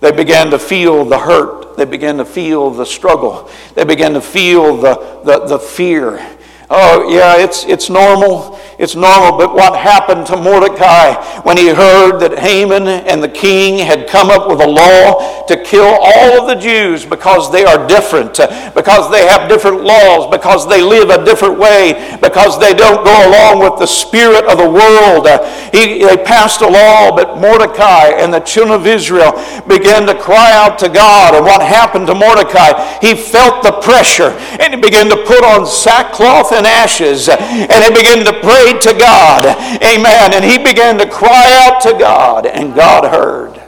they 0.00 0.12
began 0.12 0.50
to 0.50 0.58
feel 0.58 1.04
the 1.04 1.18
hurt. 1.18 1.76
They 1.76 1.84
began 1.84 2.18
to 2.18 2.24
feel 2.24 2.70
the 2.70 2.84
struggle. 2.84 3.50
They 3.74 3.84
began 3.84 4.12
to 4.14 4.20
feel 4.20 4.76
the, 4.76 5.20
the, 5.24 5.46
the 5.46 5.58
fear. 5.58 6.35
Oh, 6.68 7.08
yeah, 7.08 7.36
it's, 7.36 7.64
it's 7.64 7.88
normal. 7.88 8.58
It's 8.78 8.96
normal. 8.96 9.38
But 9.38 9.54
what 9.54 9.78
happened 9.78 10.26
to 10.26 10.36
Mordecai 10.36 11.14
when 11.42 11.56
he 11.56 11.68
heard 11.68 12.18
that 12.18 12.38
Haman 12.38 12.88
and 12.88 13.22
the 13.22 13.28
king 13.28 13.78
had 13.78 14.08
come 14.08 14.30
up 14.30 14.48
with 14.48 14.60
a 14.60 14.66
law 14.66 15.46
to 15.46 15.56
kill 15.62 15.86
all 15.86 16.42
of 16.42 16.48
the 16.48 16.56
Jews 16.56 17.06
because 17.06 17.52
they 17.52 17.64
are 17.64 17.86
different, 17.86 18.36
because 18.74 19.10
they 19.12 19.26
have 19.26 19.48
different 19.48 19.84
laws, 19.84 20.28
because 20.34 20.68
they 20.68 20.82
live 20.82 21.10
a 21.10 21.24
different 21.24 21.56
way, 21.56 22.18
because 22.20 22.58
they 22.58 22.74
don't 22.74 23.04
go 23.04 23.14
along 23.30 23.60
with 23.60 23.78
the 23.78 23.86
spirit 23.86 24.44
of 24.46 24.58
the 24.58 24.68
world? 24.68 25.28
He, 25.72 26.02
they 26.02 26.16
passed 26.16 26.62
a 26.62 26.68
law, 26.68 27.14
but 27.14 27.38
Mordecai 27.38 28.10
and 28.18 28.34
the 28.34 28.40
children 28.40 28.80
of 28.80 28.86
Israel 28.86 29.32
began 29.68 30.04
to 30.06 30.18
cry 30.18 30.50
out 30.52 30.80
to 30.80 30.88
God. 30.88 31.34
And 31.34 31.44
what 31.44 31.62
happened 31.62 32.08
to 32.08 32.14
Mordecai? 32.14 32.98
He 32.98 33.14
felt 33.14 33.62
the 33.62 33.72
pressure 33.80 34.34
and 34.58 34.74
he 34.74 34.80
began 34.80 35.08
to 35.10 35.16
put 35.24 35.44
on 35.44 35.64
sackcloth 35.64 36.55
and 36.56 36.66
ashes. 36.66 37.28
And 37.28 37.84
he 37.84 37.90
began 37.90 38.24
to 38.24 38.32
pray 38.40 38.78
to 38.80 38.98
God. 38.98 39.44
Amen. 39.82 40.34
And 40.34 40.44
he 40.44 40.58
began 40.58 40.98
to 40.98 41.08
cry 41.08 41.66
out 41.66 41.80
to 41.82 41.92
God, 41.98 42.46
and 42.46 42.74
God 42.74 43.04
heard 43.04 43.62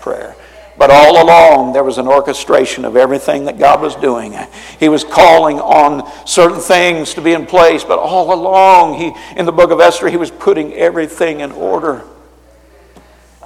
prayer. 0.00 0.36
But 0.78 0.90
all 0.90 1.22
along, 1.22 1.74
there 1.74 1.84
was 1.84 1.98
an 1.98 2.08
orchestration 2.08 2.84
of 2.84 2.96
everything 2.96 3.44
that 3.44 3.58
God 3.58 3.80
was 3.80 3.94
doing. 3.94 4.34
He 4.80 4.88
was 4.88 5.04
calling 5.04 5.60
on 5.60 6.10
certain 6.26 6.60
things 6.60 7.14
to 7.14 7.20
be 7.20 7.32
in 7.32 7.46
place, 7.46 7.84
but 7.84 7.98
all 7.98 8.32
along, 8.34 8.98
he, 8.98 9.12
in 9.38 9.46
the 9.46 9.52
book 9.52 9.70
of 9.70 9.80
Esther, 9.80 10.08
he 10.08 10.16
was 10.16 10.30
putting 10.30 10.72
everything 10.72 11.40
in 11.40 11.52
order. 11.52 12.02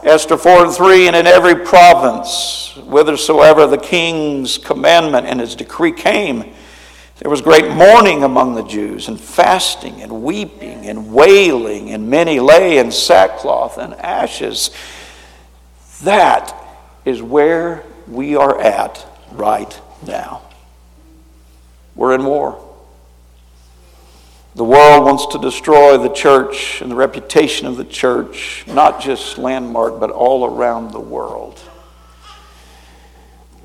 Esther 0.03 0.37
4 0.37 0.67
and 0.67 0.73
3, 0.73 1.09
and 1.09 1.17
in 1.17 1.27
every 1.27 1.57
province, 1.65 2.73
whithersoever 2.77 3.67
the 3.67 3.77
king's 3.77 4.57
commandment 4.57 5.27
and 5.27 5.41
his 5.41 5.57
decree 5.57 5.93
came, 5.93 6.55
there 7.19 7.31
was 7.31 7.41
great 7.41 7.71
mourning 7.71 8.25
among 8.25 8.55
the 8.55 8.63
Jews, 8.63 9.09
and 9.09 9.19
fasting, 9.19 10.03
and 10.03 10.23
weeping, 10.23 10.87
and 10.87 11.13
wailing, 11.13 11.91
and 11.91 12.11
many 12.11 12.41
lay 12.41 12.79
in 12.79 12.93
sackcloth 12.93 13.79
and 13.79 13.95
ashes. 13.95 14.71
That 16.03 16.55
is 17.07 17.23
where 17.23 17.85
we 18.07 18.37
are 18.37 18.61
at 18.61 19.07
right 19.33 19.81
now. 20.07 20.43
We're 21.95 22.15
in 22.15 22.25
war. 22.25 22.63
The 24.55 24.65
world 24.65 25.05
wants 25.05 25.27
to 25.29 25.39
destroy 25.39 25.97
the 25.99 26.09
church 26.09 26.81
and 26.83 26.91
the 26.91 26.95
reputation 26.97 27.67
of 27.67 27.77
the 27.77 27.85
church, 27.85 28.65
not 28.67 29.01
just 29.01 29.39
landmark, 29.39 29.99
but 30.01 30.11
all 30.11 30.45
around 30.45 30.93
the 30.93 31.01
world. 31.01 31.61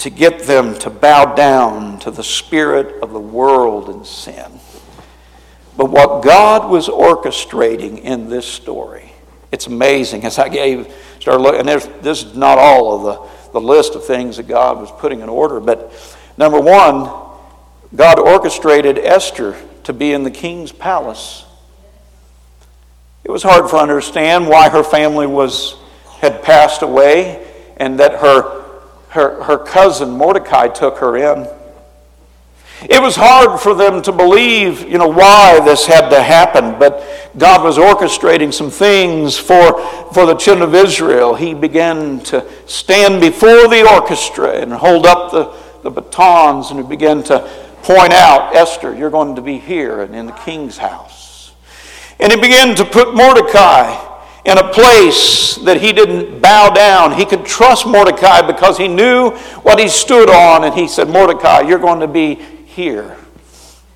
To 0.02 0.10
get 0.10 0.43
them 0.43 0.78
to 0.80 0.89
bow 0.89 1.36
down 1.36 1.99
to 1.99 2.12
the 2.12 2.24
spirit 2.24 3.02
of 3.04 3.14
the 3.14 3.20
world 3.20 3.88
and 3.89 4.06
sin. 4.06 4.60
But 5.78 5.91
what 5.91 6.24
God 6.24 6.70
was 6.70 6.88
orchestrating 6.88 7.99
in 8.02 8.28
this 8.28 8.47
story, 8.47 9.12
it's 9.52 9.68
amazing. 9.68 10.26
As 10.26 10.39
I 10.39 10.49
gave, 10.49 10.91
started 11.20 11.43
looking, 11.43 11.60
and 11.60 11.70
this 12.02 12.24
is 12.24 12.36
not 12.36 12.58
all 12.58 12.95
of 12.95 13.04
the, 13.04 13.52
the 13.60 13.62
list 13.62 13.93
of 13.93 14.04
things 14.04 14.38
that 14.38 14.47
God 14.47 14.80
was 14.80 14.91
putting 14.91 15.22
in 15.22 15.30
order, 15.30 15.60
but 15.60 15.93
number 16.36 16.60
one, 16.60 17.10
God 17.95 18.18
orchestrated 18.18 18.97
Esther 18.97 19.56
to 19.84 19.93
be 19.93 20.14
in 20.14 20.24
the 20.24 20.32
king's 20.32 20.72
palace. 20.72 21.45
It 23.24 23.30
was 23.30 23.43
hard 23.43 23.70
for 23.70 23.78
to 23.78 23.84
understand 23.84 24.47
why 24.47 24.70
her 24.70 24.84
family 24.84 25.28
was, 25.28 25.76
had 26.20 26.41
passed 26.41 26.82
away 26.82 27.47
and 27.78 27.99
that 27.99 28.16
her, 28.16 28.61
her, 29.12 29.43
her 29.43 29.57
cousin 29.57 30.12
Mordecai 30.12 30.68
took 30.68 30.97
her 30.99 31.18
in. 31.18 31.47
It 32.89 32.99
was 33.01 33.16
hard 33.16 33.59
for 33.59 33.76
them 33.76 34.01
to 34.03 34.12
believe, 34.12 34.82
you 34.89 34.97
know, 34.97 35.07
why 35.07 35.59
this 35.59 35.86
had 35.86 36.09
to 36.09 36.22
happen, 36.22 36.80
but 36.80 37.03
God 37.38 37.64
was 37.64 37.78
orchestrating 37.78 38.51
some 38.53 38.72
things 38.72 39.38
for, 39.38 39.80
for 40.14 40.26
the 40.26 40.34
children 40.34 40.68
of 40.68 40.74
Israel. 40.74 41.36
He 41.36 41.53
began 41.53 42.22
to 42.22 42.43
stand 42.66 43.22
before 43.22 43.68
the 43.68 43.88
orchestra 43.88 44.53
and 44.53 44.74
hold 44.74 45.05
up 45.05 45.32
the, 45.32 45.53
the 45.84 45.91
batons 45.91 46.72
and 46.72 46.80
he 46.80 46.88
began 46.88 47.22
to 47.24 47.39
point 47.84 48.14
out, 48.14 48.55
Esther, 48.55 48.95
you're 48.95 49.12
going 49.12 49.36
to 49.36 49.41
be 49.41 49.59
here 49.59 50.01
and 50.01 50.16
in 50.16 50.26
the 50.26 50.32
king's 50.32 50.78
house. 50.78 51.53
And 52.20 52.32
he 52.32 52.39
began 52.39 52.76
to 52.78 52.86
put 52.86 53.14
Mordecai 53.14 54.11
in 54.46 54.58
a 54.58 54.72
place 54.72 55.56
that 55.58 55.80
he 55.80 55.94
didn't 55.94 56.42
bow 56.42 56.70
down. 56.70 57.14
He 57.14 57.26
could 57.26 57.46
trust 57.46 57.86
Mordecai 57.86 58.42
because 58.42 58.78
he 58.78 58.88
knew 58.88 59.32
what 59.62 59.80
he 59.80 59.88
stood 59.88 60.30
on. 60.30 60.64
And 60.64 60.74
he 60.74 60.88
said, 60.88 61.10
Mordecai, 61.10 61.62
you're 61.62 61.80
going 61.80 62.00
to 62.00 62.08
be 62.08 62.36
here. 62.36 63.18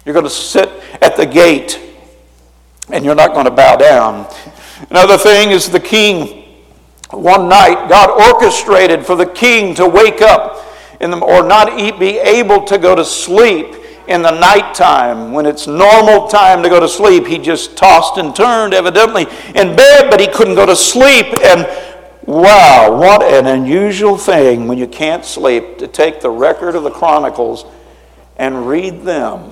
You're 0.05 0.13
going 0.13 0.25
to 0.25 0.29
sit 0.29 0.69
at 1.01 1.17
the 1.17 1.25
gate 1.25 1.81
and 2.91 3.03
you're 3.03 3.15
not 3.15 3.33
going 3.33 3.45
to 3.45 3.51
bow 3.51 3.75
down. 3.75 4.27
Another 4.89 5.17
thing 5.17 5.49
is 5.49 5.69
the 5.69 5.79
king. 5.79 6.43
One 7.09 7.49
night, 7.49 7.87
God 7.89 8.09
orchestrated 8.09 9.05
for 9.05 9.15
the 9.15 9.25
king 9.25 9.73
to 9.75 9.87
wake 9.87 10.21
up 10.21 10.63
in 10.99 11.11
the, 11.11 11.17
or 11.17 11.43
not 11.43 11.77
be 11.99 12.19
able 12.19 12.63
to 12.65 12.77
go 12.77 12.95
to 12.95 13.05
sleep 13.05 13.75
in 14.07 14.21
the 14.21 14.31
nighttime 14.31 15.31
when 15.31 15.45
it's 15.45 15.67
normal 15.67 16.27
time 16.27 16.63
to 16.63 16.69
go 16.69 16.79
to 16.79 16.87
sleep. 16.87 17.25
He 17.25 17.37
just 17.37 17.75
tossed 17.75 18.17
and 18.17 18.35
turned, 18.35 18.73
evidently, 18.73 19.23
in 19.55 19.75
bed, 19.75 20.09
but 20.09 20.19
he 20.19 20.27
couldn't 20.27 20.55
go 20.55 20.65
to 20.65 20.75
sleep. 20.75 21.27
And 21.43 21.67
wow, 22.25 22.97
what 22.97 23.23
an 23.23 23.47
unusual 23.47 24.17
thing 24.17 24.67
when 24.67 24.77
you 24.77 24.87
can't 24.87 25.25
sleep 25.25 25.77
to 25.79 25.87
take 25.87 26.21
the 26.21 26.29
record 26.29 26.75
of 26.75 26.83
the 26.83 26.91
Chronicles 26.91 27.65
and 28.37 28.67
read 28.67 29.03
them. 29.03 29.51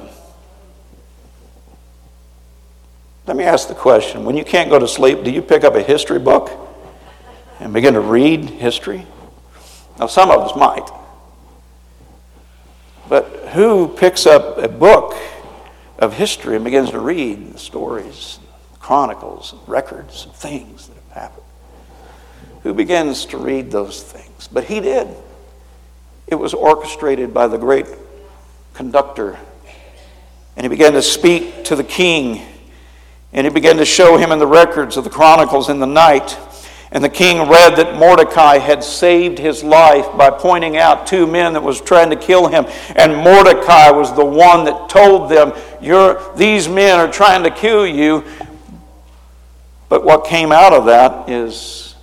Let 3.25 3.37
me 3.37 3.45
ask 3.45 3.69
the 3.69 3.75
question 3.75 4.25
when 4.25 4.35
you 4.35 4.43
can't 4.43 4.69
go 4.69 4.79
to 4.79 4.87
sleep, 4.87 5.23
do 5.23 5.31
you 5.31 5.41
pick 5.41 5.63
up 5.63 5.75
a 5.75 5.81
history 5.81 6.19
book 6.19 6.51
and 7.59 7.73
begin 7.73 7.93
to 7.93 8.01
read 8.01 8.45
history? 8.45 9.07
Now, 9.97 10.07
some 10.07 10.29
of 10.29 10.41
us 10.41 10.55
might. 10.57 10.89
But 13.13 13.49
who 13.53 13.89
picks 13.89 14.25
up 14.25 14.57
a 14.57 14.67
book 14.67 15.13
of 15.99 16.13
history 16.13 16.55
and 16.55 16.65
begins 16.65 16.89
to 16.89 16.99
read 16.99 17.53
the 17.53 17.59
stories, 17.59 18.39
chronicles, 18.79 19.53
records 19.67 20.25
of 20.25 20.35
things 20.35 20.87
that 20.87 20.95
have 20.95 21.21
happened? 21.21 21.45
Who 22.63 22.73
begins 22.73 23.25
to 23.27 23.37
read 23.37 23.69
those 23.69 24.01
things? 24.01 24.49
But 24.51 24.63
he 24.63 24.79
did. 24.79 25.09
It 26.25 26.33
was 26.33 26.55
orchestrated 26.55 27.35
by 27.35 27.45
the 27.45 27.59
great 27.59 27.85
conductor. 28.73 29.37
And 30.57 30.65
he 30.65 30.67
began 30.67 30.93
to 30.93 31.03
speak 31.03 31.65
to 31.65 31.75
the 31.75 31.83
king. 31.83 32.41
And 33.31 33.45
he 33.45 33.53
began 33.53 33.77
to 33.77 33.85
show 33.85 34.17
him 34.17 34.31
in 34.31 34.39
the 34.39 34.47
records 34.47 34.97
of 34.97 35.03
the 35.03 35.11
chronicles 35.11 35.69
in 35.69 35.79
the 35.79 35.85
night 35.85 36.35
and 36.93 37.03
the 37.03 37.09
king 37.09 37.49
read 37.49 37.75
that 37.77 37.97
Mordecai 37.97 38.59
had 38.59 38.83
saved 38.83 39.39
his 39.39 39.63
life 39.63 40.05
by 40.15 40.29
pointing 40.29 40.77
out 40.77 41.07
two 41.07 41.25
men 41.25 41.53
that 41.53 41.63
was 41.63 41.81
trying 41.81 42.11
to 42.11 42.15
kill 42.15 42.47
him. 42.47 42.67
And 42.95 43.15
Mordecai 43.15 43.89
was 43.89 44.15
the 44.15 44.23
one 44.23 44.65
that 44.65 44.89
told 44.89 45.31
them, 45.31 45.53
These 46.37 46.69
men 46.69 46.99
are 46.99 47.11
trying 47.11 47.43
to 47.43 47.49
kill 47.49 47.87
you. 47.87 48.23
But 49.89 50.05
what 50.05 50.25
came 50.25 50.51
out 50.51 50.71
of 50.71 50.85
that 50.85 51.29
is 51.29 51.95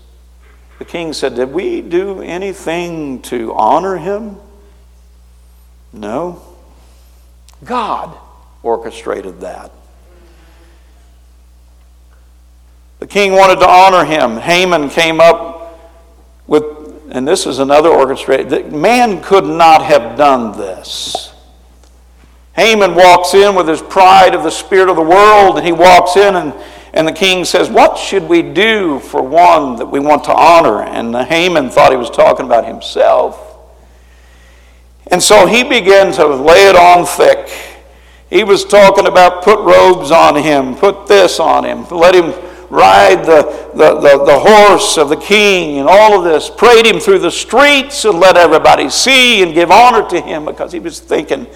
the 0.80 0.84
king 0.84 1.12
said, 1.12 1.36
Did 1.36 1.52
we 1.52 1.82
do 1.82 2.20
anything 2.20 3.22
to 3.22 3.54
honor 3.54 3.96
him? 3.96 4.38
No. 5.92 6.42
God 7.64 8.18
orchestrated 8.64 9.42
that. 9.42 9.70
The 12.98 12.99
king 13.10 13.32
wanted 13.32 13.58
to 13.58 13.68
honor 13.68 14.04
him. 14.04 14.38
Haman 14.38 14.88
came 14.88 15.20
up 15.20 15.78
with, 16.46 16.64
and 17.10 17.26
this 17.26 17.44
is 17.44 17.58
another 17.58 17.90
orchestrated, 17.90 18.72
man 18.72 19.22
could 19.22 19.44
not 19.44 19.84
have 19.84 20.16
done 20.16 20.52
this. 20.52 21.34
Haman 22.54 22.94
walks 22.94 23.34
in 23.34 23.54
with 23.54 23.68
his 23.68 23.82
pride 23.82 24.34
of 24.34 24.42
the 24.42 24.50
spirit 24.50 24.88
of 24.88 24.96
the 24.96 25.02
world, 25.02 25.56
and 25.56 25.66
he 25.66 25.72
walks 25.72 26.16
in, 26.16 26.36
and, 26.36 26.54
and 26.92 27.06
the 27.06 27.12
king 27.12 27.44
says, 27.44 27.68
What 27.68 27.98
should 27.98 28.28
we 28.28 28.42
do 28.42 29.00
for 29.00 29.22
one 29.22 29.76
that 29.76 29.86
we 29.86 29.98
want 29.98 30.24
to 30.24 30.32
honor? 30.32 30.82
And 30.82 31.14
Haman 31.14 31.70
thought 31.70 31.90
he 31.90 31.98
was 31.98 32.10
talking 32.10 32.46
about 32.46 32.64
himself. 32.64 33.46
And 35.08 35.20
so 35.20 35.46
he 35.46 35.64
began 35.64 36.12
to 36.12 36.26
lay 36.26 36.68
it 36.68 36.76
on 36.76 37.04
thick. 37.04 37.48
He 38.28 38.44
was 38.44 38.64
talking 38.64 39.08
about 39.08 39.42
put 39.42 39.58
robes 39.60 40.12
on 40.12 40.36
him, 40.36 40.76
put 40.76 41.08
this 41.08 41.40
on 41.40 41.64
him, 41.64 41.84
let 41.88 42.14
him 42.14 42.32
ride 42.70 43.26
the, 43.26 43.42
the, 43.74 43.94
the, 44.00 44.24
the, 44.24 44.38
horse 44.38 44.96
of 44.96 45.08
the 45.08 45.16
king 45.16 45.78
and 45.78 45.88
all 45.88 46.16
of 46.16 46.24
this, 46.24 46.48
prayed 46.48 46.86
him 46.86 47.00
through 47.00 47.18
the 47.18 47.30
streets 47.30 48.04
and 48.04 48.18
let 48.18 48.36
everybody 48.36 48.88
see 48.88 49.42
and 49.42 49.52
give 49.52 49.70
honor 49.70 50.08
to 50.08 50.20
him 50.20 50.44
because 50.44 50.72
he 50.72 50.78
was 50.78 51.00
thinking, 51.00 51.46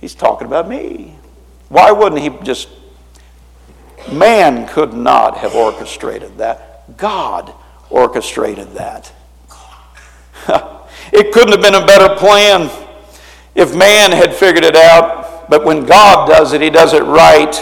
he's 0.00 0.14
talking 0.14 0.46
about 0.46 0.68
me. 0.68 1.16
Why 1.68 1.90
wouldn't 1.90 2.22
he 2.22 2.30
just? 2.44 2.68
Man 4.10 4.66
could 4.68 4.92
not 4.94 5.38
have 5.38 5.54
orchestrated 5.54 6.38
that. 6.38 6.96
God 6.96 7.52
orchestrated 7.90 8.72
that. 8.72 9.12
it 11.12 11.32
couldn't 11.32 11.52
have 11.52 11.62
been 11.62 11.80
a 11.80 11.86
better 11.86 12.14
plan 12.16 12.68
if 13.54 13.74
man 13.74 14.12
had 14.12 14.34
figured 14.34 14.64
it 14.64 14.76
out, 14.76 15.48
but 15.48 15.64
when 15.64 15.84
God 15.84 16.28
does 16.28 16.52
it, 16.52 16.60
he 16.60 16.70
does 16.70 16.94
it 16.94 17.02
right. 17.04 17.54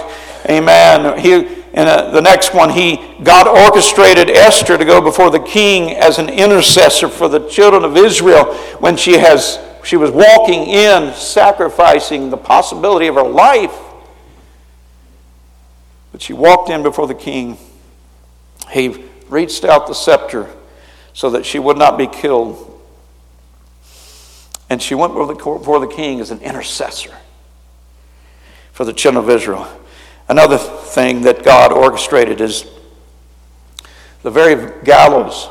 Amen. 0.49 1.19
He, 1.19 1.60
and 1.73 1.89
uh, 1.89 2.11
the 2.11 2.21
next 2.21 2.53
one, 2.53 2.71
he 2.71 2.97
God 3.23 3.47
orchestrated 3.47 4.29
Esther 4.29 4.77
to 4.77 4.85
go 4.85 5.01
before 5.01 5.31
the 5.31 5.41
king 5.41 5.93
as 5.97 6.19
an 6.19 6.29
intercessor 6.29 7.09
for 7.09 7.29
the 7.29 7.49
children 7.49 7.85
of 7.85 7.97
Israel 7.97 8.55
when 8.81 8.97
she 8.97 9.13
has 9.13 9.59
she 9.85 9.97
was 9.97 10.11
walking 10.11 10.67
in, 10.69 11.13
sacrificing 11.15 12.31
the 12.31 12.37
possibility 12.37 13.07
of 13.07 13.15
her 13.15 13.23
life. 13.23 13.77
But 16.13 16.21
she 16.21 16.33
walked 16.33 16.71
in 16.71 16.83
before 16.83 17.07
the 17.07 17.15
king. 17.15 17.57
He 18.71 19.05
reached 19.29 19.65
out 19.65 19.87
the 19.87 19.95
scepter 19.95 20.51
so 21.13 21.31
that 21.31 21.47
she 21.47 21.59
would 21.59 21.79
not 21.79 21.97
be 21.97 22.07
killed. 22.07 22.67
And 24.69 24.83
she 24.83 24.95
went 24.95 25.15
before 25.15 25.81
the 25.81 25.87
king 25.87 26.21
as 26.21 26.31
an 26.31 26.41
intercessor 26.41 27.17
for 28.73 28.85
the 28.85 28.93
children 28.93 29.25
of 29.25 29.31
Israel. 29.31 29.69
Another 30.31 30.59
thing 30.59 31.23
that 31.23 31.43
God 31.43 31.73
orchestrated 31.73 32.41
is 32.41 32.65
the 34.23 34.31
very 34.31 34.81
gallows 34.85 35.49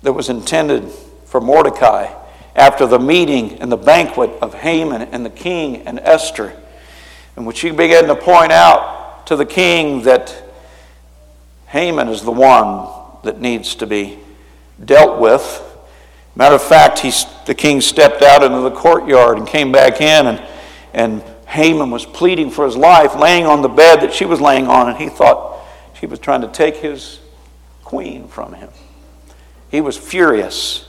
that 0.00 0.14
was 0.14 0.30
intended 0.30 0.88
for 1.26 1.38
Mordecai 1.38 2.10
after 2.56 2.86
the 2.86 2.98
meeting 2.98 3.60
and 3.60 3.70
the 3.70 3.76
banquet 3.76 4.30
of 4.40 4.54
Haman 4.54 5.02
and 5.02 5.26
the 5.26 5.30
king 5.30 5.86
and 5.86 6.00
Esther, 6.00 6.54
in 7.36 7.44
which 7.44 7.60
he 7.60 7.70
began 7.70 8.06
to 8.06 8.16
point 8.16 8.50
out 8.50 9.26
to 9.26 9.36
the 9.36 9.44
king 9.44 10.04
that 10.04 10.34
Haman 11.66 12.08
is 12.08 12.22
the 12.22 12.32
one 12.32 12.88
that 13.24 13.42
needs 13.42 13.74
to 13.74 13.86
be 13.86 14.18
dealt 14.82 15.20
with. 15.20 15.62
Matter 16.34 16.54
of 16.54 16.62
fact, 16.62 17.00
he's, 17.00 17.26
the 17.44 17.54
king 17.54 17.82
stepped 17.82 18.22
out 18.22 18.42
into 18.42 18.60
the 18.60 18.70
courtyard 18.70 19.36
and 19.36 19.46
came 19.46 19.70
back 19.70 20.00
in, 20.00 20.28
and, 20.28 20.42
and 20.94 21.22
Haman 21.48 21.90
was 21.90 22.04
pleading 22.04 22.50
for 22.50 22.66
his 22.66 22.76
life, 22.76 23.16
laying 23.16 23.46
on 23.46 23.62
the 23.62 23.68
bed 23.68 24.02
that 24.02 24.12
she 24.12 24.26
was 24.26 24.40
laying 24.40 24.66
on, 24.66 24.88
and 24.88 24.98
he 24.98 25.08
thought 25.08 25.58
she 25.98 26.06
was 26.06 26.18
trying 26.18 26.42
to 26.42 26.48
take 26.48 26.76
his 26.76 27.20
queen 27.82 28.28
from 28.28 28.52
him. 28.52 28.68
He 29.70 29.80
was 29.80 29.96
furious, 29.96 30.88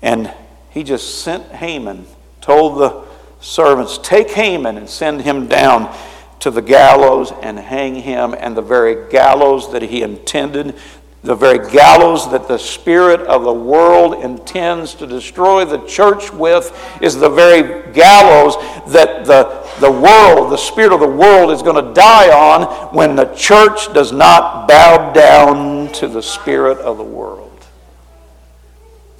and 0.00 0.32
he 0.70 0.82
just 0.82 1.22
sent 1.22 1.44
Haman, 1.52 2.06
told 2.40 2.78
the 2.78 3.04
servants, 3.40 3.98
Take 3.98 4.30
Haman 4.30 4.78
and 4.78 4.88
send 4.88 5.22
him 5.22 5.46
down 5.46 5.94
to 6.40 6.50
the 6.50 6.62
gallows 6.62 7.32
and 7.42 7.58
hang 7.58 7.96
him, 7.96 8.34
and 8.38 8.56
the 8.56 8.62
very 8.62 9.10
gallows 9.10 9.72
that 9.72 9.82
he 9.82 10.02
intended 10.02 10.74
the 11.22 11.34
very 11.34 11.68
gallows 11.70 12.30
that 12.30 12.46
the 12.46 12.58
Spirit 12.58 13.20
of 13.22 13.42
the 13.42 13.52
world 13.52 14.22
intends 14.22 14.94
to 14.94 15.06
destroy 15.06 15.64
the 15.64 15.84
church 15.86 16.32
with 16.32 16.72
is 17.02 17.16
the 17.16 17.28
very 17.28 17.92
gallows 17.92 18.54
that 18.92 19.24
the, 19.24 19.66
the 19.80 19.90
world, 19.90 20.52
the 20.52 20.56
Spirit 20.56 20.92
of 20.92 21.00
the 21.00 21.08
world, 21.08 21.50
is 21.50 21.60
going 21.60 21.84
to 21.84 21.92
die 21.92 22.30
on 22.30 22.94
when 22.94 23.16
the 23.16 23.26
church 23.34 23.92
does 23.92 24.12
not 24.12 24.68
bow 24.68 25.12
down 25.12 25.92
to 25.94 26.06
the 26.06 26.22
Spirit 26.22 26.78
of 26.78 26.98
the 26.98 27.04
world. 27.04 27.66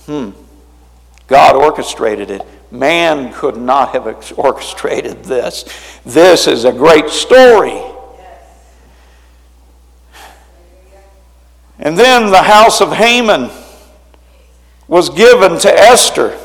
Hmm. 0.07 0.31
God 1.27 1.57
orchestrated 1.57 2.31
it. 2.31 2.43
Man 2.71 3.33
could 3.33 3.57
not 3.57 3.91
have 3.91 4.07
orchestrated 4.39 5.25
this. 5.25 5.65
This 6.05 6.47
is 6.47 6.65
a 6.65 6.73
great 6.73 7.09
story. 7.09 7.83
And 11.79 11.97
then 11.97 12.31
the 12.31 12.43
house 12.43 12.81
of 12.81 12.93
Haman 12.93 13.51
was 14.89 15.11
given 15.11 15.59
to 15.61 15.73
Esther. 15.73 16.37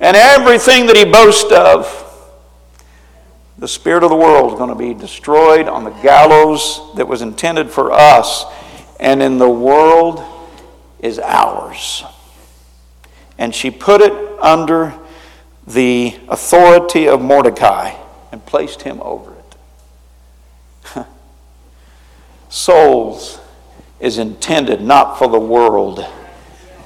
And 0.00 0.16
everything 0.16 0.86
that 0.86 0.96
he 0.96 1.04
boasts 1.04 1.52
of, 1.52 1.96
the 3.58 3.68
spirit 3.68 4.02
of 4.02 4.08
the 4.08 4.16
world 4.16 4.52
is 4.52 4.58
going 4.58 4.70
to 4.70 4.74
be 4.74 4.94
destroyed 4.94 5.68
on 5.68 5.84
the 5.84 5.90
gallows 5.90 6.80
that 6.96 7.06
was 7.06 7.20
intended 7.20 7.70
for 7.70 7.92
us, 7.92 8.44
and 8.98 9.22
in 9.22 9.36
the 9.36 9.50
world 9.50 10.24
is 11.00 11.18
ours. 11.18 12.04
And 13.36 13.54
she 13.54 13.70
put 13.70 14.00
it 14.00 14.12
under 14.40 14.94
the 15.66 16.18
authority 16.28 17.06
of 17.06 17.20
Mordecai 17.20 17.94
and 18.32 18.44
placed 18.46 18.82
him 18.82 19.00
over 19.02 19.34
it. 20.94 21.06
souls 22.50 23.40
is 23.98 24.18
intended 24.18 24.82
not 24.82 25.18
for 25.18 25.28
the 25.28 25.40
world, 25.40 26.04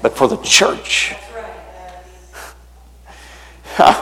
but 0.01 0.15
for 0.15 0.29
the 0.29 0.37
church. 0.37 1.13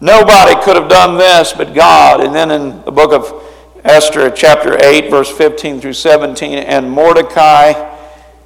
Nobody 0.00 0.60
could 0.62 0.76
have 0.76 0.88
done 0.88 1.16
this 1.16 1.54
but 1.54 1.72
God. 1.72 2.20
And 2.22 2.34
then 2.34 2.50
in 2.50 2.84
the 2.84 2.92
book 2.92 3.12
of 3.12 3.32
Esther, 3.84 4.30
chapter 4.30 4.76
8, 4.84 5.08
verse 5.08 5.30
15 5.30 5.80
through 5.80 5.94
17, 5.94 6.58
and 6.58 6.90
Mordecai 6.90 7.89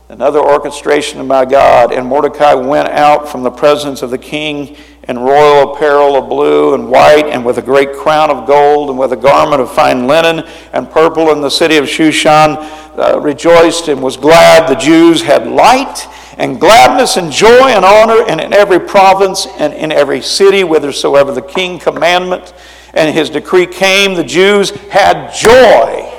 another 0.09 0.39
orchestration 0.39 1.27
by 1.27 1.45
God. 1.45 1.93
And 1.93 2.07
Mordecai 2.07 2.55
went 2.55 2.89
out 2.89 3.29
from 3.29 3.43
the 3.43 3.51
presence 3.51 4.03
of 4.03 4.11
the 4.11 4.19
king 4.19 4.77
in 5.09 5.19
royal 5.19 5.75
apparel 5.75 6.17
of 6.17 6.29
blue 6.29 6.75
and 6.75 6.91
white, 6.91 7.27
and 7.27 7.45
with 7.45 7.59
a 7.59 7.63
great 7.63 7.93
crown 7.93 8.31
of 8.31 8.47
gold, 8.47 8.89
and 8.89 8.99
with 8.99 9.13
a 9.13 9.17
garment 9.17 9.61
of 9.61 9.71
fine 9.71 10.07
linen 10.07 10.41
and 10.73 10.91
purple. 10.91 11.31
And 11.31 11.43
the 11.43 11.51
city 11.51 11.77
of 11.77 11.85
Shushan 11.85 12.57
uh, 12.99 13.21
rejoiced 13.21 13.89
and 13.89 14.03
was 14.03 14.17
glad. 14.17 14.69
The 14.69 14.77
Jews 14.77 15.23
had 15.23 15.47
light 15.47 16.09
and 16.39 16.59
gladness 16.59 17.17
and 17.17 17.31
joy 17.31 17.69
and 17.69 17.85
honor, 17.85 18.25
and 18.29 18.41
in 18.41 18.53
every 18.53 18.81
province 18.81 19.47
and 19.59 19.75
in 19.75 19.93
every 19.93 20.21
city, 20.21 20.63
whithersoever 20.63 21.33
the 21.33 21.43
king 21.43 21.79
commandment 21.79 22.55
and 22.95 23.15
his 23.15 23.29
decree 23.29 23.67
came, 23.67 24.15
the 24.15 24.25
Jews 24.25 24.71
had 24.71 25.33
joy. 25.35 26.14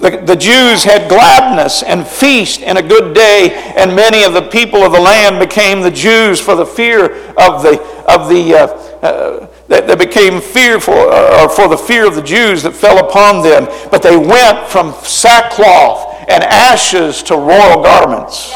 The, 0.00 0.22
the 0.26 0.36
Jews 0.36 0.84
had 0.84 1.08
gladness 1.08 1.82
and 1.82 2.06
feast 2.06 2.60
and 2.62 2.76
a 2.76 2.82
good 2.82 3.14
day, 3.14 3.72
and 3.76 3.96
many 3.96 4.24
of 4.24 4.34
the 4.34 4.42
people 4.42 4.82
of 4.82 4.92
the 4.92 5.00
land 5.00 5.38
became 5.38 5.80
the 5.80 5.90
Jews 5.90 6.40
for 6.40 6.54
the 6.54 6.66
fear 6.66 7.14
of 7.38 7.62
the, 7.62 7.80
of 8.06 8.28
the 8.28 8.54
uh, 8.54 8.66
uh, 9.04 9.46
that 9.68 9.86
they 9.86 9.96
became 9.96 10.40
fearful 10.40 10.94
uh, 10.94 11.48
for 11.48 11.68
the 11.68 11.76
fear 11.76 12.06
of 12.06 12.14
the 12.14 12.22
Jews 12.22 12.62
that 12.62 12.72
fell 12.72 13.06
upon 13.06 13.42
them. 13.42 13.66
But 13.90 14.02
they 14.02 14.16
went 14.16 14.66
from 14.68 14.92
sackcloth 15.02 16.26
and 16.28 16.44
ashes 16.44 17.22
to 17.24 17.36
royal 17.36 17.82
garments. 17.82 18.52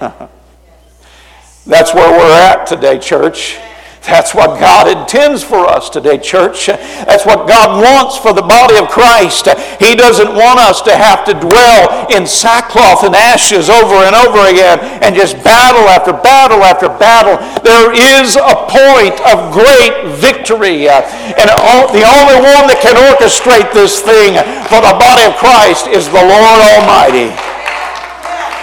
That's 1.66 1.94
where 1.94 2.10
we're 2.10 2.40
at 2.40 2.66
today, 2.66 2.98
church. 2.98 3.58
That's 4.00 4.34
what 4.34 4.58
God 4.58 4.88
intends 4.88 5.44
for 5.44 5.68
us 5.68 5.90
today, 5.90 6.16
church. 6.16 6.66
That's 6.66 7.26
what 7.26 7.46
God 7.46 7.84
wants 7.84 8.16
for 8.16 8.32
the 8.32 8.40
body 8.40 8.80
of 8.80 8.88
Christ. 8.88 9.44
He 9.76 9.94
doesn't 9.94 10.32
want 10.32 10.58
us 10.58 10.80
to 10.88 10.96
have 10.96 11.24
to 11.28 11.34
dwell 11.36 12.08
in 12.08 12.26
sackcloth 12.26 13.04
and 13.04 13.14
ashes 13.14 13.68
over 13.68 14.00
and 14.08 14.16
over 14.16 14.48
again 14.48 14.80
and 15.04 15.14
just 15.14 15.36
battle 15.44 15.84
after 15.84 16.12
battle 16.16 16.64
after 16.64 16.88
battle. 16.88 17.36
There 17.60 17.92
is 17.92 18.36
a 18.40 18.56
point 18.72 19.20
of 19.28 19.52
great 19.52 20.16
victory. 20.16 20.88
Uh, 20.88 21.04
and 21.36 21.52
the 21.92 22.04
only 22.08 22.40
one 22.40 22.72
that 22.72 22.80
can 22.80 22.96
orchestrate 22.96 23.68
this 23.76 24.00
thing 24.00 24.40
for 24.72 24.80
the 24.80 24.96
body 24.96 25.28
of 25.28 25.36
Christ 25.36 25.92
is 25.92 26.08
the 26.08 26.24
Lord 26.24 26.60
Almighty. 26.72 27.28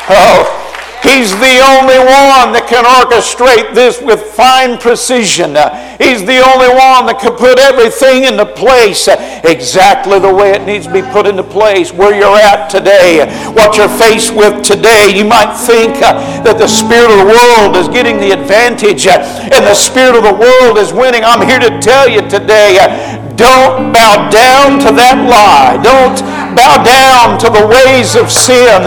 Oh, 0.10 0.57
He's 1.06 1.32
the 1.38 1.62
only 1.62 2.00
one 2.02 2.54
that 2.58 2.66
can 2.66 2.84
orchestrate 2.84 3.74
this 3.74 4.02
with 4.02 4.22
fine 4.34 4.78
precision. 4.78 5.54
He's 6.02 6.26
the 6.26 6.42
only 6.42 6.70
one 6.70 7.06
that 7.06 7.18
can 7.22 7.38
put 7.38 7.58
everything 7.58 8.26
into 8.26 8.46
place 8.46 9.08
exactly 9.46 10.20
the 10.20 10.34
way 10.34 10.52
it 10.52 10.66
needs 10.66 10.86
to 10.86 10.94
be 10.94 11.02
put 11.02 11.26
into 11.26 11.44
place. 11.44 11.94
Where 11.94 12.14
you're 12.14 12.38
at 12.38 12.70
today, 12.70 13.26
what 13.54 13.78
you're 13.78 13.90
faced 13.90 14.34
with 14.34 14.66
today, 14.66 15.14
you 15.14 15.26
might 15.26 15.54
think 15.54 16.02
uh, 16.02 16.18
that 16.42 16.58
the 16.58 16.68
spirit 16.68 17.10
of 17.14 17.26
the 17.26 17.30
world 17.30 17.78
is 17.78 17.88
getting 17.88 18.18
the 18.18 18.34
advantage 18.34 19.06
uh, 19.08 19.22
and 19.54 19.66
the 19.66 19.78
spirit 19.78 20.18
of 20.18 20.24
the 20.26 20.34
world 20.34 20.78
is 20.78 20.94
winning. 20.94 21.24
I'm 21.24 21.46
here 21.46 21.62
to 21.62 21.72
tell 21.80 22.10
you 22.10 22.22
today 22.30 22.78
uh, 22.82 23.07
don't 23.38 23.94
bow 23.94 24.34
down 24.34 24.82
to 24.82 24.90
that 24.98 25.22
lie. 25.30 25.78
Don't 25.86 26.18
bow 26.58 26.82
down 26.82 27.38
to 27.38 27.54
the 27.54 27.70
ways 27.70 28.18
of 28.18 28.34
sin. 28.34 28.82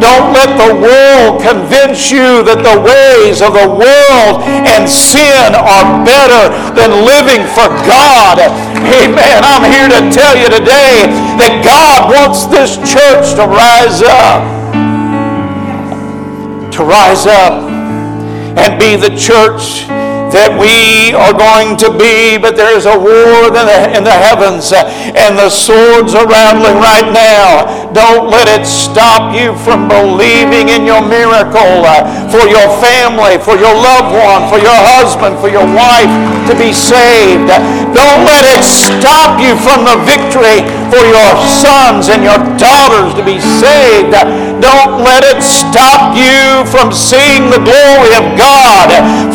Don't 0.00 0.32
let 0.32 0.56
the 0.56 0.72
world 0.80 1.44
convince 1.44 2.08
you 2.08 2.40
that 2.48 2.64
the 2.64 2.80
ways 2.80 3.44
of 3.44 3.52
the 3.52 3.68
world 3.68 4.40
and 4.64 4.88
sin 4.88 5.52
are 5.52 5.84
better 6.00 6.48
than 6.72 7.04
living 7.04 7.44
for 7.52 7.68
God. 7.84 8.40
Amen. 8.40 9.44
I'm 9.44 9.68
here 9.68 9.92
to 9.92 10.02
tell 10.08 10.32
you 10.32 10.48
today 10.48 11.04
that 11.36 11.60
God 11.60 12.08
wants 12.08 12.48
this 12.48 12.80
church 12.80 13.36
to 13.36 13.44
rise 13.44 14.00
up. 14.00 14.40
To 16.72 16.80
rise 16.88 17.28
up 17.28 17.68
and 18.56 18.80
be 18.80 18.96
the 18.96 19.12
church 19.12 19.84
that 20.30 20.54
we 20.54 21.12
are 21.12 21.34
going 21.34 21.74
to 21.82 21.90
be, 21.90 22.38
but 22.38 22.54
there's 22.54 22.86
a 22.86 22.94
war 22.94 23.50
in 23.50 23.66
the, 23.66 23.80
in 23.94 24.02
the 24.06 24.14
heavens 24.14 24.70
uh, 24.72 24.86
and 25.18 25.34
the 25.36 25.50
swords 25.50 26.14
are 26.14 26.26
rattling 26.26 26.78
right 26.78 27.10
now. 27.10 27.66
Don't 27.90 28.30
let 28.30 28.46
it 28.46 28.64
stop 28.66 29.34
you 29.34 29.52
from 29.66 29.90
believing 29.90 30.70
in 30.70 30.86
your 30.86 31.02
miracle 31.02 31.82
uh, 31.82 32.06
for 32.30 32.46
your 32.46 32.68
family, 32.78 33.36
for 33.42 33.58
your 33.58 33.74
loved 33.74 34.14
one, 34.14 34.46
for 34.46 34.62
your 34.62 34.78
husband, 34.96 35.38
for 35.42 35.50
your 35.50 35.66
wife 35.66 36.10
to 36.46 36.54
be 36.54 36.70
saved. 36.70 37.50
Don't 37.90 38.22
let 38.22 38.46
it 38.46 38.62
stop 38.62 39.42
you 39.42 39.58
from 39.58 39.82
the 39.84 39.98
victory 40.06 40.62
for 40.90 41.00
your 41.00 41.32
sons 41.46 42.10
and 42.10 42.26
your 42.26 42.38
daughters 42.58 43.14
to 43.14 43.22
be 43.24 43.38
saved. 43.38 44.12
Don't 44.60 45.00
let 45.00 45.22
it 45.24 45.40
stop 45.40 46.18
you 46.18 46.66
from 46.68 46.92
seeing 46.92 47.48
the 47.48 47.62
glory 47.62 48.12
of 48.18 48.36
God 48.36 48.90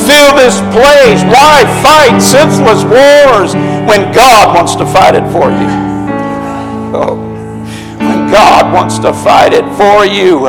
fill 0.06 0.36
this 0.36 0.60
place. 0.76 1.24
Why 1.26 1.64
fight 1.82 2.20
senseless 2.22 2.84
wars 2.84 3.56
when 3.88 4.12
God 4.14 4.56
wants 4.56 4.76
to 4.76 4.86
fight 4.86 5.16
it 5.16 5.26
for 5.32 5.50
you? 5.50 5.70
Oh, 6.94 7.18
when 8.00 8.30
God 8.30 8.74
wants 8.74 9.00
to 9.00 9.14
fight 9.14 9.54
it 9.54 9.66
for 9.80 10.06
you, 10.06 10.48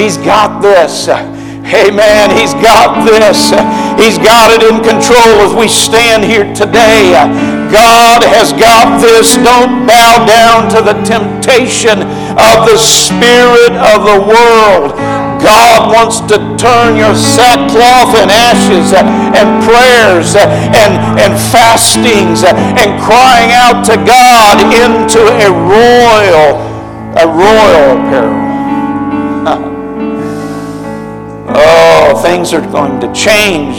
He's 0.00 0.16
got 0.16 0.60
this. 0.60 1.08
Amen. 1.08 2.30
He's 2.30 2.54
got 2.54 3.04
this. 3.04 3.50
He's 3.98 4.18
got 4.18 4.50
it 4.54 4.62
in 4.62 4.82
control 4.82 5.42
as 5.42 5.54
we 5.54 5.68
stand 5.68 6.22
here 6.24 6.52
today. 6.54 7.55
God 7.70 8.22
has 8.22 8.52
got 8.52 9.00
this. 9.00 9.36
Don't 9.36 9.86
bow 9.86 10.26
down 10.26 10.70
to 10.74 10.80
the 10.82 10.96
temptation 11.04 12.02
of 12.36 12.56
the 12.68 12.78
spirit 12.78 13.74
of 13.76 14.04
the 14.04 14.20
world. 14.22 14.96
God 15.40 15.94
wants 15.94 16.20
to 16.32 16.36
turn 16.56 16.96
your 16.96 17.14
sackcloth 17.14 18.16
and 18.16 18.30
ashes 18.30 18.92
and 18.92 19.62
prayers 19.62 20.34
and, 20.34 20.92
and 21.20 21.32
fastings 21.52 22.42
and 22.44 23.00
crying 23.02 23.52
out 23.52 23.84
to 23.86 23.96
God 24.02 24.58
into 24.74 25.20
a 25.20 25.48
royal, 25.50 26.58
a 27.14 27.26
royal 27.26 27.98
apparel. 27.98 28.46
Oh, 31.48 32.20
things 32.22 32.52
are 32.52 32.60
going 32.60 33.00
to 33.00 33.12
change 33.12 33.78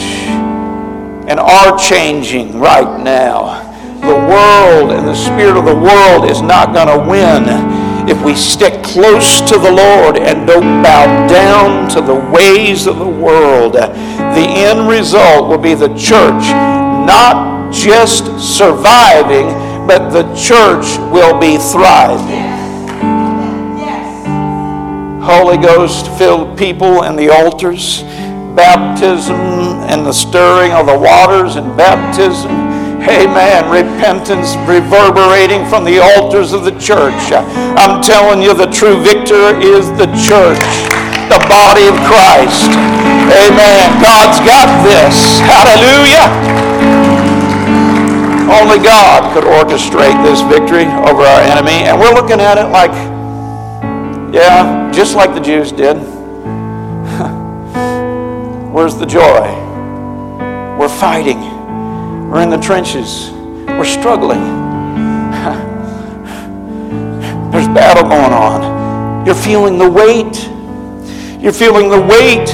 and 1.28 1.38
are 1.38 1.78
changing 1.78 2.58
right 2.58 2.98
now. 3.02 3.67
The 4.00 4.18
world 4.28 4.92
and 4.92 5.06
the 5.06 5.14
spirit 5.14 5.56
of 5.56 5.64
the 5.64 5.74
world 5.74 6.30
is 6.30 6.42
not 6.42 6.72
going 6.72 6.88
to 6.88 7.08
win 7.08 7.88
if 8.08 8.24
we 8.24 8.34
stick 8.34 8.82
close 8.82 9.40
to 9.42 9.58
the 9.58 9.70
Lord 9.70 10.16
and 10.16 10.46
don't 10.46 10.82
bow 10.82 11.26
down 11.28 11.90
to 11.90 12.00
the 12.00 12.14
ways 12.14 12.86
of 12.86 12.98
the 12.98 13.06
world, 13.06 13.74
the 13.74 14.46
end 14.48 14.88
result 14.88 15.48
will 15.48 15.58
be 15.58 15.74
the 15.74 15.94
church 15.94 16.48
not 17.04 17.70
just 17.70 18.24
surviving, 18.38 19.48
but 19.86 20.08
the 20.08 20.22
church 20.34 20.96
will 21.12 21.38
be 21.38 21.58
thriving. 21.58 22.48
Holy 25.22 25.58
Ghost 25.58 26.10
filled 26.16 26.56
people 26.56 27.04
and 27.04 27.18
the 27.18 27.28
altars, 27.28 28.02
baptism 28.56 29.36
and 29.36 30.06
the 30.06 30.12
stirring 30.12 30.72
of 30.72 30.86
the 30.86 30.98
waters 30.98 31.56
and 31.56 31.76
baptism 31.76 32.67
Amen. 33.06 33.70
Repentance 33.70 34.56
reverberating 34.66 35.66
from 35.66 35.84
the 35.84 36.02
altars 36.02 36.52
of 36.52 36.64
the 36.64 36.74
church. 36.80 37.30
I'm 37.78 38.02
telling 38.02 38.42
you, 38.42 38.54
the 38.54 38.66
true 38.66 39.00
victor 39.02 39.54
is 39.60 39.86
the 39.94 40.10
church, 40.18 40.58
the 41.30 41.38
body 41.46 41.86
of 41.86 41.94
Christ. 42.10 42.74
Amen. 43.30 44.02
God's 44.02 44.40
got 44.42 44.66
this. 44.82 45.38
Hallelujah. 45.46 46.26
Only 48.50 48.82
God 48.82 49.34
could 49.34 49.44
orchestrate 49.44 50.22
this 50.24 50.40
victory 50.40 50.86
over 51.06 51.22
our 51.22 51.40
enemy. 51.42 51.84
And 51.86 52.00
we're 52.00 52.14
looking 52.14 52.40
at 52.40 52.58
it 52.58 52.68
like, 52.72 52.90
yeah, 54.34 54.90
just 54.92 55.14
like 55.14 55.34
the 55.34 55.40
Jews 55.40 55.70
did. 55.70 55.96
Where's 58.72 58.96
the 58.96 59.06
joy? 59.06 59.54
We're 60.78 60.88
fighting. 60.88 61.57
We're 62.28 62.42
in 62.42 62.50
the 62.50 62.58
trenches. 62.58 63.30
We're 63.32 63.86
struggling. 63.86 64.38
There's 67.50 67.68
battle 67.68 68.02
going 68.02 68.34
on. 68.34 69.24
You're 69.24 69.34
feeling 69.34 69.78
the 69.78 69.88
weight. 69.88 70.46
You're 71.42 71.54
feeling 71.54 71.88
the 71.88 72.02
weight. 72.02 72.52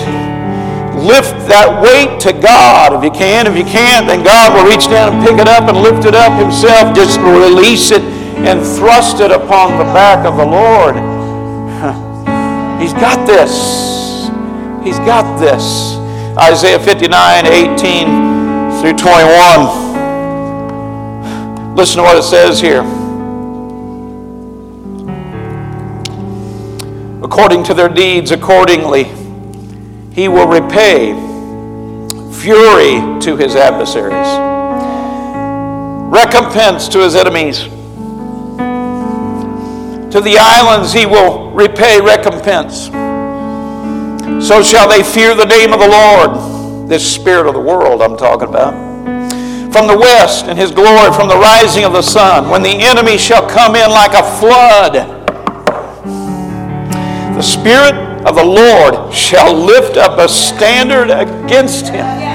Lift 0.95 1.35
that 1.51 1.83
weight 1.83 2.21
to 2.21 2.33
God 2.33 2.95
if 2.95 3.03
you 3.03 3.11
can. 3.11 3.49
If 3.49 3.57
you 3.57 3.65
can't, 3.65 4.07
then 4.07 4.23
God 4.23 4.55
will 4.55 4.71
reach 4.71 4.87
down 4.87 5.15
and 5.15 5.27
pick 5.27 5.41
it 5.41 5.49
up 5.49 5.69
and 5.69 5.83
lift 5.83 6.07
it 6.07 6.15
up 6.15 6.39
Himself. 6.39 6.95
Just 6.95 7.19
release 7.19 7.91
it 7.91 8.03
and 8.47 8.63
thrust 8.79 9.19
it 9.19 9.33
upon 9.33 9.77
the 9.77 9.91
back 9.91 10.25
of 10.25 10.37
the 10.37 10.47
Lord. 10.47 10.95
He's 12.81 12.95
got 12.95 13.27
this. 13.27 14.31
He's 14.87 15.01
got 15.01 15.41
this. 15.41 15.97
Isaiah 16.39 16.79
59 16.79 17.47
18 17.47 18.34
through 18.85 18.97
21. 18.99 21.75
Listen 21.75 21.97
to 21.97 22.03
what 22.03 22.19
it 22.19 22.23
says 22.23 22.61
here. 22.61 22.83
According 27.25 27.65
to 27.65 27.73
their 27.73 27.89
deeds, 27.89 28.31
accordingly, 28.31 29.05
he 30.13 30.29
will 30.29 30.47
repay 30.47 31.15
fury 32.35 33.01
to 33.23 33.39
his 33.39 33.57
adversaries, 33.57 34.29
recompense 36.13 36.87
to 36.89 36.99
his 36.99 37.17
enemies. 37.17 37.63
To 40.13 40.21
the 40.21 40.37
islands 40.39 40.93
he 40.93 41.07
will 41.07 41.53
repay 41.53 42.03
recompense. 42.03 42.89
So 44.47 44.63
shall 44.63 44.91
they 44.91 45.03
fear 45.03 45.35
the 45.35 45.47
name 45.47 45.73
of 45.73 45.81
the 45.81 45.89
Lord 45.89 46.54
this 46.89 47.15
spirit 47.15 47.47
of 47.47 47.55
the 47.55 47.61
world 47.61 48.03
I'm 48.03 48.17
talking 48.17 48.49
about. 48.49 48.73
From 49.73 49.87
the 49.87 49.97
west 49.97 50.47
and 50.47 50.59
his 50.59 50.71
glory 50.71 51.13
from 51.13 51.29
the 51.29 51.37
rising 51.37 51.85
of 51.85 51.93
the 51.93 52.03
sun, 52.03 52.49
when 52.49 52.63
the 52.63 52.71
enemy 52.71 53.19
shall 53.19 53.49
come 53.49 53.75
in 53.75 53.91
like 53.91 54.13
a 54.13 54.23
flood. 54.39 54.95
The 57.37 57.43
Spirit 57.43 57.95
of 58.25 58.37
the 58.37 58.45
Lord 58.45 59.13
shall 59.13 59.53
lift 59.53 59.97
up 59.97 60.19
a 60.19 60.29
standard 60.29 61.11
against 61.11 61.89
him. 61.89 62.34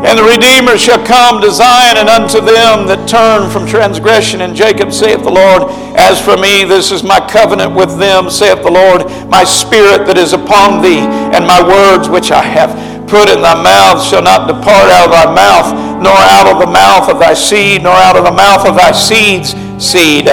And 0.00 0.18
the 0.18 0.24
Redeemer 0.24 0.78
shall 0.78 1.04
come 1.04 1.42
to 1.42 1.52
Zion 1.52 2.00
and 2.00 2.08
unto 2.08 2.40
them 2.40 2.88
that 2.88 3.04
turn 3.04 3.52
from 3.52 3.68
transgression. 3.68 4.40
And 4.40 4.56
Jacob 4.56 4.96
saith 4.96 5.20
the 5.20 5.30
Lord, 5.30 5.68
As 5.92 6.16
for 6.16 6.40
me, 6.40 6.64
this 6.64 6.90
is 6.90 7.04
my 7.04 7.20
covenant 7.20 7.76
with 7.76 7.98
them, 8.00 8.30
saith 8.32 8.64
the 8.64 8.72
Lord, 8.72 9.04
my 9.28 9.44
spirit 9.44 10.08
that 10.08 10.16
is 10.16 10.32
upon 10.32 10.80
thee, 10.80 11.04
and 11.36 11.44
my 11.44 11.60
words 11.60 12.08
which 12.08 12.32
I 12.32 12.40
have 12.40 12.72
put 13.12 13.28
in 13.28 13.44
thy 13.44 13.60
mouth 13.60 14.00
shall 14.00 14.24
not 14.24 14.48
depart 14.48 14.88
out 14.88 15.08
of 15.08 15.12
thy 15.12 15.28
mouth, 15.36 15.68
nor 16.00 16.16
out 16.16 16.48
of 16.48 16.64
the 16.64 16.72
mouth 16.72 17.12
of 17.12 17.20
thy 17.20 17.34
seed, 17.34 17.82
nor 17.82 17.92
out 17.92 18.16
of 18.16 18.24
the 18.24 18.32
mouth 18.32 18.64
of 18.64 18.76
thy 18.76 18.92
seed's 18.92 19.52
seed 19.76 20.32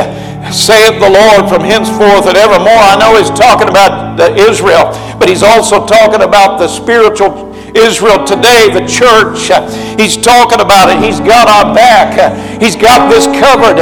saith 0.54 0.96
the 1.00 1.10
Lord 1.10 1.50
from 1.50 1.62
henceforth 1.62 2.28
and 2.28 2.38
evermore. 2.38 2.80
I 2.80 2.96
know 2.96 3.20
he's 3.20 3.30
talking 3.30 3.68
about 3.68 4.16
Israel, 4.38 4.96
but 5.20 5.28
he's 5.28 5.44
also 5.44 5.86
talking 5.86 6.22
about 6.22 6.58
the 6.58 6.68
spiritual 6.68 7.47
Israel 7.78 8.26
today, 8.26 8.70
the 8.74 8.86
church. 8.86 9.54
He's 10.00 10.18
talking 10.18 10.60
about 10.60 10.90
it. 10.90 11.04
He's 11.04 11.20
got 11.20 11.48
our 11.48 11.74
back. 11.74 12.18
He's 12.62 12.76
got 12.76 13.10
this 13.10 13.26
covered. 13.40 13.78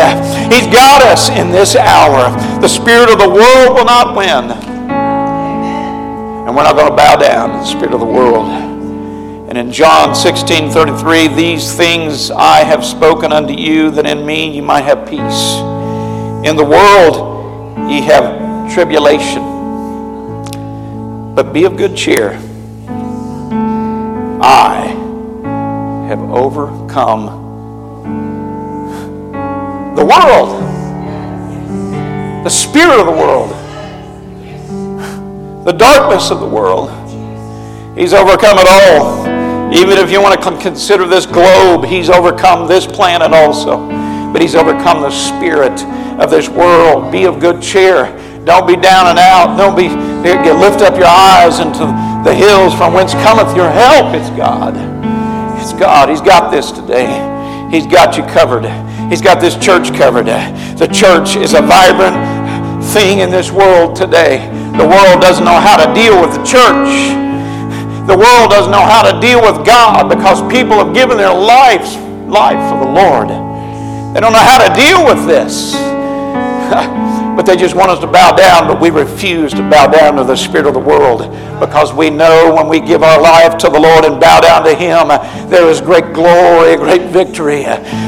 He's 0.51 0.67
got 0.67 1.01
us 1.01 1.29
in 1.29 1.51
this 1.51 1.75
hour. 1.75 2.29
The 2.61 2.67
spirit 2.67 3.09
of 3.09 3.19
the 3.19 3.29
world 3.29 3.75
will 3.75 3.85
not 3.85 4.15
win. 4.15 4.51
And 6.45 6.55
we're 6.55 6.63
not 6.63 6.75
going 6.75 6.89
to 6.89 6.95
bow 6.95 7.15
down 7.15 7.49
to 7.49 7.57
the 7.57 7.65
spirit 7.65 7.93
of 7.93 7.99
the 7.99 8.05
world. 8.05 8.47
And 9.49 9.57
in 9.57 9.71
John 9.71 10.13
16 10.13 10.69
33, 10.71 11.29
these 11.29 11.73
things 11.73 12.29
I 12.29 12.63
have 12.63 12.83
spoken 12.83 13.31
unto 13.31 13.53
you, 13.53 13.89
that 13.91 14.05
in 14.05 14.25
me 14.25 14.55
you 14.55 14.61
might 14.61 14.81
have 14.81 15.07
peace. 15.07 15.55
In 16.47 16.55
the 16.55 16.65
world 16.65 17.89
ye 17.89 18.01
have 18.01 18.71
tribulation. 18.73 19.43
But 21.33 21.51
be 21.53 21.63
of 21.63 21.77
good 21.77 21.95
cheer. 21.95 22.39
I 24.47 24.85
have 26.07 26.21
overcome 26.29 27.25
the 29.95 30.05
world, 30.05 30.61
the 32.45 32.49
spirit 32.49 32.99
of 32.99 33.07
the 33.07 33.11
world, 33.11 33.49
the 35.65 35.71
darkness 35.71 36.29
of 36.29 36.41
the 36.41 36.47
world. 36.47 36.91
He's 37.97 38.13
overcome 38.13 38.59
it 38.59 38.67
all. 38.67 39.25
Even 39.73 39.97
if 39.97 40.11
you 40.11 40.21
want 40.21 40.39
to 40.39 40.61
consider 40.61 41.07
this 41.07 41.25
globe, 41.25 41.83
he's 41.83 42.11
overcome 42.11 42.67
this 42.67 42.85
planet 42.85 43.33
also. 43.33 43.89
But 44.31 44.43
he's 44.43 44.53
overcome 44.53 45.01
the 45.01 45.09
spirit 45.09 45.83
of 46.19 46.29
this 46.29 46.49
world. 46.49 47.11
Be 47.11 47.23
of 47.23 47.39
good 47.39 47.63
cheer. 47.63 48.15
Don't 48.45 48.67
be 48.67 48.75
down 48.75 49.07
and 49.07 49.17
out. 49.17 49.57
Don't 49.57 49.75
be 49.75 49.89
lift 49.89 50.83
up 50.83 50.95
your 50.97 51.07
eyes 51.07 51.59
into 51.59 52.04
the 52.25 52.33
hills 52.33 52.73
from 52.73 52.91
whence 52.91 53.13
cometh 53.13 53.55
your 53.55 53.69
help. 53.69 54.15
It's 54.15 54.31
God. 54.31 54.73
It's 55.61 55.73
God. 55.73 56.09
He's 56.09 56.21
got 56.21 56.49
this 56.49 56.71
today. 56.71 57.05
He's 57.69 57.85
got 57.85 58.17
you 58.17 58.23
covered. 58.23 58.65
He's 59.11 59.21
got 59.21 59.39
this 59.39 59.55
church 59.55 59.93
covered. 59.93 60.25
The 60.25 60.89
church 60.91 61.35
is 61.35 61.53
a 61.53 61.61
vibrant 61.61 62.17
thing 62.83 63.19
in 63.19 63.29
this 63.29 63.51
world 63.51 63.95
today. 63.95 64.49
The 64.75 64.87
world 64.87 65.21
doesn't 65.21 65.45
know 65.45 65.59
how 65.59 65.77
to 65.77 65.93
deal 65.93 66.19
with 66.19 66.31
the 66.31 66.43
church. 66.43 67.13
The 68.09 68.17
world 68.17 68.49
doesn't 68.49 68.71
know 68.71 68.81
how 68.81 69.03
to 69.05 69.21
deal 69.21 69.39
with 69.39 69.63
God 69.63 70.09
because 70.09 70.41
people 70.51 70.83
have 70.83 70.95
given 70.95 71.17
their 71.17 71.33
lives 71.33 71.95
life 72.25 72.57
for 72.73 72.83
the 72.83 72.91
Lord. 72.91 73.29
They 74.15 74.19
don't 74.19 74.33
know 74.33 74.39
how 74.39 74.67
to 74.67 74.73
deal 74.73 75.05
with 75.05 75.27
this. 75.27 75.75
but 77.35 77.45
they 77.45 77.55
just 77.55 77.75
want 77.75 77.91
us 77.91 77.99
to 77.99 78.07
bow 78.07 78.35
down, 78.35 78.67
but 78.67 78.79
we 78.79 78.89
refuse 78.89 79.53
to 79.53 79.61
bow 79.69 79.87
down 79.87 80.15
to 80.15 80.23
the 80.23 80.35
spirit 80.35 80.65
of 80.65 80.73
the 80.73 80.79
world 80.79 81.29
because 81.59 81.93
we 81.93 82.09
know 82.09 82.53
when 82.53 82.67
we 82.67 82.79
give 82.79 83.03
our 83.03 83.21
life 83.21 83.57
to 83.57 83.69
the 83.69 83.79
Lord 83.79 84.05
and 84.05 84.19
bow 84.19 84.39
down 84.39 84.63
to 84.63 84.73
Him, 84.73 85.07
there 85.49 85.69
is 85.69 85.81
great 85.81 86.13
glory, 86.13 86.75
great 86.75 87.03
victory 87.11 87.63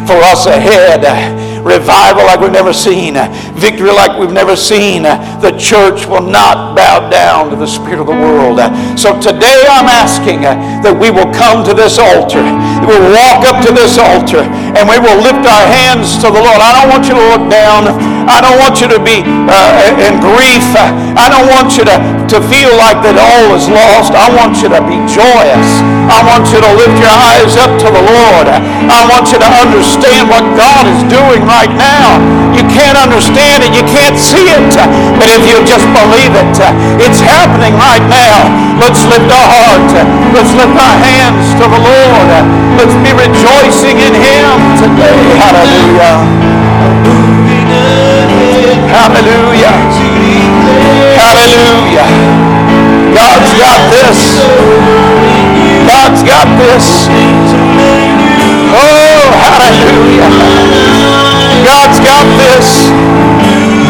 for 0.05 0.17
us 0.23 0.45
ahead. 0.45 1.56
Revival 1.63 2.25
like 2.25 2.39
we've 2.39 2.51
never 2.51 2.73
seen, 2.73 3.15
victory 3.55 3.91
like 3.91 4.17
we've 4.19 4.33
never 4.33 4.55
seen. 4.55 5.03
The 5.03 5.55
church 5.57 6.05
will 6.05 6.25
not 6.25 6.75
bow 6.75 7.09
down 7.09 7.49
to 7.49 7.55
the 7.55 7.67
spirit 7.67 7.99
of 7.99 8.07
the 8.07 8.17
world. 8.17 8.59
So 8.97 9.19
today 9.19 9.65
I'm 9.69 9.89
asking 9.89 10.41
that 10.41 10.93
we 10.93 11.09
will 11.09 11.29
come 11.33 11.65
to 11.65 11.73
this 11.73 11.97
altar, 11.97 12.43
we 12.85 12.95
will 12.95 13.13
walk 13.13 13.45
up 13.47 13.63
to 13.65 13.71
this 13.73 13.97
altar, 13.97 14.45
and 14.45 14.85
we 14.87 14.97
will 14.99 15.19
lift 15.21 15.43
our 15.45 15.65
hands 15.67 16.15
to 16.23 16.29
the 16.29 16.41
Lord. 16.41 16.59
I 16.61 16.71
don't 16.77 16.89
want 16.89 17.05
you 17.09 17.15
to 17.15 17.25
look 17.33 17.45
down. 17.49 17.89
I 18.27 18.43
don't 18.43 18.59
want 18.59 18.83
you 18.83 18.91
to 18.91 18.99
be 18.99 19.23
uh, 19.23 20.03
in 20.03 20.19
grief. 20.19 20.67
I 21.15 21.31
don't 21.31 21.47
want 21.47 21.79
you 21.79 21.87
to, 21.87 21.95
to 22.27 22.37
feel 22.51 22.75
like 22.75 22.99
that 23.07 23.15
all 23.15 23.55
is 23.55 23.71
lost. 23.71 24.11
I 24.11 24.27
want 24.35 24.59
you 24.59 24.67
to 24.67 24.83
be 24.83 24.99
joyous. 25.07 25.69
I 26.11 26.19
want 26.27 26.43
you 26.51 26.59
to 26.59 26.71
lift 26.75 26.97
your 26.99 27.15
eyes 27.15 27.55
up 27.55 27.71
to 27.79 27.87
the 27.87 28.03
Lord. 28.03 28.47
I 28.51 29.07
want 29.07 29.31
you 29.31 29.39
to 29.39 29.47
understand 29.47 30.27
what 30.27 30.43
God 30.59 30.83
is 30.91 31.01
doing 31.07 31.47
right 31.57 31.73
now. 31.73 32.21
You 32.53 32.61
can't 32.69 32.97
understand 33.01 33.65
it. 33.65 33.73
You 33.73 33.81
can't 33.89 34.13
see 34.13 34.45
it. 34.45 34.69
But 35.17 35.27
if 35.33 35.41
you 35.49 35.57
just 35.65 35.89
believe 35.89 36.33
it, 36.37 36.53
it's 37.01 37.17
happening 37.17 37.73
right 37.73 38.05
now. 38.05 38.45
Let's 38.77 39.01
lift 39.09 39.25
our 39.25 39.49
heart. 39.49 39.89
Let's 40.37 40.53
lift 40.53 40.77
our 40.77 40.97
hands 41.01 41.57
to 41.57 41.65
the 41.65 41.81
Lord. 41.81 42.29
Let's 42.77 42.93
be 43.01 43.09
rejoicing 43.17 43.97
in 43.97 44.13
Him 44.13 44.53
today. 44.77 45.17
Hallelujah. 45.41 46.13
Hallelujah. 48.93 49.73
Hallelujah. 51.17 52.07
God's 53.17 53.51
got 53.57 53.81
this. 53.89 54.19
God's 55.89 56.21
got 56.21 56.47
this. 56.61 57.09
Oh, 58.77 59.25
hallelujah. 59.41 60.96
God's 61.67 61.99
got 61.99 62.23
this. 62.39 62.87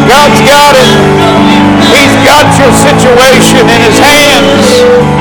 God's 0.10 0.42
got 0.42 0.74
it. 0.74 0.98
He's 1.94 2.16
got 2.26 2.50
your 2.58 2.74
situation 2.74 3.70
in 3.70 3.82
his 3.86 4.00
hands. 4.00 5.17